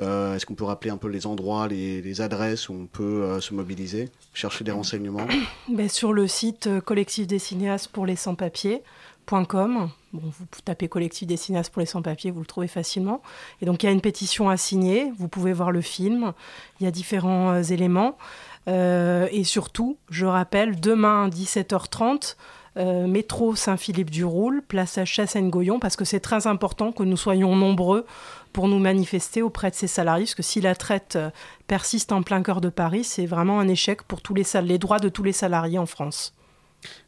Euh, 0.00 0.36
est-ce 0.36 0.44
qu'on 0.44 0.54
peut 0.54 0.64
rappeler 0.64 0.90
un 0.90 0.98
peu 0.98 1.08
les 1.08 1.26
endroits, 1.26 1.66
les, 1.66 2.20
adresses 2.20 2.68
où 2.68 2.74
on 2.74 2.84
peut 2.84 3.22
euh, 3.22 3.40
se 3.40 3.54
mobiliser, 3.54 4.10
chercher 4.34 4.64
des 4.64 4.70
renseignements? 4.70 5.26
Ben, 5.70 5.88
Sur 5.88 6.12
le 6.12 6.28
site 6.28 6.68
collectif 6.80 7.26
des 7.26 7.38
cinéastes 7.38 7.88
pour 7.88 8.04
les 8.04 8.16
sans-papiers.com. 8.16 9.88
Bon, 10.12 10.22
vous 10.24 10.44
tapez 10.62 10.88
collectif 10.88 11.26
des 11.26 11.38
cinéastes 11.38 11.72
pour 11.72 11.80
les 11.80 11.86
sans-papiers, 11.86 12.30
vous 12.30 12.40
le 12.40 12.46
trouvez 12.46 12.68
facilement. 12.68 13.22
Et 13.62 13.64
donc 13.64 13.82
il 13.82 13.86
y 13.86 13.88
a 13.88 13.92
une 13.92 14.02
pétition 14.02 14.50
à 14.50 14.58
signer, 14.58 15.10
vous 15.16 15.28
pouvez 15.28 15.54
voir 15.54 15.70
le 15.70 15.80
film, 15.80 16.34
il 16.80 16.84
y 16.84 16.86
a 16.86 16.90
différents 16.90 17.62
éléments. 17.62 18.18
et 18.66 19.42
surtout, 19.44 19.96
je 20.10 20.26
rappelle, 20.26 20.80
demain 20.80 21.30
17h30, 21.30 22.36
euh, 22.76 23.06
métro 23.06 23.56
Saint-Philippe-du-Roule, 23.56 24.62
place 24.62 24.96
à 24.98 25.04
Chassagne-Goyon, 25.04 25.80
parce 25.80 25.96
que 25.96 26.04
c'est 26.04 26.20
très 26.20 26.46
important 26.46 26.92
que 26.92 27.02
nous 27.02 27.16
soyons 27.16 27.56
nombreux 27.56 28.06
pour 28.52 28.68
nous 28.68 28.78
manifester 28.78 29.42
auprès 29.42 29.70
de 29.70 29.74
ces 29.74 29.88
salariés, 29.88 30.24
parce 30.24 30.36
que 30.36 30.42
si 30.42 30.60
la 30.60 30.74
traite 30.74 31.16
euh, 31.16 31.30
persiste 31.66 32.12
en 32.12 32.22
plein 32.22 32.42
cœur 32.42 32.60
de 32.60 32.68
Paris, 32.68 33.02
c'est 33.04 33.26
vraiment 33.26 33.58
un 33.58 33.68
échec 33.68 34.02
pour 34.04 34.22
tous 34.22 34.34
les, 34.34 34.44
droits 34.78 35.00
de 35.00 35.08
tous 35.08 35.24
les 35.24 35.32
salariés 35.32 35.78
en 35.78 35.86
France. 35.86 36.32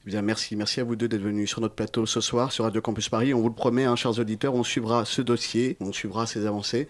Eh 0.05 0.11
bien, 0.11 0.21
merci, 0.21 0.57
merci 0.57 0.81
à 0.81 0.85
vous 0.85 0.97
deux 0.97 1.09
d'être 1.09 1.23
venus 1.23 1.49
sur 1.49 1.61
notre 1.61 1.75
plateau 1.75 2.07
ce 2.07 2.21
soir 2.21 2.53
sur 2.53 2.65
Radio 2.65 2.83
Campus 2.83 3.09
Paris. 3.09 3.33
On 3.33 3.41
vous 3.41 3.49
le 3.49 3.55
promet, 3.55 3.85
hein, 3.85 3.97
chers 3.97 4.19
auditeurs, 4.19 4.55
on 4.55 4.65
suivra 4.65 5.05
ce 5.05 5.23
dossier, 5.23 5.77
on 5.81 5.93
suivra 5.93 6.27
ces 6.27 6.45
avancées. 6.45 6.89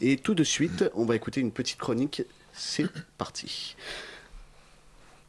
Et 0.00 0.16
tout 0.16 0.34
de 0.34 0.44
suite, 0.44 0.84
on 0.94 1.04
va 1.04 1.16
écouter 1.16 1.40
une 1.40 1.52
petite 1.52 1.78
chronique 1.78 2.22
C'est 2.54 2.86
parti. 3.18 3.76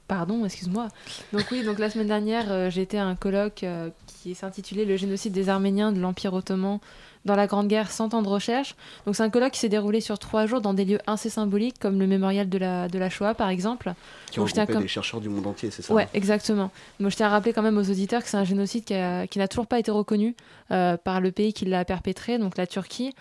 Pardon, 0.07 0.43
excuse-moi. 0.45 0.89
Donc 1.31 1.45
oui, 1.51 1.63
donc 1.63 1.79
la 1.79 1.89
semaine 1.89 2.07
dernière, 2.07 2.51
euh, 2.51 2.69
j'ai 2.69 2.81
été 2.81 2.97
à 2.97 3.05
un 3.05 3.15
colloque 3.15 3.63
euh, 3.63 3.89
qui 4.05 4.35
s'intitulait 4.35 4.85
Le 4.85 4.97
génocide 4.97 5.31
des 5.31 5.49
Arméniens 5.49 5.91
de 5.91 5.99
l'Empire 5.99 6.33
ottoman 6.33 6.79
dans 7.23 7.35
la 7.37 7.47
Grande 7.47 7.69
Guerre, 7.69 7.89
100 7.89 8.13
ans 8.13 8.21
de 8.21 8.27
recherche. 8.27 8.75
Donc 9.05 9.15
c'est 9.15 9.23
un 9.23 9.29
colloque 9.29 9.53
qui 9.53 9.59
s'est 9.59 9.69
déroulé 9.69 10.01
sur 10.01 10.19
trois 10.19 10.45
jours 10.45 10.59
dans 10.59 10.73
des 10.73 10.83
lieux 10.83 10.99
assez 11.07 11.29
symboliques, 11.29 11.79
comme 11.79 11.99
le 11.99 12.05
mémorial 12.05 12.49
de 12.49 12.57
la, 12.57 12.89
de 12.89 12.99
la 12.99 13.09
Shoah, 13.09 13.33
par 13.33 13.47
exemple. 13.47 13.93
Qui 14.29 14.41
ont 14.41 14.45
regroupé 14.45 14.75
des 14.75 14.87
chercheurs 14.89 15.21
du 15.21 15.29
monde 15.29 15.47
entier, 15.47 15.71
c'est 15.71 15.81
ça 15.81 15.93
Ouais, 15.93 16.09
exactement. 16.13 16.69
Donc 16.99 17.11
je 17.11 17.15
tiens 17.15 17.27
à 17.27 17.29
rappeler 17.29 17.53
quand 17.53 17.61
même 17.61 17.77
aux 17.77 17.89
auditeurs 17.89 18.23
que 18.23 18.27
c'est 18.27 18.35
un 18.35 18.43
génocide 18.43 18.83
qui, 18.83 18.95
qui 19.29 19.39
n'a 19.39 19.47
toujours 19.47 19.67
pas 19.67 19.79
été 19.79 19.89
reconnu 19.89 20.35
euh, 20.71 20.97
par 20.97 21.21
le 21.21 21.31
pays 21.31 21.53
qui 21.53 21.65
l'a 21.65 21.85
perpétré, 21.85 22.37
donc 22.37 22.57
la 22.57 22.65
Turquie. 22.65 23.13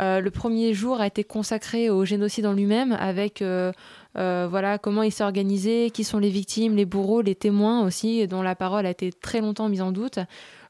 Euh, 0.00 0.20
le 0.20 0.30
premier 0.30 0.74
jour 0.74 1.00
a 1.00 1.06
été 1.06 1.24
consacré 1.24 1.90
au 1.90 2.04
génocide 2.04 2.44
en 2.44 2.52
lui-même, 2.52 2.92
avec 2.92 3.40
euh, 3.40 3.72
voilà 4.14 4.78
comment 4.78 5.02
il 5.02 5.12
s'est 5.12 5.24
organisé, 5.24 5.90
qui 5.90 6.04
sont 6.04 6.18
les 6.18 6.30
victimes, 6.30 6.74
les 6.74 6.86
bourreaux, 6.86 7.22
les 7.22 7.34
témoins 7.34 7.84
aussi, 7.84 8.26
dont 8.26 8.42
la 8.42 8.56
parole 8.56 8.86
a 8.86 8.90
été 8.90 9.12
très 9.12 9.40
longtemps 9.40 9.68
mise 9.68 9.82
en 9.82 9.92
doute. 9.92 10.18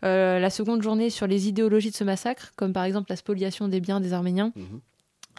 Euh, 0.05 0.39
la 0.39 0.51
seconde 0.51 0.82
journée 0.82 1.11
sur 1.11 1.26
les 1.26 1.49
idéologies 1.49 1.91
de 1.91 1.97
ce 1.97 2.05
massacre, 2.05 2.53
comme 2.57 2.72
par 2.72 2.84
exemple 2.84 3.07
la 3.11 3.16
spoliation 3.16 3.68
des 3.68 3.80
biens 3.80 4.01
des 4.01 4.12
Arméniens. 4.12 4.53
Mhm. 4.55 4.80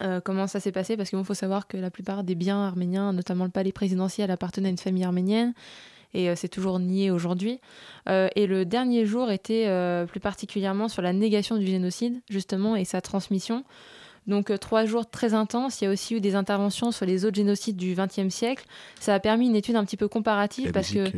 Euh, 0.01 0.21
comment 0.21 0.47
ça 0.47 0.59
s'est 0.59 0.71
passé? 0.71 0.95
Parce 0.95 1.09
qu'il 1.09 1.23
faut 1.23 1.33
savoir 1.33 1.67
que 1.67 1.77
la 1.77 1.91
plupart 1.91 2.23
des 2.23 2.35
biens 2.35 2.63
arméniens, 2.63 3.11
notamment 3.11 3.43
le 3.43 3.51
palais 3.51 3.73
présidentiel, 3.73 4.31
appartenaient 4.31 4.69
à 4.69 4.71
une 4.71 4.77
famille 4.77 5.03
arménienne. 5.03 5.53
Et 6.13 6.29
euh, 6.29 6.33
c'est 6.35 6.47
toujours 6.47 6.79
nié 6.79 7.11
aujourd'hui. 7.11 7.59
Euh, 8.07 8.27
et 8.35 8.47
le 8.47 8.65
dernier 8.65 9.05
jour 9.05 9.29
était 9.29 9.65
euh, 9.67 10.05
plus 10.05 10.19
particulièrement 10.19 10.87
sur 10.87 11.01
la 11.01 11.13
négation 11.13 11.57
du 11.57 11.65
génocide, 11.65 12.21
justement, 12.29 12.75
et 12.75 12.85
sa 12.85 13.01
transmission. 13.01 13.63
Donc 14.29 14.57
trois 14.59 14.85
jours 14.85 15.09
très 15.09 15.33
intenses. 15.33 15.81
Il 15.81 15.85
y 15.85 15.87
a 15.87 15.91
aussi 15.91 16.15
eu 16.15 16.21
des 16.21 16.35
interventions 16.35 16.91
sur 16.91 17.05
les 17.05 17.25
autres 17.25 17.35
génocides 17.35 17.75
du 17.75 17.95
XXe 17.95 18.33
siècle. 18.33 18.65
Ça 18.99 19.13
a 19.13 19.19
permis 19.19 19.47
une 19.47 19.55
étude 19.55 19.75
un 19.75 19.83
petit 19.83 19.97
peu 19.97 20.07
comparative 20.07 20.71
parce 20.71 20.91
que 20.91 21.11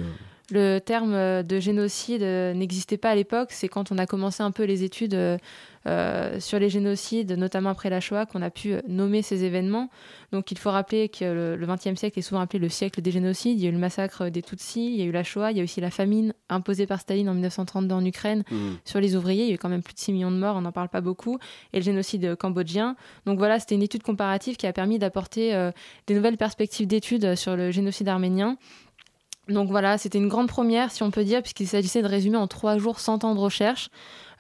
le 0.51 0.79
terme 0.79 1.13
euh, 1.13 1.43
de 1.43 1.59
génocide 1.59 2.23
euh, 2.23 2.53
n'existait 2.53 2.97
pas 2.97 3.11
à 3.11 3.15
l'époque. 3.15 3.49
C'est 3.51 3.67
quand 3.67 3.91
on 3.91 3.97
a 3.97 4.05
commencé 4.05 4.43
un 4.43 4.51
peu 4.51 4.63
les 4.63 4.83
études 4.83 5.13
euh, 5.13 5.37
sur 5.85 6.59
les 6.59 6.69
génocides, 6.69 7.31
notamment 7.31 7.69
après 7.69 7.89
la 7.89 7.99
Shoah, 7.99 8.25
qu'on 8.25 8.41
a 8.41 8.49
pu 8.49 8.75
nommer 8.87 9.21
ces 9.21 9.43
événements. 9.43 9.89
Donc 10.31 10.51
il 10.51 10.57
faut 10.57 10.71
rappeler 10.71 11.09
que 11.09 11.55
le 11.55 11.65
XXe 11.65 11.99
siècle 11.99 12.19
est 12.19 12.21
souvent 12.21 12.41
appelé 12.41 12.59
le 12.59 12.69
siècle 12.69 13.01
des 13.01 13.11
génocides. 13.11 13.59
Il 13.59 13.63
y 13.63 13.67
a 13.67 13.69
eu 13.69 13.73
le 13.73 13.79
massacre 13.79 14.29
des 14.29 14.41
Tutsis, 14.41 14.93
il 14.93 14.99
y 14.99 15.01
a 15.01 15.05
eu 15.05 15.11
la 15.11 15.23
Shoah, 15.23 15.51
il 15.51 15.57
y 15.57 15.61
a 15.61 15.63
aussi 15.63 15.81
la 15.81 15.91
famine 15.91 16.33
imposée 16.49 16.85
par 16.85 16.99
Staline 16.99 17.29
en 17.29 17.33
1932 17.33 17.95
en 17.95 18.05
Ukraine 18.05 18.31
Mmh. 18.49 18.77
sur 18.85 18.99
les 18.99 19.15
ouvriers. 19.15 19.43
Il 19.43 19.49
y 19.49 19.51
a 19.51 19.55
eu 19.55 19.57
quand 19.57 19.69
même 19.69 19.83
plus 19.83 19.93
de 19.93 19.99
6 19.99 20.13
millions 20.13 20.31
de 20.31 20.37
morts, 20.37 20.55
on 20.55 20.61
n'en 20.61 20.71
parle 20.71 20.89
pas 20.89 21.01
beaucoup. 21.01 21.37
Et 21.73 21.77
le 21.77 21.83
génocide 21.83 22.35
cambodgien. 22.35 22.95
Donc 23.25 23.37
voilà, 23.37 23.59
c'était 23.59 23.75
une 23.75 23.83
étude 23.83 24.03
comparative 24.03 24.57
qui 24.57 24.67
a 24.67 24.73
permis 24.73 24.99
d'apporter 24.99 25.53
euh, 25.53 25.71
des 26.07 26.15
nouvelles 26.15 26.37
perspectives 26.37 26.87
d'études 26.87 27.35
sur 27.35 27.55
le 27.55 27.71
génocide 27.71 28.07
arménien. 28.07 28.57
Donc 29.47 29.69
voilà, 29.69 29.97
c'était 29.97 30.19
une 30.19 30.27
grande 30.27 30.47
première, 30.47 30.91
si 30.91 31.03
on 31.03 31.11
peut 31.11 31.23
dire, 31.23 31.41
puisqu'il 31.41 31.67
s'agissait 31.67 32.01
de 32.01 32.07
résumer 32.07 32.37
en 32.37 32.47
trois 32.47 32.77
jours 32.77 32.99
100 32.99 33.23
ans 33.23 33.35
de 33.35 33.39
recherche. 33.39 33.89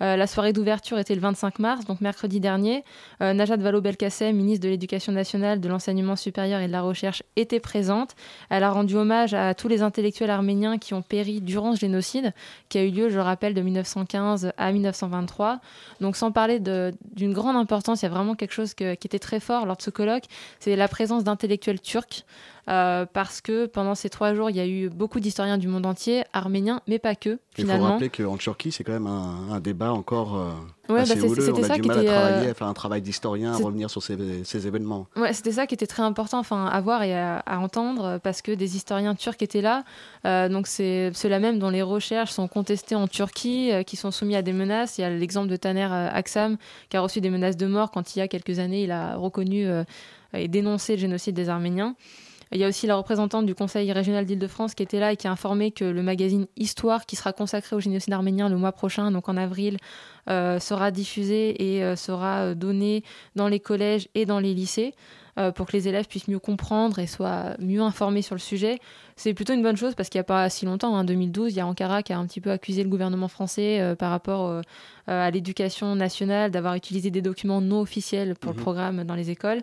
Euh, 0.01 0.15
la 0.15 0.25
soirée 0.27 0.51
d'ouverture 0.51 0.97
était 0.99 1.13
le 1.15 1.21
25 1.21 1.59
mars, 1.59 1.85
donc 1.85 2.01
mercredi 2.01 2.39
dernier. 2.39 2.83
Euh, 3.21 3.33
Najat 3.33 3.57
Vallaud-Belkacem, 3.57 4.35
ministre 4.35 4.63
de 4.65 4.69
l'Éducation 4.69 5.13
nationale, 5.13 5.59
de 5.61 5.69
l'enseignement 5.69 6.15
supérieur 6.15 6.59
et 6.61 6.67
de 6.67 6.71
la 6.71 6.81
recherche, 6.81 7.21
était 7.35 7.59
présente. 7.59 8.15
Elle 8.49 8.63
a 8.63 8.71
rendu 8.71 8.95
hommage 8.95 9.33
à 9.33 9.53
tous 9.53 9.67
les 9.67 9.81
intellectuels 9.83 10.29
arméniens 10.31 10.77
qui 10.79 10.93
ont 10.93 11.01
péri 11.03 11.39
durant 11.41 11.75
ce 11.75 11.79
génocide, 11.79 12.33
qui 12.69 12.77
a 12.79 12.83
eu 12.83 12.89
lieu, 12.89 13.09
je 13.09 13.15
le 13.15 13.21
rappelle, 13.21 13.53
de 13.53 13.61
1915 13.61 14.51
à 14.57 14.71
1923. 14.71 15.59
Donc 15.99 16.15
sans 16.15 16.31
parler 16.31 16.59
d'une 16.59 17.33
grande 17.33 17.55
importance, 17.55 18.01
il 18.01 18.05
y 18.05 18.07
a 18.07 18.11
vraiment 18.11 18.35
quelque 18.35 18.53
chose 18.53 18.73
que- 18.73 18.95
qui 18.95 19.07
était 19.07 19.19
très 19.19 19.39
fort 19.39 19.65
lors 19.65 19.77
de 19.77 19.81
ce 19.81 19.89
colloque, 19.91 20.23
c'est 20.59 20.75
la 20.75 20.87
présence 20.87 21.23
d'intellectuels 21.23 21.79
turcs. 21.81 22.25
euh, 22.69 23.07
parce 23.11 23.41
que 23.41 23.65
pendant 23.65 23.95
ces 23.95 24.09
trois 24.11 24.35
jours, 24.35 24.51
il 24.51 24.55
y 24.55 24.59
a 24.59 24.67
eu 24.67 24.87
beaucoup 24.87 25.19
d'historiens 25.19 25.57
du 25.57 25.67
monde 25.67 25.83
entier, 25.87 26.23
arméniens, 26.31 26.79
mais 26.87 26.99
pas 26.99 27.15
que, 27.15 27.39
Il 27.57 27.65
faut 27.65 27.71
rappeler 27.93 28.09
qu'en 28.11 28.37
Turquie, 28.37 28.71
c'est 28.71 28.83
quand 28.83 28.91
même 28.93 29.07
un, 29.07 29.51
un 29.51 29.59
débat 29.59 29.90
encore 29.93 30.35
euh, 30.35 30.51
Ouais, 30.93 31.01
assez 31.01 31.15
bah, 31.15 31.21
c'est- 31.21 31.27
houleux. 31.27 31.41
c'était 31.41 31.59
On 31.59 31.63
a 31.63 31.67
ça 31.67 31.75
du 31.77 31.89
à 31.89 31.93
était, 31.93 32.05
travailler, 32.05 32.47
euh, 32.47 32.51
à 32.51 32.53
faire 32.53 32.67
un 32.67 32.73
travail 32.73 33.01
d'historien, 33.01 33.53
à 33.53 33.57
revenir 33.57 33.89
sur 33.89 34.01
ces, 34.03 34.17
ces 34.43 34.67
événements. 34.67 35.07
Ouais, 35.15 35.31
c'était 35.33 35.51
ça 35.53 35.67
qui 35.67 35.73
était 35.75 35.87
très 35.87 36.03
important 36.03 36.39
enfin, 36.39 36.65
à 36.65 36.81
voir 36.81 37.03
et 37.03 37.13
à, 37.17 37.37
à 37.39 37.59
entendre 37.59 38.19
parce 38.23 38.41
que 38.41 38.51
des 38.51 38.75
historiens 38.75 39.15
turcs 39.15 39.35
étaient 39.41 39.61
là. 39.61 39.83
Euh, 40.25 40.49
donc 40.49 40.67
c'est 40.67 41.11
ceux-là 41.13 41.39
même 41.39 41.59
dont 41.59 41.69
les 41.69 41.81
recherches 41.81 42.31
sont 42.31 42.47
contestées 42.47 42.95
en 42.95 43.07
Turquie, 43.07 43.71
euh, 43.71 43.83
qui 43.83 43.95
sont 43.95 44.11
soumis 44.11 44.35
à 44.35 44.41
des 44.41 44.53
menaces. 44.53 44.97
Il 44.97 45.01
y 45.01 45.03
a 45.05 45.09
l'exemple 45.09 45.47
de 45.47 45.55
Taner 45.55 45.83
Aksam 45.91 46.57
qui 46.89 46.97
a 46.97 47.01
reçu 47.01 47.21
des 47.21 47.29
menaces 47.29 47.57
de 47.57 47.67
mort 47.67 47.91
quand 47.91 48.15
il 48.15 48.19
y 48.19 48.21
a 48.21 48.27
quelques 48.27 48.59
années 48.59 48.83
il 48.83 48.91
a 48.91 49.15
reconnu 49.15 49.67
et 50.33 50.47
dénoncé 50.47 50.93
le 50.95 50.99
génocide 51.01 51.35
des 51.35 51.49
Arméniens. 51.49 51.95
Il 52.53 52.59
y 52.59 52.65
a 52.65 52.67
aussi 52.67 52.85
la 52.85 52.95
représentante 52.97 53.45
du 53.45 53.55
Conseil 53.55 53.89
régional 53.93 54.25
d'Île-de-France 54.25 54.75
qui 54.75 54.83
était 54.83 54.99
là 54.99 55.13
et 55.13 55.15
qui 55.15 55.25
a 55.27 55.31
informé 55.31 55.71
que 55.71 55.85
le 55.85 56.03
magazine 56.03 56.47
Histoire, 56.57 57.05
qui 57.05 57.15
sera 57.15 57.31
consacré 57.31 57.75
au 57.77 57.79
génocide 57.79 58.11
arménien 58.11 58.49
le 58.49 58.57
mois 58.57 58.73
prochain, 58.73 59.09
donc 59.11 59.29
en 59.29 59.37
avril, 59.37 59.77
euh, 60.29 60.59
sera 60.59 60.91
diffusé 60.91 61.75
et 61.75 61.83
euh, 61.83 61.95
sera 61.95 62.39
euh, 62.41 62.53
donné 62.53 63.03
dans 63.35 63.47
les 63.47 63.61
collèges 63.61 64.09
et 64.15 64.25
dans 64.25 64.39
les 64.39 64.53
lycées 64.53 64.93
euh, 65.39 65.51
pour 65.53 65.65
que 65.65 65.71
les 65.71 65.87
élèves 65.87 66.07
puissent 66.07 66.27
mieux 66.27 66.39
comprendre 66.39 66.99
et 66.99 67.07
soient 67.07 67.55
mieux 67.59 67.79
informés 67.81 68.21
sur 68.21 68.35
le 68.35 68.41
sujet. 68.41 68.79
C'est 69.15 69.33
plutôt 69.33 69.53
une 69.53 69.63
bonne 69.63 69.77
chose 69.77 69.95
parce 69.95 70.09
qu'il 70.09 70.19
n'y 70.19 70.23
a 70.23 70.25
pas 70.25 70.49
si 70.49 70.65
longtemps, 70.65 70.93
en 70.93 71.05
2012, 71.05 71.53
il 71.53 71.57
y 71.57 71.59
a 71.61 71.65
Ankara 71.67 72.03
qui 72.03 72.11
a 72.11 72.17
un 72.19 72.25
petit 72.27 72.41
peu 72.41 72.51
accusé 72.51 72.83
le 72.83 72.89
gouvernement 72.89 73.29
français 73.29 73.95
par 73.97 74.09
rapport 74.11 74.61
à 75.07 75.31
l'éducation 75.31 75.95
nationale 75.95 76.51
d'avoir 76.51 76.75
utilisé 76.75 77.11
des 77.11 77.21
documents 77.21 77.61
non 77.61 77.79
officiels 77.81 78.35
pour 78.35 78.51
Mhm. 78.51 78.57
le 78.57 78.61
programme 78.61 79.03
dans 79.05 79.15
les 79.15 79.29
écoles. 79.29 79.61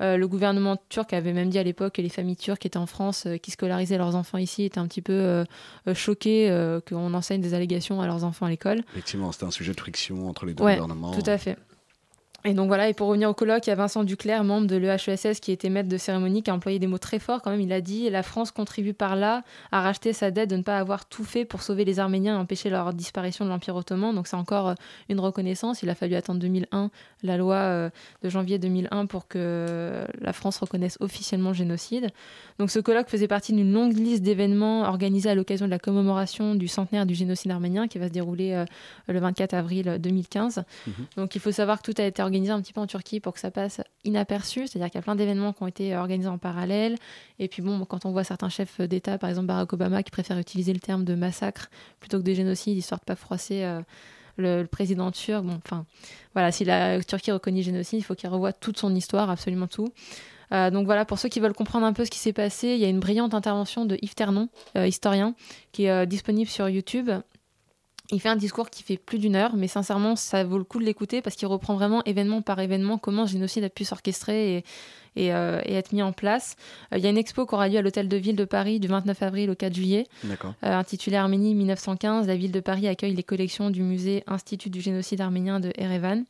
Euh, 0.00 0.16
le 0.16 0.28
gouvernement 0.28 0.76
turc 0.88 1.12
avait 1.12 1.32
même 1.32 1.50
dit 1.50 1.58
à 1.58 1.62
l'époque 1.62 1.94
que 1.94 2.02
les 2.02 2.08
familles 2.08 2.36
turques 2.36 2.60
qui 2.60 2.66
étaient 2.68 2.76
en 2.78 2.86
France, 2.86 3.24
euh, 3.26 3.36
qui 3.36 3.50
scolarisaient 3.50 3.98
leurs 3.98 4.14
enfants 4.14 4.38
ici, 4.38 4.62
étaient 4.64 4.78
un 4.78 4.86
petit 4.86 5.02
peu 5.02 5.12
euh, 5.12 5.44
choqués 5.94 6.50
euh, 6.50 6.80
qu'on 6.86 7.14
enseigne 7.14 7.40
des 7.40 7.54
allégations 7.54 8.00
à 8.00 8.06
leurs 8.06 8.24
enfants 8.24 8.46
à 8.46 8.50
l'école. 8.50 8.80
Effectivement, 8.92 9.32
c'était 9.32 9.44
un 9.46 9.50
sujet 9.50 9.72
de 9.74 9.80
friction 9.80 10.28
entre 10.28 10.46
les 10.46 10.54
deux 10.54 10.62
Ouais, 10.64 10.74
gouvernements. 10.74 11.12
tout 11.12 11.28
à 11.28 11.38
fait. 11.38 11.56
Et 12.44 12.54
donc 12.54 12.68
voilà, 12.68 12.88
et 12.88 12.94
pour 12.94 13.08
revenir 13.08 13.28
au 13.28 13.34
colloque, 13.34 13.66
il 13.66 13.70
y 13.70 13.72
a 13.72 13.76
Vincent 13.76 14.04
Duclerc, 14.04 14.44
membre 14.44 14.68
de 14.68 14.76
l'EHESS, 14.76 15.40
qui 15.40 15.50
était 15.50 15.70
maître 15.70 15.88
de 15.88 15.98
cérémonie, 15.98 16.44
qui 16.44 16.50
a 16.50 16.54
employé 16.54 16.78
des 16.78 16.86
mots 16.86 16.98
très 16.98 17.18
forts 17.18 17.42
quand 17.42 17.50
même. 17.50 17.60
Il 17.60 17.72
a 17.72 17.80
dit 17.80 18.08
La 18.10 18.22
France 18.22 18.52
contribue 18.52 18.94
par 18.94 19.16
là 19.16 19.42
à 19.72 19.80
racheter 19.80 20.12
sa 20.12 20.30
dette 20.30 20.48
de 20.48 20.56
ne 20.56 20.62
pas 20.62 20.78
avoir 20.78 21.06
tout 21.06 21.24
fait 21.24 21.44
pour 21.44 21.62
sauver 21.62 21.84
les 21.84 21.98
Arméniens 21.98 22.36
et 22.36 22.38
empêcher 22.38 22.70
leur 22.70 22.94
disparition 22.94 23.44
de 23.44 23.50
l'Empire 23.50 23.74
ottoman. 23.74 24.14
Donc 24.14 24.28
c'est 24.28 24.36
encore 24.36 24.68
euh, 24.68 24.74
une 25.08 25.18
reconnaissance. 25.18 25.82
Il 25.82 25.90
a 25.90 25.96
fallu 25.96 26.14
attendre 26.14 26.38
2001, 26.38 26.90
la 27.24 27.36
loi 27.36 27.56
euh, 27.56 27.90
de 28.22 28.28
janvier 28.28 28.60
2001, 28.60 29.06
pour 29.06 29.26
que 29.26 30.06
la 30.20 30.32
France 30.32 30.58
reconnaisse 30.58 30.96
officiellement 31.00 31.50
le 31.50 31.56
génocide. 31.56 32.10
Donc 32.60 32.70
ce 32.70 32.78
colloque 32.78 33.08
faisait 33.08 33.26
partie 33.26 33.52
d'une 33.52 33.72
longue 33.72 33.96
liste 33.96 34.22
d'événements 34.22 34.82
organisés 34.82 35.28
à 35.28 35.34
l'occasion 35.34 35.66
de 35.66 35.72
la 35.72 35.80
commémoration 35.80 36.54
du 36.54 36.68
centenaire 36.68 37.04
du 37.04 37.16
génocide 37.16 37.50
arménien 37.50 37.88
qui 37.88 37.98
va 37.98 38.06
se 38.06 38.12
dérouler 38.12 38.52
euh, 38.52 38.64
le 39.08 39.18
24 39.18 39.54
avril 39.54 39.98
2015. 40.00 40.62
Mhm. 40.86 40.92
Donc 41.16 41.34
il 41.34 41.40
faut 41.40 41.50
savoir 41.50 41.82
que 41.82 41.90
tout 41.90 42.00
a 42.00 42.04
été 42.04 42.22
organisé 42.28 42.52
un 42.52 42.60
petit 42.60 42.72
peu 42.72 42.80
en 42.80 42.86
Turquie 42.86 43.20
pour 43.20 43.32
que 43.32 43.40
ça 43.40 43.50
passe 43.50 43.80
inaperçu, 44.04 44.66
c'est-à-dire 44.66 44.90
qu'il 44.90 44.98
y 44.98 45.02
a 45.02 45.02
plein 45.02 45.16
d'événements 45.16 45.52
qui 45.52 45.62
ont 45.62 45.66
été 45.66 45.96
organisés 45.96 46.28
en 46.28 46.38
parallèle. 46.38 46.96
Et 47.38 47.48
puis 47.48 47.62
bon, 47.62 47.84
quand 47.84 48.04
on 48.04 48.12
voit 48.12 48.24
certains 48.24 48.48
chefs 48.48 48.80
d'État, 48.80 49.18
par 49.18 49.30
exemple 49.30 49.46
Barack 49.46 49.72
Obama, 49.72 50.02
qui 50.02 50.10
préfère 50.10 50.38
utiliser 50.38 50.72
le 50.72 50.80
terme 50.80 51.04
de 51.04 51.14
massacre 51.14 51.70
plutôt 52.00 52.18
que 52.18 52.22
de 52.22 52.32
génocide, 52.32 52.76
histoire 52.76 53.00
de 53.00 53.04
pas 53.04 53.16
froisser 53.16 53.64
euh, 53.64 53.80
le, 54.36 54.64
président 54.64 55.10
turc. 55.10 55.44
Bon, 55.44 55.58
enfin, 55.64 55.86
voilà, 56.34 56.52
si 56.52 56.64
la 56.64 57.02
Turquie 57.02 57.32
reconnaît 57.32 57.62
génocide, 57.62 57.98
il 57.98 58.02
faut 58.02 58.14
qu'il 58.14 58.28
revoie 58.28 58.52
toute 58.52 58.78
son 58.78 58.94
histoire, 58.94 59.30
absolument 59.30 59.66
tout. 59.66 59.88
Euh, 60.52 60.70
donc 60.70 60.86
voilà, 60.86 61.04
pour 61.04 61.18
ceux 61.18 61.28
qui 61.28 61.40
veulent 61.40 61.54
comprendre 61.54 61.86
un 61.86 61.92
peu 61.92 62.04
ce 62.04 62.10
qui 62.10 62.18
s'est 62.18 62.32
passé, 62.32 62.68
il 62.68 62.78
y 62.78 62.84
a 62.84 62.88
une 62.88 63.00
brillante 63.00 63.34
intervention 63.34 63.84
de 63.84 63.98
Yves 64.00 64.14
Ternon, 64.14 64.48
euh, 64.76 64.86
historien, 64.86 65.34
qui 65.72 65.84
est 65.86 66.06
disponible 66.06 66.48
sur 66.48 66.68
YouTube. 66.68 67.10
Il 68.10 68.20
fait 68.20 68.30
un 68.30 68.36
discours 68.36 68.70
qui 68.70 68.82
fait 68.82 68.96
plus 68.96 69.18
d'une 69.18 69.36
heure, 69.36 69.54
mais 69.54 69.68
sincèrement, 69.68 70.16
ça 70.16 70.42
vaut 70.42 70.56
le 70.56 70.64
coup 70.64 70.78
de 70.78 70.84
l'écouter 70.84 71.20
parce 71.20 71.36
qu'il 71.36 71.46
reprend 71.46 71.74
vraiment 71.74 72.02
événement 72.04 72.40
par 72.40 72.58
événement 72.58 72.96
comment 72.96 73.26
ce 73.26 73.32
génocide 73.32 73.64
a 73.64 73.68
pu 73.68 73.84
s'orchestrer 73.84 74.56
et, 74.56 74.64
et, 75.16 75.34
euh, 75.34 75.60
et 75.66 75.74
être 75.74 75.92
mis 75.92 76.00
en 76.00 76.12
place. 76.12 76.56
Euh, 76.94 76.96
Il 76.96 77.04
y 77.04 77.06
a 77.06 77.10
une 77.10 77.18
expo 77.18 77.44
qui 77.44 77.54
aura 77.54 77.68
lieu 77.68 77.76
à 77.76 77.82
l'Hôtel 77.82 78.08
de 78.08 78.16
Ville 78.16 78.36
de 78.36 78.46
Paris 78.46 78.80
du 78.80 78.88
29 78.88 79.22
avril 79.22 79.50
au 79.50 79.54
4 79.54 79.74
juillet, 79.74 80.06
euh, 80.64 80.72
intitulée 80.72 81.16
Arménie 81.18 81.54
1915. 81.54 82.26
La 82.26 82.36
ville 82.36 82.52
de 82.52 82.60
Paris 82.60 82.88
accueille 82.88 83.14
les 83.14 83.22
collections 83.22 83.68
du 83.68 83.82
musée 83.82 84.24
Institut 84.26 84.70
du 84.70 84.80
génocide 84.80 85.20
arménien 85.20 85.60
de 85.60 85.70
Erevan. 85.76 86.24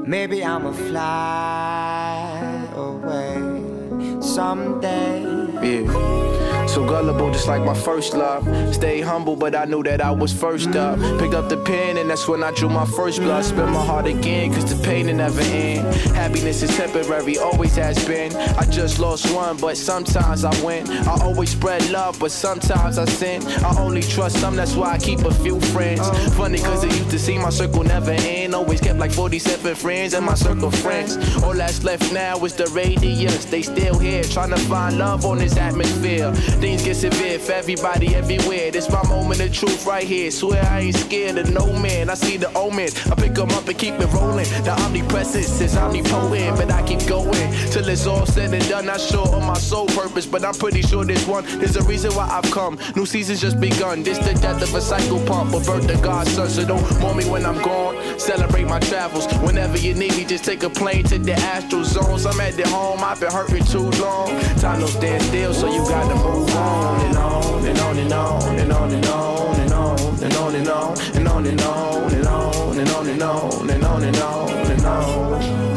Maybe 0.05 0.43
I'ma 0.43 0.73
fly 0.73 2.67
away 2.75 4.21
someday. 4.21 5.23
Yeah. 5.63 6.30
So 6.71 6.85
gullible, 6.85 7.29
just 7.31 7.49
like 7.49 7.65
my 7.65 7.73
first 7.73 8.13
love. 8.13 8.47
Stay 8.73 9.01
humble, 9.01 9.35
but 9.35 9.53
I 9.55 9.65
knew 9.65 9.83
that 9.83 9.99
I 9.99 10.11
was 10.11 10.31
first 10.31 10.73
up. 10.73 10.97
Picked 11.19 11.33
up 11.33 11.49
the 11.49 11.57
pen, 11.57 11.97
and 11.97 12.09
that's 12.09 12.29
when 12.29 12.45
I 12.45 12.51
drew 12.51 12.69
my 12.69 12.85
first 12.85 13.19
blood. 13.19 13.43
Spin 13.43 13.71
my 13.71 13.85
heart 13.85 14.05
again, 14.05 14.53
cause 14.53 14.73
the 14.73 14.81
pain 14.81 15.07
will 15.07 15.15
never 15.15 15.41
end. 15.41 15.93
Happiness 16.15 16.63
is 16.63 16.73
temporary, 16.77 17.37
always 17.37 17.75
has 17.75 18.01
been. 18.05 18.33
I 18.57 18.63
just 18.67 18.99
lost 18.99 19.35
one, 19.35 19.57
but 19.57 19.75
sometimes 19.75 20.45
I 20.45 20.51
win. 20.63 20.89
I 20.89 21.19
always 21.21 21.49
spread 21.49 21.89
love, 21.89 22.17
but 22.21 22.31
sometimes 22.31 22.97
I 22.97 23.03
sin. 23.03 23.45
I 23.65 23.77
only 23.77 24.01
trust 24.01 24.39
some, 24.39 24.55
that's 24.55 24.73
why 24.73 24.93
I 24.93 24.97
keep 24.97 25.19
a 25.25 25.33
few 25.33 25.59
friends. 25.59 26.07
Funny, 26.37 26.59
cause 26.59 26.85
it 26.85 26.93
used 26.93 27.11
to 27.11 27.19
seem 27.19 27.41
my 27.41 27.49
circle 27.49 27.83
never 27.83 28.11
end. 28.11 28.55
Always 28.55 28.79
kept 28.79 28.97
like 28.97 29.11
47 29.11 29.75
friends 29.75 30.13
in 30.13 30.23
my 30.23 30.35
circle 30.35 30.71
friends. 30.71 31.17
All 31.43 31.53
that's 31.53 31.83
left 31.83 32.13
now 32.13 32.37
is 32.45 32.53
the 32.53 32.67
radius. 32.67 33.43
They 33.43 33.61
still 33.61 33.99
here, 33.99 34.23
trying 34.23 34.51
to 34.51 34.57
find 34.57 34.97
love 34.97 35.25
on 35.25 35.39
this 35.39 35.57
atmosphere. 35.57 36.31
Things 36.61 36.83
get 36.83 36.95
severe 36.95 37.39
for 37.39 37.53
everybody 37.53 38.13
everywhere. 38.13 38.69
This 38.69 38.87
my 38.87 39.01
moment 39.09 39.41
of 39.41 39.51
truth 39.51 39.83
right 39.87 40.03
here. 40.03 40.29
Swear 40.29 40.63
I 40.63 40.81
ain't 40.81 40.95
scared 40.95 41.39
of 41.39 41.49
no 41.51 41.65
man. 41.79 42.07
I 42.07 42.13
see 42.13 42.37
the 42.37 42.55
omens. 42.55 43.07
I 43.07 43.15
pick 43.15 43.33
them 43.33 43.49
up 43.49 43.67
and 43.67 43.75
keep 43.75 43.95
it 43.95 44.05
rolling. 44.13 44.45
The 44.63 44.79
omnipresence 44.83 45.59
is 45.59 45.75
omnipotent, 45.75 46.57
but 46.57 46.69
I 46.71 46.83
keep 46.83 47.03
going 47.07 47.51
till 47.71 47.89
it's 47.89 48.05
all 48.05 48.27
said 48.27 48.53
and 48.53 48.69
done. 48.69 48.85
Not 48.85 49.01
sure 49.01 49.27
of 49.27 49.43
my 49.43 49.55
sole 49.55 49.87
purpose, 49.87 50.27
but 50.27 50.45
I'm 50.45 50.53
pretty 50.53 50.83
sure 50.83 51.03
this 51.03 51.25
one. 51.25 51.45
There's 51.57 51.77
a 51.77 51.83
reason 51.83 52.13
why 52.13 52.29
I've 52.29 52.51
come. 52.51 52.77
New 52.95 53.07
season's 53.07 53.41
just 53.41 53.59
begun. 53.59 54.03
This 54.03 54.19
the 54.19 54.35
death 54.35 54.61
of 54.61 54.75
a 54.75 54.81
cycle 54.81 55.19
pump, 55.25 55.55
a 55.55 55.59
birth 55.61 55.89
of 55.89 56.01
God's 56.03 56.31
son. 56.31 56.47
So 56.47 56.63
don't 56.63 56.99
mourn 56.99 57.17
me 57.17 57.25
when 57.25 57.43
I'm 57.43 57.59
gone. 57.63 57.97
Celebrate 58.19 58.65
my 58.65 58.79
travels. 58.81 59.25
Whenever 59.41 59.79
you 59.79 59.95
need 59.95 60.15
me, 60.15 60.25
just 60.25 60.45
take 60.45 60.61
a 60.61 60.69
plane 60.69 61.05
to 61.05 61.17
the 61.17 61.33
astral 61.33 61.83
zones. 61.83 62.27
I'm 62.27 62.39
at 62.39 62.53
the 62.53 62.67
home. 62.67 62.99
I've 63.03 63.19
been 63.19 63.31
hurting 63.31 63.65
too 63.65 63.89
long. 63.99 64.39
Time 64.61 64.79
don't 64.79 64.87
stand 64.89 65.23
still, 65.23 65.55
so 65.55 65.65
you 65.65 65.81
gotta 65.89 66.15
move 66.23 66.50
on 66.55 67.01
and 67.01 67.17
on 67.17 67.65
and 67.65 67.79
on 67.79 67.97
and 67.97 68.13
on 68.13 68.59
and 68.59 68.71
on 68.71 68.91
and 68.91 69.05
on 69.05 69.59
and 69.59 69.73
on 69.73 70.21
and 70.23 70.35
on 70.37 70.55
and 70.55 70.67
on 70.67 70.97
and 71.15 71.27
on 71.27 71.45
and 71.45 71.61
on 71.61 72.13
and 72.13 72.27
on 72.27 72.79
and 72.79 72.89
on 72.89 73.07
and 73.07 73.21
on 73.23 73.69
and 73.69 73.83
on 73.83 74.03
and 74.03 74.17
on 74.17 74.71
and 74.71 74.85
on. 74.85 75.70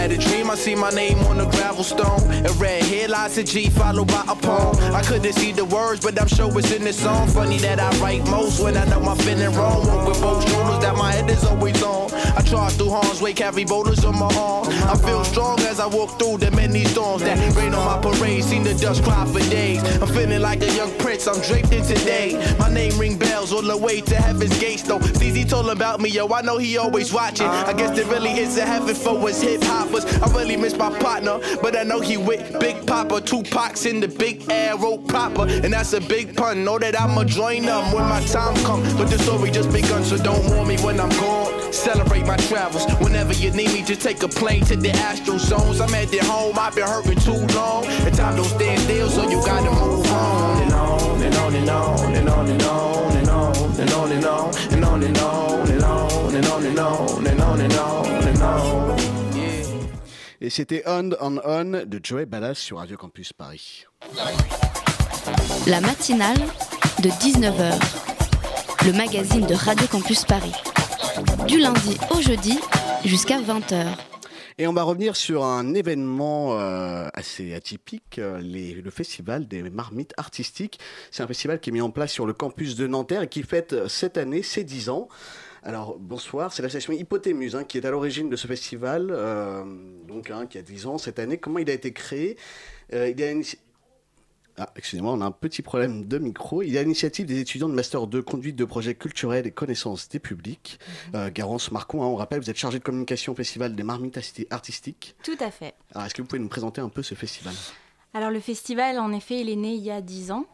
Had 0.00 0.12
a 0.12 0.16
dream, 0.16 0.50
I 0.50 0.54
see 0.54 0.74
my 0.74 0.88
name 0.88 1.18
on 1.26 1.36
the 1.36 1.44
gravel 1.44 1.84
stone. 1.84 2.22
And 2.32 2.56
read 2.56 2.82
headlines 2.84 3.34
to 3.34 3.44
G 3.44 3.68
followed 3.68 4.08
by 4.08 4.24
a 4.28 4.34
poem. 4.34 4.74
I 4.94 5.02
couldn't 5.02 5.34
see 5.34 5.52
the 5.52 5.66
words, 5.66 6.00
but 6.00 6.18
I'm 6.18 6.26
sure 6.26 6.50
it's 6.58 6.72
in 6.72 6.84
the 6.84 6.92
song. 6.94 7.28
Funny 7.28 7.58
that 7.58 7.78
I 7.78 7.90
write 7.98 8.24
most 8.30 8.62
when 8.62 8.78
I 8.78 8.86
know 8.86 9.02
I'm 9.02 9.18
feeling 9.18 9.54
wrong. 9.54 9.86
Walk 9.86 10.08
with 10.08 10.20
both 10.22 10.48
shoulders 10.48 10.82
that 10.82 10.96
my 10.96 11.12
head 11.12 11.28
is 11.28 11.44
always 11.44 11.82
on. 11.82 12.10
I 12.14 12.40
charge 12.40 12.72
through 12.74 12.88
harm's 12.88 13.20
way, 13.20 13.34
carry 13.34 13.66
boulders 13.66 14.02
on 14.06 14.18
my 14.18 14.34
arm. 14.36 14.68
I 14.88 14.96
feel 14.96 15.22
strong 15.22 15.60
as 15.60 15.78
I 15.78 15.86
walk 15.86 16.18
through 16.18 16.38
the 16.38 16.50
many 16.52 16.84
storms 16.86 17.22
that 17.22 17.36
rain 17.54 17.74
on 17.74 17.84
my 17.84 18.00
parade. 18.00 18.44
Seen 18.44 18.62
the 18.62 18.72
dust 18.72 19.04
cry 19.04 19.26
for 19.26 19.40
days. 19.50 19.82
I'm 20.00 20.08
feeling 20.08 20.40
like 20.40 20.62
a 20.62 20.72
young 20.72 20.96
prince, 20.96 21.26
I'm 21.26 21.42
draped 21.42 21.72
in 21.72 21.84
today. 21.84 22.56
My 22.58 22.72
name 22.72 22.98
ring 22.98 23.18
bells 23.18 23.52
all 23.52 23.60
the 23.60 23.76
way 23.76 24.00
to 24.00 24.14
heaven's 24.14 24.58
gates, 24.58 24.82
though. 24.82 24.98
CZ 24.98 25.46
told 25.50 25.68
about 25.68 26.00
me, 26.00 26.08
yo, 26.08 26.26
I 26.28 26.40
know 26.40 26.56
he 26.56 26.78
always 26.78 27.12
watching. 27.12 27.48
I 27.48 27.74
guess 27.74 27.94
there 27.94 28.06
really 28.06 28.30
is 28.30 28.56
a 28.56 28.64
heaven 28.64 28.94
for 28.94 29.28
us 29.28 29.42
hip 29.42 29.62
I 29.94 30.30
really 30.36 30.56
miss 30.56 30.76
my 30.76 30.96
partner, 30.98 31.40
but 31.60 31.76
I 31.76 31.82
know 31.82 32.00
he 32.00 32.16
with 32.16 32.58
Big 32.60 32.86
Papa. 32.86 33.20
Two 33.20 33.42
pox 33.42 33.86
in 33.86 34.00
the 34.00 34.08
big 34.08 34.50
arrow 34.50 34.96
proper, 34.96 35.46
and 35.46 35.72
that's 35.72 35.92
a 35.92 36.00
big 36.00 36.36
pun. 36.36 36.64
Know 36.64 36.78
that 36.78 36.98
I'ma 36.98 37.24
join 37.24 37.62
them 37.62 37.92
when 37.92 38.04
my 38.04 38.22
time 38.26 38.54
come. 38.64 38.82
But 38.96 39.10
the 39.10 39.18
story 39.18 39.50
just 39.50 39.72
begun, 39.72 40.04
so 40.04 40.16
don't 40.16 40.44
warn 40.50 40.68
me 40.68 40.76
when 40.78 41.00
I'm 41.00 41.10
gone. 41.20 41.72
Celebrate 41.72 42.26
my 42.26 42.36
travels. 42.36 42.84
Whenever 43.00 43.32
you 43.32 43.50
need 43.50 43.72
me, 43.72 43.82
just 43.82 44.02
take 44.02 44.22
a 44.22 44.28
plane 44.28 44.64
to 44.66 44.76
the 44.76 44.90
astral 44.90 45.38
zones. 45.38 45.80
I'm 45.80 45.94
at 45.94 46.08
the 46.08 46.18
home, 46.18 46.58
I've 46.58 46.74
been 46.74 46.86
hurting 46.86 47.18
too 47.20 47.46
long. 47.54 47.84
And 47.86 48.14
time 48.14 48.36
don't 48.36 48.44
stand 48.44 48.80
still, 48.82 49.08
so 49.08 49.28
you 49.28 49.44
gotta 49.44 49.70
move 49.70 49.89
Et 60.40 60.50
c'était 60.50 60.82
On 60.86 61.10
on 61.20 61.38
On 61.44 61.64
de 61.86 62.00
Joey 62.02 62.26
Ballas 62.26 62.54
sur 62.54 62.78
Radio 62.78 62.96
Campus 62.96 63.32
Paris. 63.32 63.84
La 65.66 65.80
matinale 65.80 66.38
de 67.02 67.08
19h, 67.10 67.78
le 68.86 68.92
magazine 68.92 69.46
de 69.46 69.54
Radio 69.54 69.86
Campus 69.86 70.24
Paris. 70.24 70.54
Du 71.46 71.58
lundi 71.58 71.96
au 72.10 72.20
jeudi 72.20 72.58
jusqu'à 73.04 73.40
20h. 73.40 73.86
Et 74.58 74.66
on 74.66 74.72
va 74.74 74.82
revenir 74.82 75.16
sur 75.16 75.44
un 75.44 75.72
événement 75.74 76.58
euh, 76.58 77.08
assez 77.14 77.54
atypique, 77.54 78.18
euh, 78.18 78.38
les- 78.40 78.74
le 78.74 78.90
festival 78.90 79.48
des 79.48 79.62
marmites 79.62 80.12
artistiques. 80.18 80.78
C'est 81.10 81.22
un 81.22 81.26
festival 81.26 81.60
qui 81.60 81.70
est 81.70 81.72
mis 81.72 81.80
en 81.80 81.90
place 81.90 82.12
sur 82.12 82.26
le 82.26 82.34
campus 82.34 82.76
de 82.76 82.86
Nanterre 82.86 83.22
et 83.22 83.28
qui 83.28 83.42
fête 83.42 83.72
euh, 83.72 83.88
cette 83.88 84.18
année 84.18 84.42
ses 84.42 84.64
10 84.64 84.90
ans. 84.90 85.08
Alors 85.62 85.98
bonsoir, 85.98 86.52
c'est 86.52 86.62
l'association 86.62 86.92
Hypotémuse 86.92 87.54
hein, 87.54 87.64
qui 87.64 87.76
est 87.78 87.84
à 87.84 87.90
l'origine 87.90 88.30
de 88.30 88.36
ce 88.36 88.46
festival, 88.46 89.08
euh, 89.10 89.62
donc 90.08 90.30
hein, 90.30 90.46
qui 90.46 90.56
a 90.58 90.62
10 90.62 90.86
ans 90.86 90.96
cette 90.98 91.18
année. 91.18 91.36
Comment 91.38 91.58
il 91.58 91.68
a 91.68 91.74
été 91.74 91.92
créé? 91.92 92.36
Euh, 92.94 93.08
il 93.10 93.20
y 93.20 93.24
a 93.24 93.30
une- 93.30 93.44
Ah, 94.58 94.70
excusez-moi, 94.76 95.12
on 95.12 95.20
a 95.20 95.24
un 95.26 95.30
petit 95.30 95.62
problème 95.62 96.06
de 96.06 96.18
micro. 96.18 96.62
Il 96.62 96.70
y 96.70 96.76
a 96.78 96.82
l'initiative 96.82 97.24
des 97.26 97.40
étudiants 97.40 97.68
de 97.68 97.74
Master 97.74 98.06
2, 98.06 98.20
conduite 98.22 98.56
de 98.56 98.64
projets 98.64 98.94
culturels 98.94 99.46
et 99.46 99.50
connaissances 99.50 100.08
des 100.08 100.18
publics. 100.18 100.78
Euh, 101.14 101.30
Garance 101.32 101.70
Marcon, 101.72 102.02
hein, 102.02 102.06
on 102.06 102.16
rappelle, 102.16 102.40
vous 102.40 102.50
êtes 102.50 102.58
chargé 102.58 102.78
de 102.78 102.84
communication 102.84 103.32
au 103.32 103.36
Festival 103.36 103.74
des 103.74 103.82
marmites 103.82 104.18
artistiques. 104.50 105.14
Tout 105.22 105.36
à 105.40 105.50
fait. 105.50 105.74
Alors, 105.94 106.06
est-ce 106.06 106.14
que 106.14 106.20
vous 106.22 106.28
pouvez 106.28 106.40
nous 106.42 106.48
présenter 106.48 106.80
un 106.80 106.88
peu 106.90 107.02
ce 107.02 107.14
festival? 107.14 107.54
Alors 108.12 108.30
le 108.30 108.40
festival, 108.40 108.98
en 108.98 109.12
effet, 109.12 109.40
il 109.40 109.48
est 109.48 109.56
né 109.56 109.74
il 109.74 109.82
y 109.82 109.90
a 109.90 110.00
10 110.00 110.30
ans. 110.32 110.44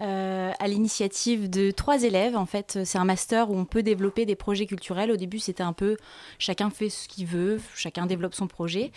Euh, 0.00 0.50
à 0.58 0.66
l'initiative 0.66 1.48
de 1.48 1.70
trois 1.70 2.02
élèves. 2.02 2.36
En 2.36 2.46
fait, 2.46 2.80
c'est 2.84 2.98
un 2.98 3.04
master 3.04 3.50
où 3.50 3.56
on 3.56 3.64
peut 3.64 3.84
développer 3.84 4.26
des 4.26 4.34
projets 4.34 4.66
culturels. 4.66 5.12
Au 5.12 5.16
début, 5.16 5.38
c'était 5.38 5.62
un 5.62 5.72
peu 5.72 5.96
chacun 6.40 6.70
fait 6.70 6.88
ce 6.88 7.06
qu'il 7.06 7.26
veut, 7.26 7.60
chacun 7.76 8.06
développe 8.06 8.34
son 8.34 8.48
projet. 8.48 8.90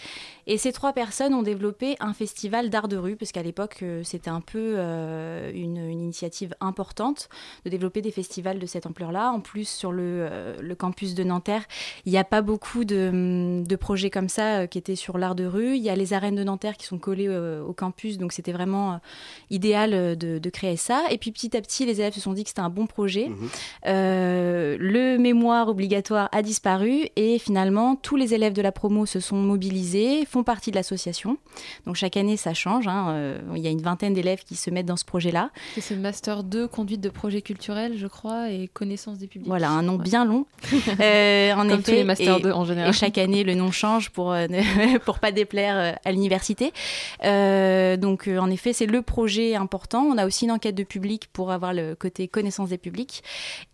Et 0.47 0.57
ces 0.57 0.71
trois 0.71 0.93
personnes 0.93 1.35
ont 1.35 1.43
développé 1.43 1.97
un 1.99 2.13
festival 2.13 2.71
d'art 2.71 2.87
de 2.87 2.97
rue, 2.97 3.15
parce 3.15 3.31
qu'à 3.31 3.43
l'époque, 3.43 3.77
euh, 3.83 4.01
c'était 4.03 4.31
un 4.31 4.41
peu 4.41 4.73
euh, 4.77 5.51
une, 5.53 5.77
initiative 5.77 6.55
importante 6.61 7.29
de 7.63 7.69
développer 7.69 8.01
des 8.01 8.11
festivals 8.11 8.57
de 8.57 8.65
cette 8.65 8.87
ampleur-là. 8.87 9.31
En 9.31 9.39
plus, 9.39 9.69
sur 9.69 9.91
le, 9.91 10.55
campus 10.79 11.13
de 11.13 11.23
Nanterre, 11.23 11.65
il 12.05 12.11
n'y 12.11 12.17
a 12.17 12.23
pas 12.23 12.41
beaucoup 12.41 12.85
de, 12.85 13.75
projets 13.79 14.09
comme 14.09 14.29
ça 14.29 14.65
qui 14.65 14.79
étaient 14.79 14.95
sur 14.95 15.19
l'art 15.19 15.35
de 15.35 15.45
rue. 15.45 15.75
Il 15.75 15.83
y 15.83 15.89
a 15.89 15.95
les 15.95 16.13
arènes 16.13 16.35
de 16.35 16.43
Nanterre 16.43 16.77
qui 16.77 16.87
sont 16.87 16.97
collées 16.97 17.29
au 17.29 17.73
campus, 17.73 18.17
donc 18.17 18.31
c'était 18.31 18.51
vraiment 18.51 18.99
idéal 19.51 20.17
de, 20.17 20.39
de 20.39 20.49
créer 20.49 20.75
ça. 20.75 20.86
Et 21.09 21.17
puis 21.17 21.31
petit 21.31 21.55
à 21.55 21.61
petit, 21.61 21.85
les 21.85 21.99
élèves 21.99 22.13
se 22.13 22.19
sont 22.21 22.33
dit 22.33 22.43
que 22.43 22.49
c'était 22.49 22.61
un 22.61 22.69
bon 22.69 22.85
projet. 22.87 23.29
Euh, 23.85 24.77
le 24.79 25.17
mémoire 25.17 25.67
obligatoire 25.69 26.29
a 26.31 26.41
disparu 26.41 27.07
et 27.15 27.39
finalement, 27.39 27.95
tous 27.95 28.15
les 28.15 28.33
élèves 28.33 28.53
de 28.53 28.61
la 28.61 28.71
promo 28.71 29.05
se 29.05 29.19
sont 29.19 29.37
mobilisés, 29.37 30.25
font 30.25 30.43
partie 30.43 30.71
de 30.71 30.75
l'association. 30.75 31.37
Donc 31.85 31.95
chaque 31.95 32.17
année, 32.17 32.37
ça 32.37 32.53
change. 32.53 32.87
hein. 32.87 33.07
Euh, 33.09 33.39
il 33.55 33.61
y 33.61 33.67
a 33.67 33.69
une 33.71 33.81
vingtaine 33.81 34.13
d'élèves 34.13 34.43
qui 34.45 34.55
se 34.55 34.69
mettent 34.69 34.85
dans 34.85 34.97
ce 34.97 35.05
projet-là. 35.05 35.51
Et 35.77 35.81
C'est 35.81 35.95
Master 35.95 36.43
2, 36.43 36.67
conduite 36.67 37.01
de 37.01 37.09
projets 37.09 37.41
culturels, 37.41 37.97
je 37.97 38.07
crois, 38.07 38.49
et 38.51 38.67
connaissance 38.67 39.17
des 39.17 39.27
publics. 39.27 39.47
Voilà, 39.47 39.69
un 39.69 39.81
nom 39.83 39.97
Ouais. 39.97 40.03
bien 40.03 40.25
long. 40.25 40.45
Euh, 40.99 41.53
en 41.53 41.57
Comme 41.67 41.71
effet, 41.79 41.81
tous 41.83 41.91
les 41.91 42.03
Master 42.03 42.37
et, 42.37 42.41
2 42.41 42.51
en 42.51 42.65
général. 42.65 42.89
Et 42.89 42.93
chaque 42.93 43.17
année, 43.17 43.43
le 43.43 43.53
nom 43.53 43.71
change 43.71 44.09
pour 44.09 44.31
euh, 44.31 44.47
ne- 44.47 44.97
pour 45.05 45.19
pas 45.19 45.31
déplaire 45.31 45.97
à 46.03 46.11
l'université. 46.11 46.71
Euh, 47.23 47.97
donc, 47.97 48.27
en 48.27 48.49
effet, 48.49 48.73
c'est 48.73 48.85
le 48.85 49.01
projet 49.01 49.55
important. 49.55 50.03
On 50.03 50.17
a 50.17 50.25
aussi 50.25 50.45
une 50.45 50.51
enquête 50.51 50.75
de 50.77 50.83
public 50.83 51.27
pour 51.33 51.51
avoir 51.51 51.73
le 51.73 51.95
côté 51.95 52.29
connaissance 52.29 52.69
des 52.69 52.77
publics. 52.77 53.21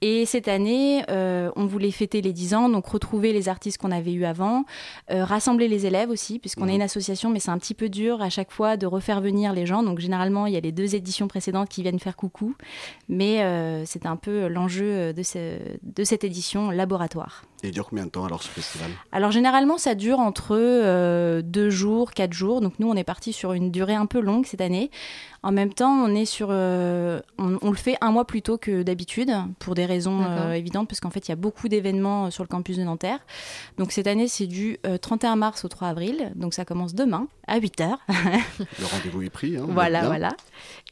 Et 0.01 0.25
cette 0.25 0.47
année, 0.47 1.03
euh, 1.11 1.51
on 1.55 1.67
voulait 1.67 1.91
fêter 1.91 2.21
les 2.21 2.33
10 2.33 2.55
ans, 2.55 2.69
donc 2.69 2.87
retrouver 2.87 3.31
les 3.33 3.47
artistes 3.49 3.77
qu'on 3.77 3.91
avait 3.91 4.13
eu 4.13 4.25
avant, 4.25 4.65
euh, 5.11 5.23
rassembler 5.23 5.67
les 5.67 5.85
élèves 5.85 6.09
aussi, 6.09 6.39
puisqu'on 6.39 6.67
est 6.67 6.75
une 6.75 6.81
association, 6.81 7.29
mais 7.29 7.39
c'est 7.39 7.51
un 7.51 7.59
petit 7.59 7.75
peu 7.75 7.89
dur 7.89 8.21
à 8.21 8.29
chaque 8.31 8.51
fois 8.51 8.77
de 8.77 8.87
refaire 8.87 9.21
venir 9.21 9.53
les 9.53 9.65
gens. 9.67 9.83
Donc, 9.83 9.99
généralement, 9.99 10.47
il 10.47 10.53
y 10.53 10.57
a 10.57 10.61
les 10.61 10.71
deux 10.71 10.95
éditions 10.95 11.27
précédentes 11.27 11.69
qui 11.69 11.83
viennent 11.83 11.99
faire 11.99 12.15
coucou, 12.15 12.55
mais 13.09 13.43
euh, 13.43 13.83
c'est 13.85 14.05
un 14.05 14.15
peu 14.15 14.47
l'enjeu 14.47 15.13
de, 15.13 15.21
ce- 15.23 15.59
de 15.83 16.03
cette 16.03 16.23
édition 16.23 16.71
laboratoire. 16.71 17.43
Et 17.63 17.67
il 17.67 17.73
dure 17.73 17.87
combien 17.89 18.05
de 18.05 18.09
temps 18.11 18.25
alors 18.25 18.43
ce 18.43 18.49
festival? 18.49 18.89
Alors 19.11 19.31
généralement, 19.31 19.77
ça 19.77 19.95
dure 19.95 20.19
entre 20.19 20.53
deux 21.41 21.69
jours, 21.69 22.11
quatre 22.11 22.33
jours. 22.33 22.59
Donc 22.61 22.73
nous, 22.79 22.89
on 22.89 22.95
est 22.95 23.03
parti 23.03 23.31
sur 23.33 23.53
une 23.53 23.71
durée 23.71 23.95
un 23.95 24.05
peu 24.05 24.19
longue 24.19 24.45
cette 24.45 24.61
année. 24.61 24.91
En 25.43 25.51
même 25.51 25.73
temps, 25.73 25.91
on 25.91 26.15
est 26.15 26.25
sur, 26.25 26.47
euh, 26.51 27.19
on, 27.37 27.57
on 27.61 27.69
le 27.69 27.75
fait 27.77 27.95
un 28.01 28.11
mois 28.11 28.25
plus 28.25 28.41
tôt 28.41 28.57
que 28.57 28.81
d'habitude 28.83 29.31
pour 29.59 29.75
des 29.75 29.85
raisons 29.85 30.23
euh, 30.23 30.53
évidentes, 30.53 30.87
parce 30.87 30.99
qu'en 31.01 31.09
fait, 31.09 31.27
il 31.27 31.31
y 31.31 31.33
a 31.33 31.35
beaucoup 31.37 31.67
d'événements 31.67 32.25
euh, 32.27 32.29
sur 32.29 32.43
le 32.43 32.47
campus 32.47 32.77
de 32.77 32.83
Nanterre. 32.83 33.19
Donc 33.77 33.91
cette 33.91 34.07
année, 34.07 34.27
c'est 34.27 34.47
du 34.47 34.77
euh, 34.85 34.97
31 34.97 35.35
mars 35.35 35.65
au 35.65 35.67
3 35.67 35.89
avril, 35.89 36.31
donc 36.35 36.53
ça 36.53 36.63
commence 36.65 36.95
demain 36.95 37.27
à 37.47 37.57
8 37.57 37.81
h 37.81 37.95
Le 38.09 38.85
rendez-vous 38.85 39.21
est 39.23 39.29
pris. 39.29 39.57
hein, 39.57 39.65
voilà, 39.67 40.05
voilà. 40.05 40.29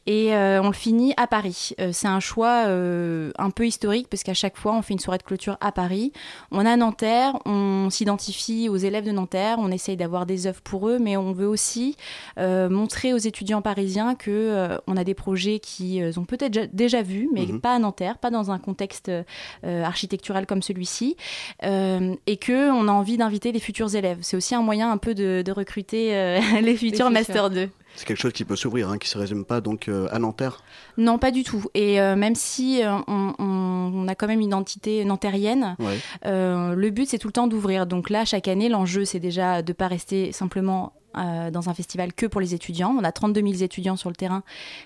Et 0.06 0.34
euh, 0.34 0.60
on 0.60 0.66
le 0.66 0.72
finit 0.72 1.14
à 1.16 1.28
Paris. 1.28 1.70
Euh, 1.80 1.90
c'est 1.92 2.08
un 2.08 2.18
choix 2.18 2.64
euh, 2.66 3.30
un 3.38 3.50
peu 3.50 3.66
historique 3.66 4.08
parce 4.10 4.24
qu'à 4.24 4.34
chaque 4.34 4.56
fois, 4.56 4.74
on 4.74 4.82
fait 4.82 4.94
une 4.94 4.98
soirée 4.98 5.18
de 5.18 5.22
clôture 5.22 5.56
à 5.60 5.70
Paris. 5.70 6.12
On 6.50 6.66
a 6.66 6.76
Nanterre, 6.76 7.38
on 7.46 7.88
s'identifie 7.88 8.68
aux 8.68 8.76
élèves 8.76 9.04
de 9.04 9.12
Nanterre, 9.12 9.58
on 9.60 9.70
essaye 9.70 9.96
d'avoir 9.96 10.26
des 10.26 10.48
œuvres 10.48 10.60
pour 10.62 10.88
eux, 10.88 10.98
mais 10.98 11.16
on 11.16 11.32
veut 11.32 11.46
aussi 11.46 11.96
euh, 12.38 12.68
montrer 12.68 13.14
aux 13.14 13.18
étudiants 13.18 13.62
parisiens 13.62 14.16
que 14.16 14.41
euh, 14.42 14.76
on 14.86 14.96
a 14.96 15.04
des 15.04 15.14
projets 15.14 15.58
qui 15.58 16.02
euh, 16.02 16.12
ont 16.16 16.24
peut-être 16.24 16.70
déjà, 16.74 17.02
vus, 17.02 17.28
mais 17.32 17.46
Mhm. 17.46 17.60
pas 17.60 17.74
à 17.74 17.78
Nanterre, 17.78 18.18
pas 18.18 18.30
dans 18.30 18.50
un 18.50 18.58
contexte 18.58 19.08
euh, 19.10 19.84
architectural 19.84 20.46
comme 20.46 20.62
celui-ci, 20.62 21.16
euh, 21.64 22.14
et 22.26 22.36
que 22.36 22.70
on 22.70 22.88
a 22.88 22.92
envie 22.92 23.16
d'inviter 23.16 23.52
les 23.52 23.60
futurs 23.60 23.94
élèves. 23.94 24.18
C'est 24.22 24.36
aussi 24.36 24.54
un 24.54 24.62
moyen 24.62 24.90
un 24.90 24.98
peu 24.98 25.14
de, 25.14 25.42
de 25.44 25.52
recruter 25.52 26.14
euh, 26.16 26.38
les 26.62 26.76
futurs 26.76 27.06
futurs. 27.06 27.10
master 27.10 27.50
2. 27.50 27.68
C'est 27.94 28.06
quelque 28.06 28.20
chose 28.20 28.32
qui 28.32 28.44
peut 28.46 28.56
s'ouvrir, 28.56 28.88
hein, 28.88 28.96
qui 28.96 29.06
se 29.08 29.18
résume 29.18 29.44
pas 29.44 29.60
donc 29.60 29.86
euh, 29.88 30.08
à 30.10 30.18
Nanterre? 30.18 30.62
Non, 30.96 31.18
pas 31.18 31.30
du 31.30 31.42
tout. 31.44 31.64
Et 31.74 32.00
euh, 32.00 32.16
même 32.16 32.34
si 32.34 32.82
euh, 32.82 32.90
on, 33.06 33.34
on- 33.38 33.92
on 33.94 34.08
a 34.08 34.14
quand 34.14 34.26
même 34.28 34.40
une 34.40 34.46
identité 34.46 35.04
nantérienne, 35.04 35.76
Ouais. 35.78 35.98
euh, 36.24 36.74
le 36.74 36.88
but 36.90 37.06
c'est 37.08 37.18
tout 37.18 37.28
le 37.28 37.32
temps 37.34 37.46
d'ouvrir. 37.48 37.86
Donc 37.86 38.08
là, 38.08 38.24
chaque 38.24 38.48
année, 38.48 38.70
l'enjeu 38.70 39.04
c'est 39.04 39.20
déjà 39.20 39.60
de 39.60 39.72
pas 39.74 39.88
rester 39.88 40.32
simplement 40.32 40.94
euh, 41.16 41.50
dans 41.50 41.68
un 41.68 41.74
festival 41.74 42.12
que 42.12 42.26
pour 42.26 42.40
les 42.40 42.54
étudiants. 42.54 42.94
On 42.98 43.04
a 43.04 43.12
32 43.12 43.40
000 43.40 43.62
étudiants 43.62 43.96
sur 43.96 44.08
le 44.08 44.16
terrain, 44.16 44.42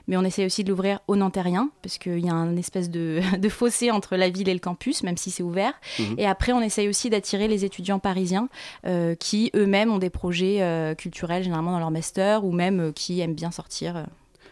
mais 0.07 0.17
on 0.17 0.23
essaie 0.23 0.45
aussi 0.45 0.65
de 0.65 0.71
l'ouvrir 0.71 1.01
aux 1.09 1.17
Nantériens, 1.17 1.71
parce 1.83 1.99
qu'il 1.99 2.25
y 2.25 2.29
a 2.29 2.35
un 2.35 2.57
espèce 2.57 2.91
de, 2.91 3.21
de 3.39 3.49
fossé 3.49 3.91
entre 3.91 4.17
la 4.17 4.29
ville 4.29 4.49
et 4.49 4.55
le 4.55 4.61
campus, 4.61 5.03
même 5.03 5.17
si 5.17 5.31
c'est 5.31 5.43
ouvert. 5.43 5.75
Mhm. 5.99 6.15
Et 6.19 6.27
après, 6.27 6.53
on 6.53 6.61
essaye 6.61 6.89
aussi 6.89 7.11
d'attirer 7.11 7.49
les 7.49 7.65
étudiants 7.65 7.99
parisiens 7.99 8.49
euh, 8.87 9.15
qui 9.15 9.51
eux-mêmes 9.55 9.91
ont 9.91 9.99
des 9.99 10.11
projets 10.11 10.63
euh, 10.63 10.95
culturels, 10.95 11.43
généralement 11.43 11.73
dans 11.73 11.79
leur 11.79 11.91
master, 11.91 12.45
ou 12.45 12.53
même 12.53 12.93
qui 12.93 13.21
aiment 13.21 13.35
bien 13.35 13.51
sortir. 13.51 14.07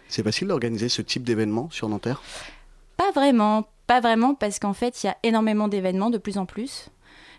C'est 0.08 0.22
facile 0.22 0.48
d'organiser 0.48 0.88
ce 0.88 1.02
type 1.02 1.24
d'événement 1.24 1.68
sur 1.70 1.88
Nanterre? 1.88 2.22
Pas 2.96 3.10
vraiment, 3.12 3.66
pas 3.86 4.00
vraiment, 4.00 4.34
parce 4.34 4.58
qu'en 4.58 4.72
fait, 4.72 5.02
il 5.02 5.06
y 5.06 5.10
a 5.10 5.16
énormément 5.22 5.68
d'événements 5.68 6.10
de 6.10 6.18
plus 6.18 6.38
en 6.38 6.46
plus. 6.46 6.90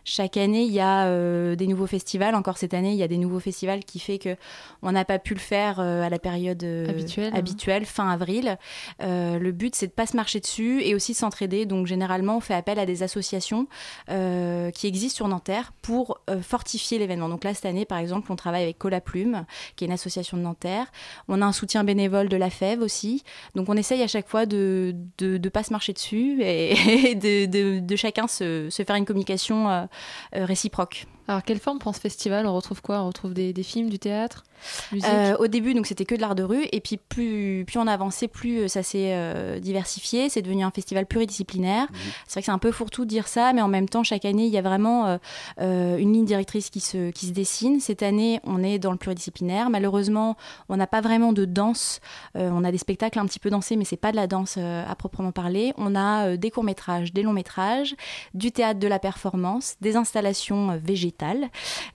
Chaque 0.07 0.37
année, 0.37 0.61
il 0.61 0.71
y 0.71 0.79
a 0.79 1.07
euh, 1.07 1.55
des 1.55 1.65
nouveaux 1.65 1.87
festivals. 1.87 2.35
Encore 2.35 2.59
cette 2.59 2.75
année, 2.75 2.91
il 2.91 2.97
y 2.97 3.01
a 3.01 3.07
des 3.07 3.17
nouveaux 3.17 3.39
festivals 3.39 3.83
qui 3.83 3.99
fait 3.99 4.19
que 4.19 4.37
on 4.83 4.91
n'a 4.91 5.03
pas 5.03 5.17
pu 5.17 5.33
le 5.33 5.39
faire 5.39 5.79
euh, 5.79 6.03
à 6.03 6.09
la 6.09 6.19
période 6.19 6.63
euh, 6.63 6.87
Habituelle, 6.87 7.31
hein. 7.33 7.37
habituelle, 7.37 7.85
fin 7.85 8.07
avril. 8.07 8.57
Le 8.99 9.51
but, 9.51 9.73
c'est 9.75 9.87
de 9.87 9.91
pas 9.91 10.05
se 10.05 10.15
marcher 10.15 10.39
dessus 10.39 10.83
et 10.83 10.93
aussi 10.93 11.13
de 11.13 11.17
s'entraider. 11.17 11.65
Donc, 11.65 11.87
généralement, 11.87 12.37
on 12.37 12.39
fait 12.39 12.53
appel 12.53 12.77
à 12.77 12.85
des 12.85 13.01
associations 13.01 13.67
qui 14.07 14.87
existent 14.87 15.15
sur 15.15 15.27
Nanterre 15.27 15.73
pour 15.81 16.19
fortifier 16.41 16.99
l'événement. 16.99 17.29
Donc 17.29 17.43
là, 17.43 17.53
cette 17.55 17.65
année, 17.65 17.85
par 17.85 17.97
exemple, 17.97 18.31
on 18.31 18.35
travaille 18.35 18.63
avec 18.63 18.77
Cola 18.77 19.01
Plume, 19.01 19.45
qui 19.75 19.85
est 19.85 19.87
une 19.87 19.93
association 19.93 20.37
de 20.37 20.43
Nanterre. 20.43 20.91
On 21.27 21.41
a 21.41 21.45
un 21.45 21.51
soutien 21.51 21.83
bénévole 21.83 22.29
de 22.29 22.37
la 22.37 22.51
FEV 22.51 22.81
aussi. 22.81 23.23
Donc, 23.55 23.69
on 23.69 23.75
essaye 23.75 24.03
à 24.03 24.07
chaque 24.07 24.27
fois 24.27 24.45
de 24.45 24.95
de 25.17 25.49
pas 25.49 25.63
se 25.63 25.73
marcher 25.73 25.93
dessus 25.93 26.41
et, 26.43 26.73
et 27.11 27.15
de, 27.15 27.45
de, 27.45 27.79
de 27.79 27.95
chacun 27.95 28.27
se, 28.27 28.69
se 28.69 28.83
faire 28.83 28.95
une 28.95 29.05
communication 29.05 29.87
réciproque. 30.33 31.05
Alors, 31.27 31.43
quelle 31.43 31.59
forme 31.59 31.79
prend 31.79 31.93
ce 31.93 31.99
festival? 31.99 32.45
On 32.45 32.55
retrouve 32.55 32.81
quoi? 32.81 33.01
On 33.01 33.07
retrouve 33.07 33.33
des, 33.33 33.51
des 33.53 33.63
films, 33.63 33.89
du 33.89 33.99
théâtre 33.99 34.43
musique? 34.91 35.09
Euh, 35.09 35.35
au 35.37 35.47
début, 35.47 35.73
donc 35.73 35.85
c'était 35.87 36.05
que 36.05 36.15
de 36.15 36.21
l'art 36.21 36.35
de 36.35 36.43
rue, 36.43 36.65
et 36.71 36.79
puis 36.81 36.97
plus, 36.97 37.65
plus 37.65 37.79
on 37.79 37.87
a 37.87 37.93
avancé, 37.93 38.27
plus 38.27 38.59
euh, 38.59 38.67
ça 38.67 38.83
s'est 38.83 39.13
euh, 39.13 39.59
diversifié. 39.59 40.29
C'est 40.29 40.41
devenu 40.41 40.63
un 40.63 40.71
festival 40.71 41.05
pluridisciplinaire. 41.05 41.87
C'est 42.27 42.33
vrai 42.33 42.41
que 42.41 42.45
c'est 42.45 42.51
un 42.51 42.59
peu 42.59 42.71
fourre-tout 42.71 43.05
de 43.05 43.09
dire 43.09 43.27
ça, 43.27 43.53
mais 43.53 43.61
en 43.61 43.67
même 43.67 43.89
temps, 43.89 44.03
chaque 44.03 44.25
année, 44.25 44.45
il 44.45 44.53
y 44.53 44.57
a 44.57 44.61
vraiment 44.61 45.17
euh, 45.59 45.97
une 45.97 46.13
ligne 46.13 46.25
directrice 46.25 46.69
qui 46.69 46.79
se, 46.79 47.11
qui 47.11 47.27
se 47.27 47.31
dessine. 47.31 47.79
Cette 47.79 48.03
année, 48.03 48.39
on 48.43 48.63
est 48.63 48.79
dans 48.79 48.91
le 48.91 48.97
pluridisciplinaire. 48.97 49.69
Malheureusement, 49.69 50.37
on 50.69 50.77
n'a 50.77 50.87
pas 50.87 51.01
vraiment 51.01 51.33
de 51.33 51.45
danse. 51.45 51.99
Euh, 52.35 52.49
on 52.51 52.63
a 52.63 52.71
des 52.71 52.77
spectacles 52.77 53.19
un 53.19 53.25
petit 53.25 53.39
peu 53.39 53.49
dansés, 53.49 53.75
mais 53.75 53.85
c'est 53.85 53.97
pas 53.97 54.11
de 54.11 54.15
la 54.15 54.27
danse 54.27 54.55
euh, 54.57 54.83
à 54.87 54.95
proprement 54.95 55.31
parler. 55.31 55.73
On 55.77 55.95
a 55.95 56.27
euh, 56.27 56.37
des 56.37 56.51
courts 56.51 56.63
métrages, 56.63 57.13
des 57.13 57.23
longs 57.23 57.33
métrages, 57.33 57.95
du 58.33 58.51
théâtre 58.51 58.79
de 58.79 58.87
la 58.87 58.99
performance, 58.99 59.75
des 59.81 59.95
installations 59.95 60.71
euh, 60.71 60.77
végétales, 61.15 61.49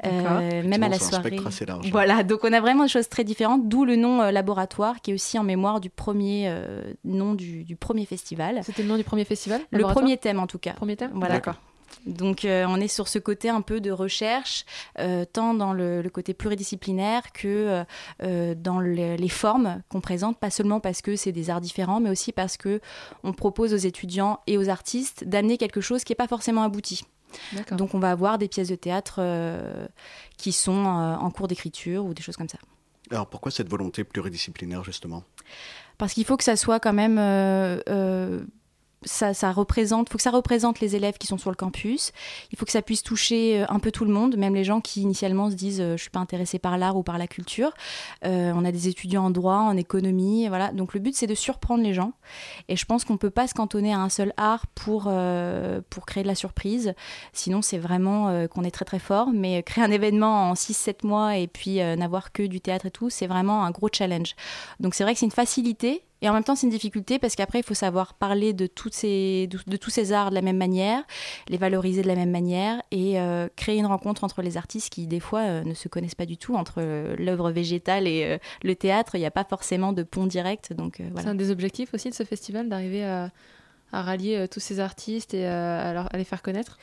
euh, 0.07 0.63
même 0.65 0.83
à 0.83 0.89
la 0.89 0.97
un 0.97 0.99
soirée. 0.99 1.39
assez 1.47 1.67
large. 1.67 1.91
Voilà, 1.91 2.23
donc 2.23 2.41
on 2.45 2.53
a 2.53 2.61
vraiment 2.61 2.85
des 2.85 2.89
choses 2.89 3.09
très 3.09 3.25
différentes, 3.25 3.69
d'où 3.69 3.85
le 3.85 3.97
nom 3.97 4.21
euh, 4.23 4.31
laboratoire, 4.31 5.01
qui 5.01 5.11
est 5.11 5.15
aussi 5.15 5.39
en 5.39 5.45
mémoire 5.45 5.81
du 5.81 5.91
premier 5.91 6.45
euh, 6.49 6.93
nom 7.05 7.35
du, 7.35 7.65
du 7.65 7.77
premier 7.77 8.07
festival. 8.07 8.61
C'était 8.65 8.83
le 8.83 8.89
nom 8.89 8.97
du 8.97 9.05
premier 9.05 9.25
festival 9.25 9.61
Le 9.71 9.83
premier 9.85 10.17
thème 10.17 10.39
en 10.41 10.47
tout 10.47 10.59
cas. 10.59 10.73
Premier 10.73 10.97
thème 10.97 11.11
Voilà. 11.15 11.35
D'accord. 11.35 11.55
Donc 12.07 12.45
euh, 12.45 12.65
on 12.69 12.77
est 12.81 12.87
sur 12.89 13.09
ce 13.09 13.19
côté 13.19 13.49
un 13.51 13.63
peu 13.63 13.81
de 13.81 13.91
recherche, 13.91 14.65
euh, 15.01 15.25
tant 15.31 15.55
dans 15.55 15.73
le, 15.73 16.03
le 16.03 16.09
côté 16.09 16.35
pluridisciplinaire 16.35 17.33
que 17.33 17.83
euh, 18.23 18.55
dans 18.55 18.79
le- 18.79 19.17
les 19.17 19.29
formes 19.29 19.83
qu'on 19.91 20.01
présente, 20.01 20.39
pas 20.39 20.51
seulement 20.51 20.79
parce 20.79 21.03
que 21.03 21.17
c'est 21.17 21.33
des 21.33 21.51
arts 21.51 21.61
différents, 21.61 21.99
mais 22.01 22.09
aussi 22.09 22.31
parce 22.33 22.57
que 22.57 22.81
on 23.25 23.33
propose 23.33 23.75
aux 23.75 23.77
étudiants 23.77 24.39
et 24.47 24.57
aux 24.57 24.69
artistes 24.69 25.25
d'amener 25.25 25.59
quelque 25.59 25.81
chose 25.81 26.05
qui 26.05 26.13
n'est 26.13 26.17
pas 26.17 26.29
forcément 26.29 26.63
abouti. 26.63 27.03
Donc 27.73 27.95
on 27.95 27.99
va 27.99 28.11
avoir 28.11 28.39
des 28.39 28.49
pièces 28.49 28.69
de 28.69 28.75
théâtre 28.75 29.17
euh, 29.19 29.87
qui 30.37 30.53
sont 30.53 30.85
euh, 30.85 31.17
en 31.17 31.31
cours 31.31 31.49
d'écriture 31.49 32.05
ou 32.05 32.15
des 32.15 32.23
choses 32.23 32.37
comme 32.37 32.49
ça. 32.49 32.59
Alors 33.11 33.29
pourquoi 33.29 33.51
cette 33.51 33.69
volonté 33.69 34.05
pluridisciplinaire 34.05 34.85
justement? 34.85 35.25
Parce 35.99 36.15
qu'il 36.15 36.25
faut 36.25 36.37
que 36.37 36.45
ça 36.45 36.57
soit 36.57 36.81
quand 36.81 36.93
même. 36.93 37.19
Ça, 39.03 39.53
représente, 39.53 40.11
faut 40.11 40.19
que 40.19 40.23
ça 40.23 40.31
représente 40.31 40.81
les 40.81 40.95
élèves 40.95 41.17
qui 41.17 41.27
sont 41.27 41.39
sur 41.39 41.51
le 41.51 41.57
campus. 41.57 42.13
Il 42.53 42.59
faut 42.59 42.67
que 42.67 42.73
ça 42.73 42.83
puisse 42.83 43.03
toucher 43.03 43.63
euh, 43.63 43.67
un 43.71 43.79
peu 43.79 43.91
tout 43.91 44.05
le 44.05 44.13
monde, 44.13 44.37
même 44.37 44.55
les 44.55 44.65
gens 44.65 44.81
qui 44.81 45.01
initialement 45.01 45.51
se 45.51 45.55
disent 45.55 45.81
euh, 45.81 45.97
je 45.97 46.03
suis 46.03 46.11
pas 46.11 46.19
intéressé 46.19 46.59
par 46.59 46.77
l'art 46.77 46.97
ou 46.97 47.03
par 47.03 47.17
la 47.17 47.27
culture. 47.27 47.73
Euh, 48.27 48.53
on 48.55 48.65
a 48.65 48.73
des 48.73 48.89
étudiants 48.89 49.25
en 49.25 49.31
droit, 49.31 49.57
en 49.57 49.77
économie, 49.77 50.49
voilà. 50.49 50.73
Donc 50.73 50.93
le 50.93 51.01
but 51.01 51.15
c'est 51.15 51.27
de 51.27 51.35
surprendre 51.35 51.83
les 51.83 51.95
gens. 51.95 52.13
Et 52.69 52.77
je 52.77 52.85
pense 52.85 53.05
qu'on 53.05 53.17
peut 53.17 53.31
pas 53.31 53.47
se 53.47 53.55
cantonner 53.55 53.95
à 53.95 53.99
un 53.99 54.11
seul 54.11 54.35
art 54.37 54.67
pour 54.67 55.11
pour 55.91 56.07
créer 56.07 56.23
de 56.23 56.29
la 56.29 56.35
surprise. 56.35 56.95
Sinon 57.33 57.63
c'est 57.63 57.79
vraiment 57.79 58.47
qu'on 58.49 58.65
est 58.65 58.71
très 58.71 58.85
très 58.85 58.99
fort. 58.99 59.31
Mais 59.33 59.63
créer 59.63 59.83
un 59.83 59.91
événement 59.91 60.51
en 60.51 60.55
6-7 60.55 61.07
mois 61.07 61.37
et 61.37 61.47
puis 61.47 61.77
n'avoir 61.77 62.33
que 62.33 62.43
du 62.43 62.61
théâtre 62.61 62.87
et 62.87 62.91
tout, 62.91 63.11
c'est 63.11 63.27
vraiment 63.27 63.65
un 63.65 63.71
gros 63.71 63.89
challenge. 63.91 64.35
Donc 64.79 64.95
c'est 64.95 65.05
vrai 65.05 65.15
que 65.15 65.21
c'est 65.21 65.27
une 65.27 65.33
facilité. 65.33 66.03
Et 66.23 66.29
en 66.29 66.33
même 66.33 66.45
temps, 66.45 66.55
c'est 66.55 66.67
une 66.67 66.73
difficulté 66.73 67.19
parce 67.19 67.35
qu'après, 67.35 67.61
il 67.61 67.65
faut 67.65 67.75
savoir 67.75 68.15
parler 68.15 68.53
de, 68.53 68.69
ces, 68.91 69.49
de, 69.49 69.77
tous 69.77 69.91
ces 69.91 70.13
arts 70.13 70.31
de 70.31 70.35
la 70.35 70.43
même 70.43 70.57
manière, 70.59 71.03
les 71.49 71.57
valoriser 71.57 72.03
de 72.03 72.09
la 72.09 72.15
même 72.15 72.31
manière 72.31 72.83
et 72.91 73.21
euh, 73.21 73.49
créer 73.57 73.79
une 73.79 73.87
rencontre 73.87 74.25
entre 74.25 74.43
les 74.43 74.57
artistes 74.57 74.93
qui, 74.93 75.07
des 75.07 75.21
fois, 75.21 75.41
euh, 75.41 75.65
ne 75.65 75.75
se 75.75 75.89
connaissent 75.89 76.15
pas 76.15 76.27
du 76.27 76.37
tout. 76.37 76.55
Entre 76.55 76.75
euh, 76.79 77.17
l'œuvre 77.19 77.51
végétale 77.51 78.07
et 78.07 78.39
le 78.63 78.75
théâtre, 78.75 79.15
il 79.15 79.21
n'y 79.21 79.27
a 79.27 79.31
pas 79.31 79.45
forcément 79.45 79.93
de 79.93 80.03
pont 80.03 80.27
direct. 80.27 80.73
Euh, 80.73 80.89
C'est 80.97 81.11
voilà. 81.11 81.31
un 81.31 81.35
des 81.35 81.51
objectifs 81.51 81.95
aussi 81.95 82.11
de 82.11 82.15
ce 82.15 82.25
festival, 82.25 82.69
d'arriver 82.69 83.05
à, 83.05 83.31
à 83.93 84.03
rallier 84.03 84.37
euh, 84.37 84.47
tous 84.47 84.61
ces 84.61 84.81
artistes 84.81 85.35
et 85.35 85.47
euh, 85.47 86.05
à, 86.11 86.17
les 86.17 86.25
faire 86.25 86.43
connaître? 86.43 86.79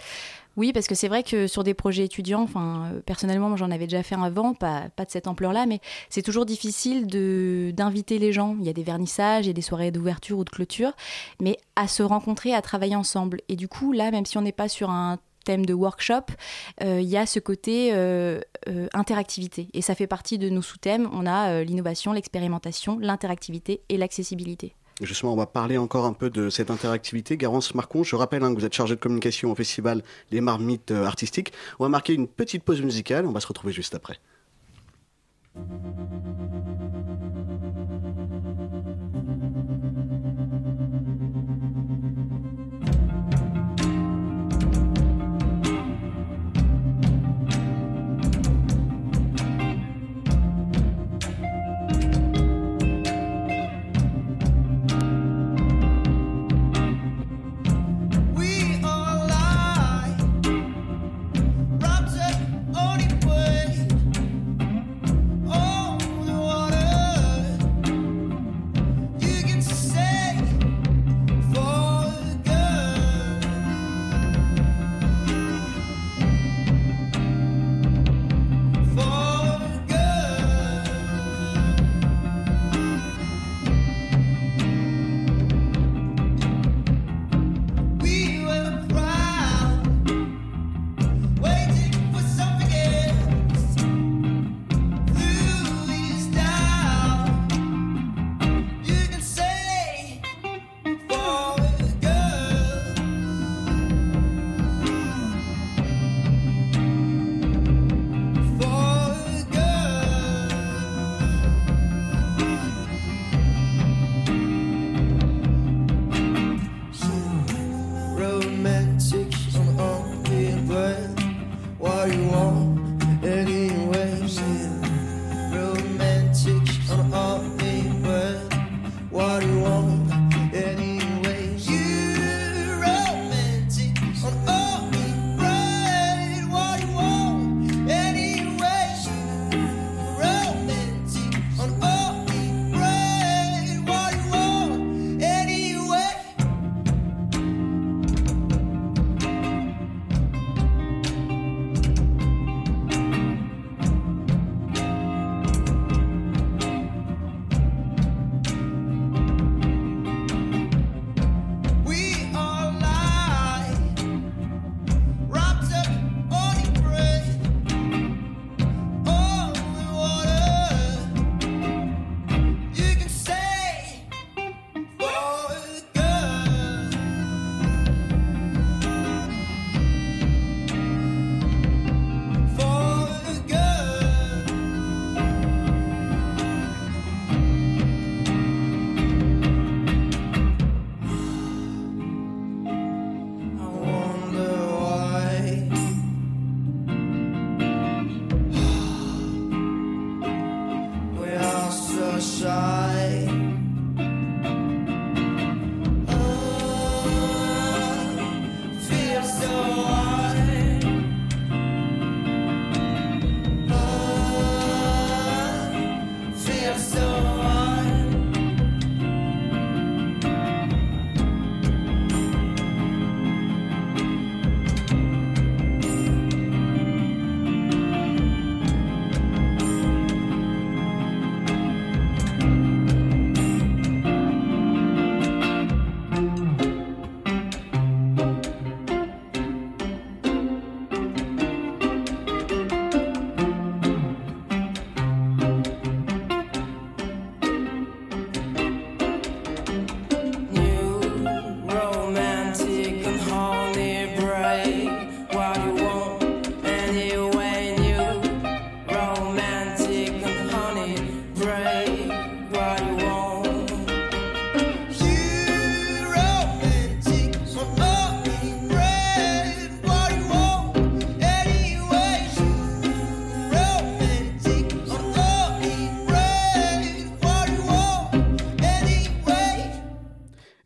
Oui, 0.56 0.74
parce 0.74 0.88
que 0.88 0.96
c'est 0.96 1.08
vrai 1.08 1.22
que 1.22 1.46
sur 1.46 1.64
des 1.64 1.76
projets 1.76 2.06
étudiants, 2.06 2.42
enfin, 2.42 2.90
euh, 2.92 3.00
personnellement, 3.06 3.56
j'en 3.58 3.70
avais 3.70 3.86
déjà 3.86 4.02
fait 4.02 4.16
un 4.16 4.24
avant, 4.24 4.56
pas, 4.56 4.86
pas 4.96 5.06
de 5.06 5.12
cette 5.12 5.28
ampleur-là, 5.28 5.68
mais 5.68 5.80
c'est 6.10 6.24
toujours 6.24 6.46
difficile 6.46 7.06
de 7.06 7.72
d'inviter 7.76 8.18
les 8.18 8.34
gens. 8.34 8.56
Il 8.60 8.66
y 8.66 8.70
a 8.70 8.74
des 8.74 8.84
vernissages, 8.84 9.46
il 9.46 9.50
y 9.50 9.52
a 9.52 9.54
des 9.54 9.62
soirées 9.62 9.92
d'ouverture 9.92 10.40
ou 10.40 10.44
de 10.44 10.50
clôture, 10.50 10.94
mais 11.40 11.58
à 11.76 11.88
se 11.88 12.02
rencontrer, 12.02 12.54
à 12.56 12.62
travailler 12.62 12.96
ensemble. 12.96 13.42
Et 13.50 13.56
du 13.56 13.68
coup, 13.68 13.92
là, 13.92 14.10
même 14.10 14.26
si 14.26 14.38
on 14.38 14.42
n'est 14.42 14.52
pas 14.52 14.68
sur 14.68 14.90
un 14.90 15.20
thème 15.46 15.66
de 15.66 15.74
workshop, 15.74 16.26
il 16.82 17.04
y 17.04 17.16
a 17.16 17.26
ce 17.26 17.40
côté 17.40 17.94
interactivité. 18.94 19.70
Et 19.74 19.82
ça 19.82 19.96
fait 19.96 20.08
partie 20.08 20.38
de 20.38 20.50
nos 20.50 20.62
sous-thèmes. 20.62 21.08
On 21.14 21.26
a 21.26 21.64
l'innovation, 21.64 22.12
l'expérimentation, 22.12 22.98
l'interactivité 23.00 23.82
et 23.88 23.96
l'accessibilité. 23.98 24.76
Justement, 25.02 25.34
on 25.34 25.38
va 25.38 25.46
parler 25.46 25.78
encore 25.78 26.06
un 26.06 26.14
peu 26.14 26.32
de 26.32 26.50
cette 26.50 26.72
interactivité. 26.72 27.38
Garance 27.38 27.76
Marcon, 27.76 28.04
je 28.04 28.16
rappelle 28.16 28.44
hein, 28.44 28.54
que 28.54 28.60
vous 28.60 28.66
êtes 28.66 28.74
chargé 28.74 28.96
de 28.96 29.00
communication 29.00 29.52
au 29.52 29.56
festival 29.56 30.02
Les 30.32 30.42
Marmites 30.42 30.90
euh, 30.90 31.06
Artistiques. 31.06 31.54
On 31.80 31.84
va 31.84 31.90
marquer 31.90 32.14
une 32.14 32.28
petite 32.28 32.64
pause 32.64 32.82
musicale, 32.82 33.28
on 33.28 33.32
va 33.32 33.40
se 33.40 33.48
retrouver 33.48 33.74
juste 33.74 33.94
après. 33.94 34.20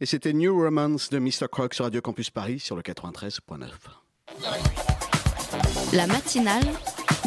Et 0.02 0.08
c'était 0.08 0.34
New 0.34 0.60
Romance 0.60 1.12
de 1.12 1.20
Mr. 1.20 1.46
Croc 1.52 1.76
sur 1.76 1.86
Radio 1.86 2.02
Campus 2.02 2.32
Paris 2.32 2.60
sur 2.60 2.76
le 2.76 2.82
93.9. 2.82 3.70
La 5.94 6.08
matinale 6.08 6.66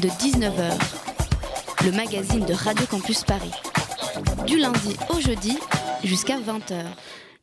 de 0.03 0.09
19h. 0.09 0.77
Le 1.85 1.93
magazine 1.93 2.45
de 2.45 2.53
Radio 2.53 2.85
Campus 2.87 3.23
Paris. 3.23 3.53
Du 4.49 4.59
lundi 4.59 4.97
au 5.11 5.21
jeudi 5.21 5.57
jusqu'à 6.03 6.41
20h. 6.41 6.85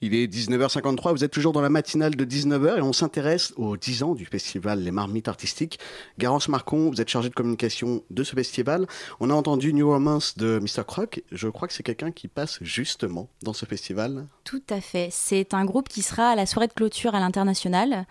Il 0.03 0.15
est 0.15 0.25
19h53, 0.25 1.11
vous 1.11 1.23
êtes 1.23 1.31
toujours 1.31 1.51
dans 1.51 1.61
la 1.61 1.69
matinale 1.69 2.15
de 2.15 2.25
19h 2.25 2.79
et 2.79 2.81
on 2.81 2.91
s'intéresse 2.91 3.53
aux 3.55 3.77
10 3.77 4.01
ans 4.01 4.15
du 4.15 4.25
festival 4.25 4.79
Les 4.79 4.89
Marmites 4.89 5.27
Artistiques. 5.27 5.77
Garance 6.17 6.49
Marcon, 6.49 6.89
vous 6.89 6.99
êtes 6.99 7.07
chargé 7.07 7.29
de 7.29 7.35
communication 7.35 8.01
de 8.09 8.23
ce 8.23 8.33
festival. 8.33 8.87
On 9.19 9.29
a 9.29 9.35
entendu 9.35 9.75
New 9.75 9.87
Romance 9.87 10.39
de 10.39 10.59
Mr. 10.59 10.85
Croc. 10.87 11.21
Je 11.31 11.47
crois 11.49 11.67
que 11.67 11.75
c'est 11.75 11.83
quelqu'un 11.83 12.09
qui 12.09 12.27
passe 12.27 12.57
justement 12.61 13.29
dans 13.43 13.53
ce 13.53 13.67
festival. 13.67 14.25
Tout 14.43 14.63
à 14.71 14.81
fait. 14.81 15.09
C'est 15.11 15.53
un 15.53 15.65
groupe 15.65 15.87
qui 15.87 16.01
sera 16.01 16.29
à 16.29 16.35
la 16.35 16.47
soirée 16.47 16.67
de 16.67 16.73
clôture 16.73 17.13
à 17.13 17.19
l'international. 17.19 18.07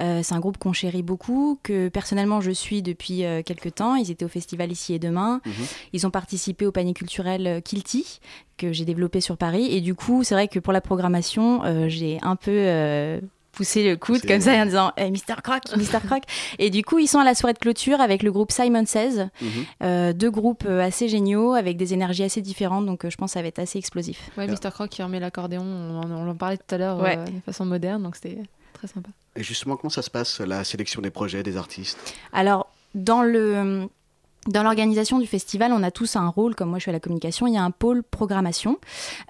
Euh, 0.00 0.22
c'est 0.22 0.34
un 0.34 0.40
groupe 0.40 0.56
qu'on 0.56 0.72
chérit 0.72 1.02
beaucoup, 1.02 1.60
que 1.62 1.90
personnellement 1.90 2.40
je 2.40 2.52
suis 2.52 2.80
depuis 2.80 3.26
euh, 3.26 3.42
quelques 3.42 3.74
temps. 3.74 3.96
Ils 3.96 4.10
étaient 4.10 4.24
au 4.24 4.28
festival 4.28 4.72
ici 4.72 4.94
et 4.94 4.98
demain. 4.98 5.42
Ils 5.92 6.06
ont 6.06 6.10
participé 6.10 6.64
au 6.64 6.72
panier 6.72 6.94
culturel 6.94 7.46
euh, 7.46 7.60
Kilty 7.60 8.20
que 8.58 8.72
j'ai 8.72 8.84
développé 8.84 9.22
sur 9.22 9.38
Paris. 9.38 9.68
Et 9.74 9.80
du 9.80 9.94
coup, 9.94 10.24
c'est 10.24 10.34
vrai 10.34 10.48
que 10.48 10.58
pour 10.58 10.72
la 10.74 10.82
programmation, 10.82 11.64
euh, 11.64 11.88
j'ai 11.88 12.18
un 12.22 12.36
peu 12.36 12.50
euh, 12.52 13.20
poussé 13.52 13.88
le 13.88 13.96
coude 13.96 14.20
comme 14.26 14.40
ça 14.40 14.52
en 14.52 14.64
disant 14.66 14.92
hey, 14.96 15.10
Mister 15.10 15.34
Croc, 15.42 15.62
Mister 15.76 15.98
Croc. 16.04 16.22
Et 16.58 16.70
du 16.70 16.84
coup, 16.84 16.98
ils 16.98 17.06
sont 17.08 17.18
à 17.18 17.24
la 17.24 17.34
soirée 17.34 17.54
de 17.54 17.58
clôture 17.58 18.00
avec 18.00 18.22
le 18.22 18.30
groupe 18.30 18.52
Simon 18.52 18.84
Says. 18.86 19.28
Euh, 19.82 20.12
deux 20.12 20.30
groupes 20.30 20.66
assez 20.66 21.08
géniaux 21.08 21.54
avec 21.54 21.76
des 21.76 21.94
énergies 21.94 22.24
assez 22.24 22.42
différentes. 22.42 22.84
Donc, 22.86 23.04
euh, 23.04 23.10
je 23.10 23.16
pense 23.16 23.30
que 23.30 23.34
ça 23.34 23.42
va 23.42 23.48
être 23.48 23.58
assez 23.58 23.78
explosif. 23.78 24.30
Ouais, 24.36 24.46
Mr. 24.46 24.70
Croc 24.72 24.90
qui 24.90 25.02
remet 25.02 25.18
l'accordéon, 25.20 25.62
on, 25.64 26.00
en- 26.02 26.10
on 26.10 26.30
en 26.30 26.34
parlait 26.36 26.58
tout 26.58 26.74
à 26.74 26.78
l'heure 26.78 27.00
Ouais. 27.00 27.16
euh, 27.18 27.24
de 27.24 27.40
façon 27.46 27.64
moderne, 27.64 28.02
donc 28.02 28.16
c'était 28.16 28.38
très 28.74 28.86
sympa. 28.88 29.08
Et 29.34 29.42
justement, 29.42 29.76
comment 29.76 29.90
ça 29.90 30.02
se 30.02 30.10
passe, 30.10 30.40
la 30.40 30.62
sélection 30.64 31.00
des 31.02 31.10
projets, 31.10 31.42
des 31.42 31.56
artistes? 31.56 32.14
Alors, 32.32 32.70
dans 32.94 33.22
le. 33.22 33.88
Dans 34.48 34.62
l'organisation 34.62 35.18
du 35.18 35.26
festival, 35.26 35.72
on 35.72 35.82
a 35.82 35.90
tous 35.90 36.16
un 36.16 36.28
rôle, 36.28 36.54
comme 36.54 36.70
moi 36.70 36.78
je 36.78 36.84
suis 36.84 36.90
à 36.90 36.92
la 36.92 37.00
communication, 37.00 37.46
il 37.46 37.54
y 37.54 37.58
a 37.58 37.62
un 37.62 37.70
pôle 37.70 38.02
programmation. 38.02 38.78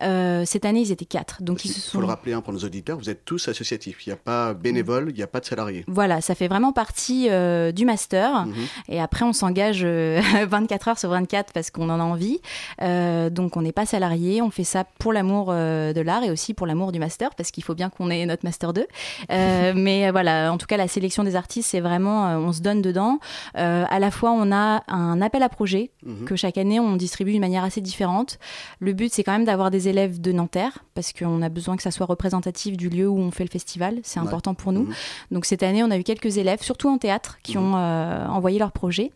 Euh, 0.03 0.45
cette 0.47 0.65
année, 0.65 0.81
ils 0.81 0.93
étaient 0.93 1.05
quatre. 1.05 1.43
Donc 1.43 1.65
ils 1.65 1.69
se 1.71 1.79
Il 1.79 1.81
sont... 1.81 1.91
faut 1.99 2.01
le 2.01 2.07
rappeler 2.07 2.33
hein, 2.35 2.41
pour 2.41 2.53
nos 2.53 2.61
auditeurs, 2.61 2.97
vous 2.99 3.11
êtes 3.11 3.25
tous 3.25 3.49
associatifs. 3.49 4.07
Il 4.07 4.11
n'y 4.11 4.13
a 4.13 4.17
pas 4.17 4.55
bénévole, 4.55 5.07
il 5.11 5.17
n'y 5.17 5.23
a 5.23 5.27
pas 5.27 5.41
de 5.41 5.45
salariés. 5.45 5.85
Voilà, 5.89 6.21
ça 6.21 6.35
fait 6.37 6.47
vraiment 6.47 6.73
partie 6.73 7.29
euh, 7.31 7.73
du 7.73 7.85
master. 7.85 8.47
Mhm. 8.47 8.55
Et 8.89 9.01
après, 9.01 9.25
on 9.25 9.33
s'engage 9.33 9.81
euh, 9.83 10.21
24 10.49 10.89
heures 10.89 10.99
sur 10.99 11.11
24 11.11 11.53
parce 11.53 11.71
qu'on 11.71 11.91
en 11.91 11.99
a 11.99 12.05
envie. 12.05 12.39
Euh, 12.83 13.29
donc, 13.29 13.57
on 13.57 13.63
n'est 13.63 13.73
pas 13.73 13.87
salarié. 13.87 14.41
On 14.41 14.51
fait 14.51 14.65
ça 14.65 14.85
pour 15.01 15.13
l'amour 15.13 15.49
euh, 15.51 15.93
de 15.93 16.01
l'art 16.01 16.23
et 16.23 16.31
aussi 16.31 16.55
pour 16.55 16.67
l'amour 16.67 16.93
du 16.93 17.01
master 17.01 17.35
parce 17.35 17.51
qu'il 17.51 17.65
faut 17.65 17.75
bien 17.75 17.91
qu'on 17.91 18.11
ait 18.11 18.25
notre 18.27 18.45
master 18.45 18.73
2. 18.73 18.87
Euh, 19.31 19.73
mais 19.77 20.07
euh, 20.07 20.13
voilà, 20.13 20.53
en 20.53 20.59
tout 20.59 20.67
cas, 20.67 20.77
la 20.77 20.87
sélection 20.89 21.25
des 21.25 21.35
artistes, 21.35 21.71
c'est 21.71 21.81
vraiment, 21.81 22.29
euh, 22.29 22.37
on 22.37 22.53
se 22.53 22.61
donne 22.61 22.83
dedans. 22.83 23.19
Euh, 23.57 23.85
à 23.89 23.99
la 23.99 24.11
fois, 24.11 24.31
on 24.31 24.53
a 24.53 24.83
un 24.87 25.08
appel 25.21 25.43
à 25.43 25.49
projet 25.49 25.91
Mhm. 26.05 26.25
que 26.25 26.37
chaque 26.37 26.59
année, 26.59 26.79
on 26.81 26.97
distribue 26.97 27.33
d'une 27.33 27.41
manière 27.41 27.65
assez 27.65 27.81
différente. 27.81 28.39
Le 28.81 28.93
but, 28.93 29.13
c'est 29.13 29.25
quand 29.25 29.33
même 29.33 29.45
d'avoir 29.45 29.71
des 29.71 29.89
élèves 29.89 30.21
de 30.21 30.33
Nanterre 30.33 30.85
parce 30.95 31.13
qu'on 31.13 31.43
a 31.43 31.49
besoin 31.49 31.77
que 31.77 31.83
ça 31.83 31.91
soit 31.91 32.07
représentatif 32.07 32.77
du 32.77 32.89
lieu 32.89 33.09
où 33.09 33.19
on 33.19 33.31
fait 33.31 33.45
le 33.45 33.51
festival. 33.51 33.99
C'est 34.03 34.21
Ouais. 34.21 34.27
important 34.27 34.55
pour 34.55 34.73
nous. 34.73 34.85
Mhm. 34.85 34.95
Donc 35.33 35.45
cette 35.45 35.63
année, 35.63 35.83
on 35.83 35.91
a 35.91 35.99
eu 35.99 36.03
quelques 36.05 36.37
élèves, 36.39 36.63
surtout 36.63 36.89
en 36.89 36.99
théâtre, 36.99 37.39
qui 37.43 37.57
ont 37.59 37.75
euh, 37.77 38.27
envoyé 38.29 38.59
leur 38.59 38.73
projet. 38.73 39.13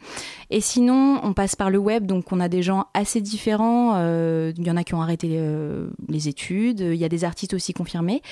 Et 0.51 0.61
sinon, 0.61 1.21
on 1.23 1.33
passe 1.33 1.57
par 1.57 1.71
le 1.71 1.79
web, 1.79 2.07
donc 2.07 2.33
on 2.33 2.41
a 2.41 2.49
des 2.49 2.63
gens 2.63 2.87
assez 2.95 3.21
différents. 3.21 3.95
euh, 3.97 4.53
Il 4.59 4.67
y 4.67 4.71
en 4.71 4.77
a 4.77 4.85
qui 4.85 4.95
ont 4.95 5.03
arrêté 5.03 5.29
euh, 5.33 5.89
les 6.09 6.29
études, 6.29 6.81
il 6.81 6.97
y 6.97 7.05
a 7.05 7.09
des 7.09 7.25
artistes 7.25 7.55
aussi 7.55 7.73
confirmés. 7.73 8.23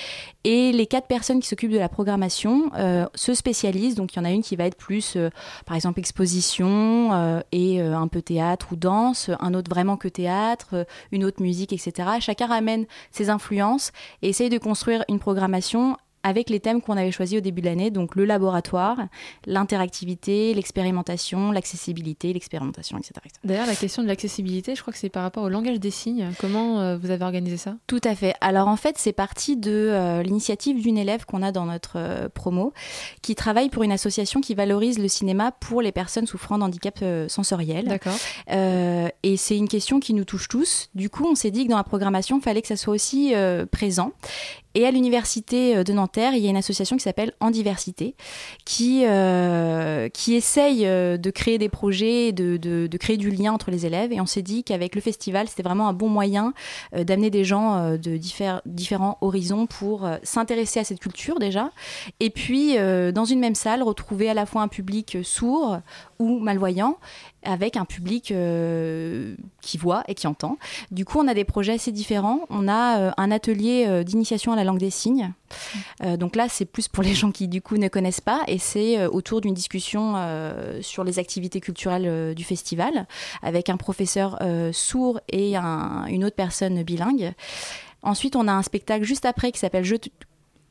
Et 0.45 0.73
les 0.73 0.87
quatre 0.87 1.07
personnes 1.07 1.41
qui 1.41 1.49
s'occupent 1.49 1.73
de 1.73 1.79
la 1.79 1.89
programmation 1.89 2.71
se 3.15 3.35
spécialisent. 3.35 3.95
Donc 3.95 4.15
il 4.15 4.17
y 4.17 4.21
en 4.21 4.25
a 4.25 4.31
une 4.31 4.43
qui 4.43 4.57
va 4.57 4.65
être 4.67 4.77
plus, 4.77 5.17
par 5.67 5.77
exemple, 5.77 5.99
exposition 6.01 7.40
et 7.53 7.81
euh, 7.81 7.97
un 7.97 8.09
peu 8.09 8.23
théâtre 8.23 8.69
ou 8.73 8.77
danse, 8.77 9.31
un 9.41 9.55
autre 9.55 9.71
vraiment 9.71 9.97
que 9.97 10.09
théâtre, 10.09 10.69
euh, 10.75 10.85
une 11.13 11.25
autre 11.25 11.43
musique, 11.43 11.73
etc. 11.73 12.09
Chacun 12.21 12.47
ramène 12.47 12.87
ses 13.11 13.31
influences 13.31 13.93
et 14.23 14.29
essaye 14.29 14.49
de 14.49 14.59
construire 14.59 15.05
une 15.09 15.19
programmation 15.19 15.97
avec 16.23 16.51
les 16.51 16.61
thèmes 16.61 16.83
qu'on 16.83 16.97
avait 16.97 17.11
choisis 17.11 17.39
au 17.39 17.41
début 17.41 17.61
de 17.61 17.67
l'année, 17.67 17.91
donc 17.91 18.15
le 18.15 18.25
laboratoire, 18.25 18.99
l'interactivité, 19.47 20.53
l'expérimentation, 20.55 21.51
l'accessibilité, 21.51 22.33
l'expérimentation, 22.33 22.99
etc. 22.99 23.13
etc. 23.25 23.41
D'ailleurs, 23.45 23.67
la 23.67 23.75
question 23.75 24.03
de 24.03 24.09
l'accessibilité, 24.09 24.75
je 24.75 24.83
crois 24.83 24.93
que 24.93 24.99
c'est 24.99 25.09
par 25.09 25.23
rapport 25.23 25.45
au 25.45 25.49
langage 25.49 25.81
des 25.81 25.91
signes. 25.91 26.31
Comment 26.39 26.81
euh, 26.81 26.97
vous 26.99 27.11
avez 27.11 27.25
organisé 27.25 27.57
ça? 27.57 27.77
Tout 27.87 28.01
à 28.05 28.15
fait. 28.15 28.35
Alors 28.41 28.69
en 28.69 28.77
fait, 28.77 28.97
c'est 28.99 29.13
parti 29.13 29.57
de 29.57 29.71
euh, 29.71 30.23
l'initiative 30.23 30.83
d'une 30.83 30.99
élève 30.99 31.25
qu'on 31.25 31.43
a 31.43 31.53
dans 31.53 31.67
notre 31.67 31.93
euh, 31.97 32.29
promo, 32.29 32.73
qui 33.23 33.35
travaille 33.35 33.71
pour 33.71 33.83
une 33.83 33.93
association 33.93 34.41
qui 34.41 34.55
valorise 34.55 34.99
le 34.99 35.09
cinéma 35.09 35.53
pour 35.53 35.81
les 35.81 35.93
personnes 35.93 36.27
souffrant 36.27 36.59
d'handicap 36.59 37.03
sensoriel. 37.29 37.87
D'accord. 37.87 38.17
Et 39.23 39.37
c'est 39.37 39.57
une 39.57 39.69
question 39.69 40.01
qui 40.01 40.15
nous 40.15 40.25
touche 40.25 40.49
tous. 40.49 40.89
Du 40.95 41.09
coup, 41.09 41.27
on 41.27 41.35
s'est 41.35 41.51
dit 41.51 41.65
que 41.65 41.71
dans 41.71 41.77
la 41.77 41.85
programmation, 41.85 42.39
il 42.39 42.43
fallait 42.43 42.63
que 42.63 42.69
ça 42.69 42.77
soit 42.77 42.95
aussi 42.95 43.33
présent. 43.71 44.13
Et 44.75 44.87
à 44.87 44.91
l'université 44.91 45.77
euh, 45.77 45.85
de 45.85 45.93
Nanterre, 45.93 46.35
il 46.35 46.43
y 46.43 46.47
a 46.47 46.51
une 46.51 46.57
association 46.57 46.97
qui 46.97 47.03
s'appelle 47.03 47.33
En 47.41 47.51
Diversité, 47.51 48.15
qui, 48.65 49.05
euh, 49.05 50.09
essaye 50.29 50.87
euh, 50.87 51.17
de 51.17 51.31
créer 51.31 51.59
des 51.59 51.69
projets, 51.69 52.31
de, 52.33 52.89
créer 52.97 53.17
du 53.17 53.31
lien 53.31 53.53
entre 53.53 53.71
les 53.71 53.85
élèves. 53.85 54.13
Et 54.13 54.21
on 54.21 54.27
s'est 54.27 54.43
dit 54.43 54.63
qu'avec 54.63 54.95
le 54.95 55.01
festival, 55.01 55.49
c'était 55.49 55.63
vraiment 55.63 55.89
un 55.89 55.93
bon 55.93 56.09
moyen 56.09 56.53
d'amener 56.93 57.31
des 57.31 57.45
gens 57.45 57.97
de 57.97 58.17
différents 58.67 59.19
horizons 59.21 59.67
pour 59.67 60.09
s'intéresser 60.23 60.81
à 60.81 60.85
cette 60.85 61.01
culture 61.01 61.39
déjà. 61.39 61.71
Et 62.21 62.31
puis, 62.31 62.77
dans 62.77 63.25
une 63.25 63.41
même 63.41 63.55
salle, 63.55 63.83
retrouver 63.83 64.29
à 64.29 64.35
la 64.35 64.47
fois 64.47 64.63
un 64.63 64.69
public 64.69 65.19
sourd 65.23 65.79
ou 66.21 66.39
malvoyant 66.39 66.99
avec 67.43 67.77
un 67.79 67.87
public 67.87 68.31
euh, 68.31 69.35
qui 69.63 69.79
voit 69.79 70.05
et 70.07 70.15
qui 70.15 70.27
entend. 70.27 70.59
Du 70.91 71.05
coup, 71.07 71.19
on 71.19 71.27
a 71.27 71.33
des 71.35 71.45
projets 71.45 71.73
assez 71.73 71.91
différents. 71.91 72.41
On 72.51 72.69
a 72.69 72.99
euh, 72.99 73.11
un 73.17 73.31
atelier 73.31 73.87
euh, 73.89 74.05
d'initiation 74.05 74.53
à 74.53 74.57
la 74.57 74.65
langue 74.65 74.79
des 74.79 74.91
signes. 74.91 75.33
Donc 76.19 76.37
là, 76.37 76.47
c'est 76.49 76.65
plus 76.67 76.87
pour 76.87 77.03
les 77.03 77.15
gens 77.15 77.33
qui, 77.33 77.49
du 77.49 77.61
coup, 77.61 77.77
ne 77.77 77.89
connaissent 77.89 78.21
pas. 78.21 78.43
Et 78.47 78.59
c'est 78.59 79.05
autour 79.07 79.41
d'une 79.41 79.55
discussion 79.55 80.15
sur 80.81 81.03
les 81.03 81.19
activités 81.19 81.61
culturelles 81.61 82.35
du 82.37 82.45
festival, 82.45 83.09
avec 83.43 83.69
un 83.69 83.77
professeur 83.77 84.39
sourd 84.73 85.19
et 85.29 85.57
un- 85.57 86.05
une 86.07 86.25
autre 86.25 86.37
personne 86.37 86.83
bilingue. 86.85 87.33
Ensuite, 88.03 88.37
on 88.37 88.47
a 88.47 88.53
un 88.53 88.63
spectacle 88.63 89.05
juste 89.05 89.25
après 89.25 89.51
qui 89.51 89.59
s'appelle 89.59 89.85
Je 89.85 89.97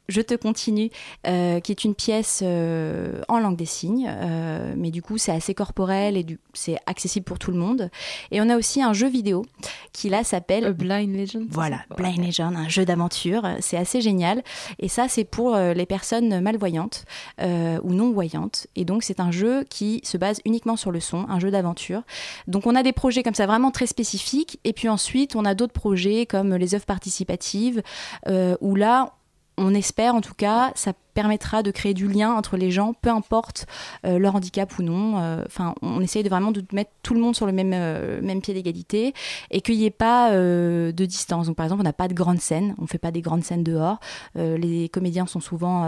Je 0.09 0.21
te 0.21 0.33
continue, 0.33 0.89
euh, 1.27 1.59
qui 1.59 1.71
est 1.71 1.83
une 1.83 1.93
pièce 1.93 2.41
euh, 2.43 3.21
en 3.27 3.39
langue 3.39 3.55
des 3.55 3.67
signes, 3.67 4.09
euh, 4.09 4.73
mais 4.75 4.89
du 4.89 5.03
coup 5.03 5.19
c'est 5.19 5.31
assez 5.31 5.53
corporel 5.53 6.17
et 6.17 6.25
c'est 6.53 6.77
accessible 6.87 7.25
pour 7.25 7.37
tout 7.37 7.51
le 7.51 7.57
monde. 7.57 7.91
Et 8.31 8.41
on 8.41 8.49
a 8.49 8.57
aussi 8.57 8.81
un 8.81 8.91
jeu 8.91 9.07
vidéo 9.07 9.45
qui 9.93 10.09
là 10.09 10.23
s'appelle 10.23 10.73
Blind 10.73 11.15
Legend. 11.15 11.45
Voilà, 11.51 11.81
Blind 11.95 12.25
Legend, 12.25 12.55
un 12.55 12.67
jeu 12.67 12.85
d'aventure. 12.85 13.43
C'est 13.59 13.77
assez 13.77 14.01
génial. 14.01 14.43
Et 14.79 14.87
ça 14.87 15.07
c'est 15.07 15.25
pour 15.25 15.55
les 15.55 15.85
personnes 15.85 16.41
malvoyantes 16.41 17.05
ou 17.39 17.93
non 17.93 18.11
voyantes. 18.11 18.65
Et 18.75 18.85
donc 18.85 19.03
c'est 19.03 19.19
un 19.19 19.31
jeu 19.31 19.63
qui 19.69 20.01
se 20.03 20.17
base 20.17 20.41
uniquement 20.43 20.75
sur 20.75 20.89
le 20.89 20.99
son, 20.99 21.27
un 21.29 21.39
jeu 21.39 21.51
d'aventure. 21.51 22.01
Donc 22.47 22.65
on 22.65 22.73
a 22.73 22.81
des 22.81 22.93
projets 22.93 23.21
comme 23.21 23.35
ça 23.35 23.45
vraiment 23.45 23.69
très 23.69 23.85
spécifiques. 23.85 24.59
Et 24.63 24.73
puis 24.73 24.89
ensuite 24.89 25.35
on 25.35 25.45
a 25.45 25.53
d'autres 25.53 25.73
projets 25.73 26.25
comme 26.25 26.55
les 26.55 26.73
œuvres 26.73 26.85
participatives 26.85 27.83
où 28.27 28.75
là 28.75 29.13
on 29.59 29.73
espère 29.75 30.15
en 30.15 30.21
tout 30.21 30.33
cas, 30.33 30.71
ça 30.75 30.93
permettra 31.19 31.63
de 31.63 31.71
créer 31.71 31.93
du 31.93 32.07
lien 32.07 32.33
entre 32.33 32.55
les 32.55 32.71
gens, 32.71 32.93
peu 32.93 33.09
importe 33.09 33.65
euh, 34.05 34.19
leur 34.19 34.35
handicap 34.35 34.79
ou 34.79 34.83
non. 34.83 35.19
Euh, 35.19 35.43
Enfin, 35.45 35.75
on 35.81 35.99
essaye 35.99 36.23
de 36.23 36.29
vraiment 36.29 36.51
de 36.51 36.63
mettre 36.71 36.91
tout 37.03 37.13
le 37.13 37.19
monde 37.19 37.35
sur 37.35 37.45
le 37.45 37.51
même, 37.51 37.73
euh, 37.73 38.21
même 38.21 38.41
pied 38.41 38.53
d'égalité 38.53 39.13
et 39.51 39.59
qu'il 39.59 39.77
n'y 39.77 39.85
ait 39.85 39.89
pas 39.89 40.31
de 40.31 41.05
distance. 41.05 41.47
Donc, 41.47 41.57
par 41.57 41.65
exemple, 41.65 41.81
on 41.81 41.83
n'a 41.83 41.91
pas 41.91 42.07
de 42.07 42.13
grandes 42.13 42.39
scènes, 42.39 42.73
on 42.77 42.83
ne 42.83 42.87
fait 42.87 42.99
pas 42.99 43.11
des 43.11 43.21
grandes 43.21 43.43
scènes 43.43 43.63
dehors. 43.63 43.99
Les 44.35 44.87
comédiens 44.89 45.25
sont 45.25 45.41
souvent 45.41 45.83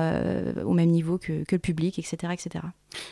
au 0.65 0.73
même 0.73 0.89
niveau 0.89 1.17
que, 1.17 1.43
que 1.43 1.55
le 1.55 1.59
public, 1.59 1.97
etc., 1.99 2.33
etc. 2.33 2.65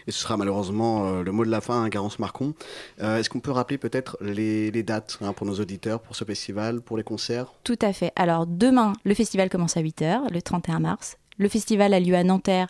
Et 0.07 0.11
ce 0.11 0.19
sera 0.19 0.37
malheureusement 0.37 1.05
euh, 1.05 1.23
le 1.23 1.31
mot 1.31 1.45
de 1.45 1.49
la 1.49 1.61
fin, 1.61 1.83
hein, 1.83 1.89
Garance 1.89 2.19
Marcon. 2.19 2.53
Euh, 3.01 3.17
Est-ce 3.17 3.29
qu'on 3.29 3.39
peut 3.39 3.51
rappeler 3.51 3.77
peut-être 3.77 4.17
les, 4.21 4.71
les 4.71 4.83
dates 4.83 5.17
hein, 5.21 5.33
pour 5.33 5.45
nos 5.45 5.55
auditeurs, 5.55 5.99
pour 6.01 6.15
ce 6.15 6.23
festival, 6.25 6.81
pour 6.81 6.97
les 6.97 7.03
concerts? 7.03 7.53
Tout 7.63 7.79
à 7.81 7.93
fait. 7.93 8.11
Alors 8.15 8.45
demain, 8.45 8.93
le 9.03 9.13
festival 9.13 9.49
commence 9.49 9.77
à 9.77 9.81
8h, 9.81 10.31
le 10.31 10.41
31 10.41 10.79
mars. 10.79 11.17
Le 11.39 11.47
festival 11.47 11.93
a 11.93 11.99
lieu 11.99 12.15
à 12.15 12.23
Nanterre, 12.23 12.67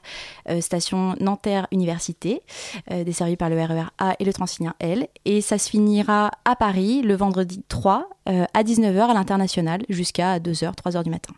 euh, 0.47 0.61
station 0.61 1.15
Nanterre 1.19 1.67
Université, 1.71 2.41
euh, 2.91 3.03
desservie 3.03 3.35
par 3.35 3.49
le 3.49 3.61
RER 3.61 3.89
A 3.97 4.15
et 4.19 4.23
le 4.23 4.31
Transilien 4.31 4.75
L. 4.79 5.07
Et 5.25 5.41
ça 5.41 5.57
se 5.57 5.69
finira 5.69 6.31
à 6.45 6.55
Paris 6.55 7.01
le 7.01 7.15
vendredi 7.15 7.63
3 7.67 8.07
euh, 8.29 8.45
à 8.53 8.63
19h 8.63 9.09
à 9.09 9.13
l'international 9.13 9.81
jusqu'à 9.89 10.39
2h, 10.39 10.75
3h 10.75 11.03
du 11.03 11.09
matin. 11.09 11.33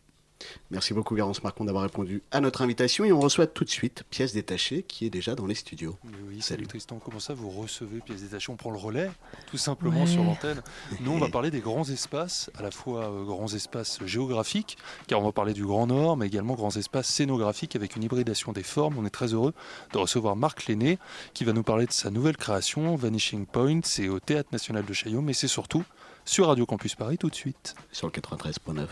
Merci 0.72 0.94
beaucoup, 0.94 1.16
Garance 1.16 1.44
Marcon, 1.44 1.66
d'avoir 1.66 1.84
répondu 1.84 2.22
à 2.32 2.40
notre 2.42 2.62
invitation. 2.62 3.04
Et 3.04 3.12
on 3.12 3.20
reçoit 3.20 3.48
tout 3.48 3.64
de 3.64 3.70
suite 3.70 4.04
Pièce 4.10 4.34
détachée, 4.34 4.84
qui 4.84 5.06
est 5.06 5.10
déjà 5.10 5.36
dans 5.36 5.46
les 5.46 5.56
studios. 5.56 5.98
Oui, 6.28 6.42
salut 6.42 6.68
Tristan, 6.68 7.00
comment 7.04 7.20
ça 7.20 7.34
vous 7.34 7.50
recevez 7.50 8.00
pièces 8.00 8.22
détachées 8.22 8.52
On 8.52 8.56
prend 8.56 8.72
le 8.72 8.78
relais 8.78 9.10
tout 9.48 9.58
simplement 9.58 10.02
Ouais. 10.02 10.08
sur 10.08 10.24
l'antenne. 10.24 10.62
Nous, 11.02 11.12
on 11.12 11.18
va 11.18 11.30
parler 11.32 11.52
des 11.52 11.60
grands 11.60 11.88
espaces, 11.90 12.50
à 12.58 12.62
la 12.64 12.72
fois 12.72 13.06
euh, 13.12 13.24
grands 13.26 13.54
espaces 13.54 14.00
géographiques, 14.06 14.78
car 15.08 15.20
on 15.20 15.24
va 15.26 15.32
parler 15.32 15.54
du 15.54 15.66
Grand 15.66 15.88
Nord, 15.88 16.18
mais 16.18 16.28
également 16.28 16.54
grands 16.56 16.76
espaces 16.78 17.08
scénographiques 17.08 17.76
avec 17.76 17.96
une 17.96 18.04
hybridation 18.04 18.52
des 18.54 18.64
formes. 18.64 18.98
On 18.98 19.06
est 19.06 19.10
très 19.10 19.34
heureux 19.34 19.54
de 19.94 19.98
recevoir 19.98 20.36
Marc 20.36 20.68
Lenné, 20.68 20.98
qui 21.34 21.44
va 21.44 21.54
nous 21.54 21.64
parler 21.64 21.86
de 21.86 21.92
sa 21.92 22.10
nouvelle 22.10 22.38
création, 22.38 22.96
Vanishing 22.96 23.46
Point. 23.46 23.82
C'est 23.84 24.08
au 24.10 24.20
Théâtre 24.20 24.50
National 24.54 24.86
de 24.86 24.94
Chaillot, 24.94 25.22
mais 25.22 25.34
c'est 25.34 25.48
surtout 25.48 25.84
sur 26.24 26.48
Radio 26.48 26.66
Campus 26.66 26.96
Paris 26.96 27.18
tout 27.18 27.30
de 27.30 27.36
suite. 27.36 27.76
Sur 27.92 28.08
le 28.08 28.12
93.9. 28.14 28.88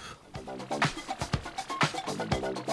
Thank 2.20 2.67
you. 2.67 2.68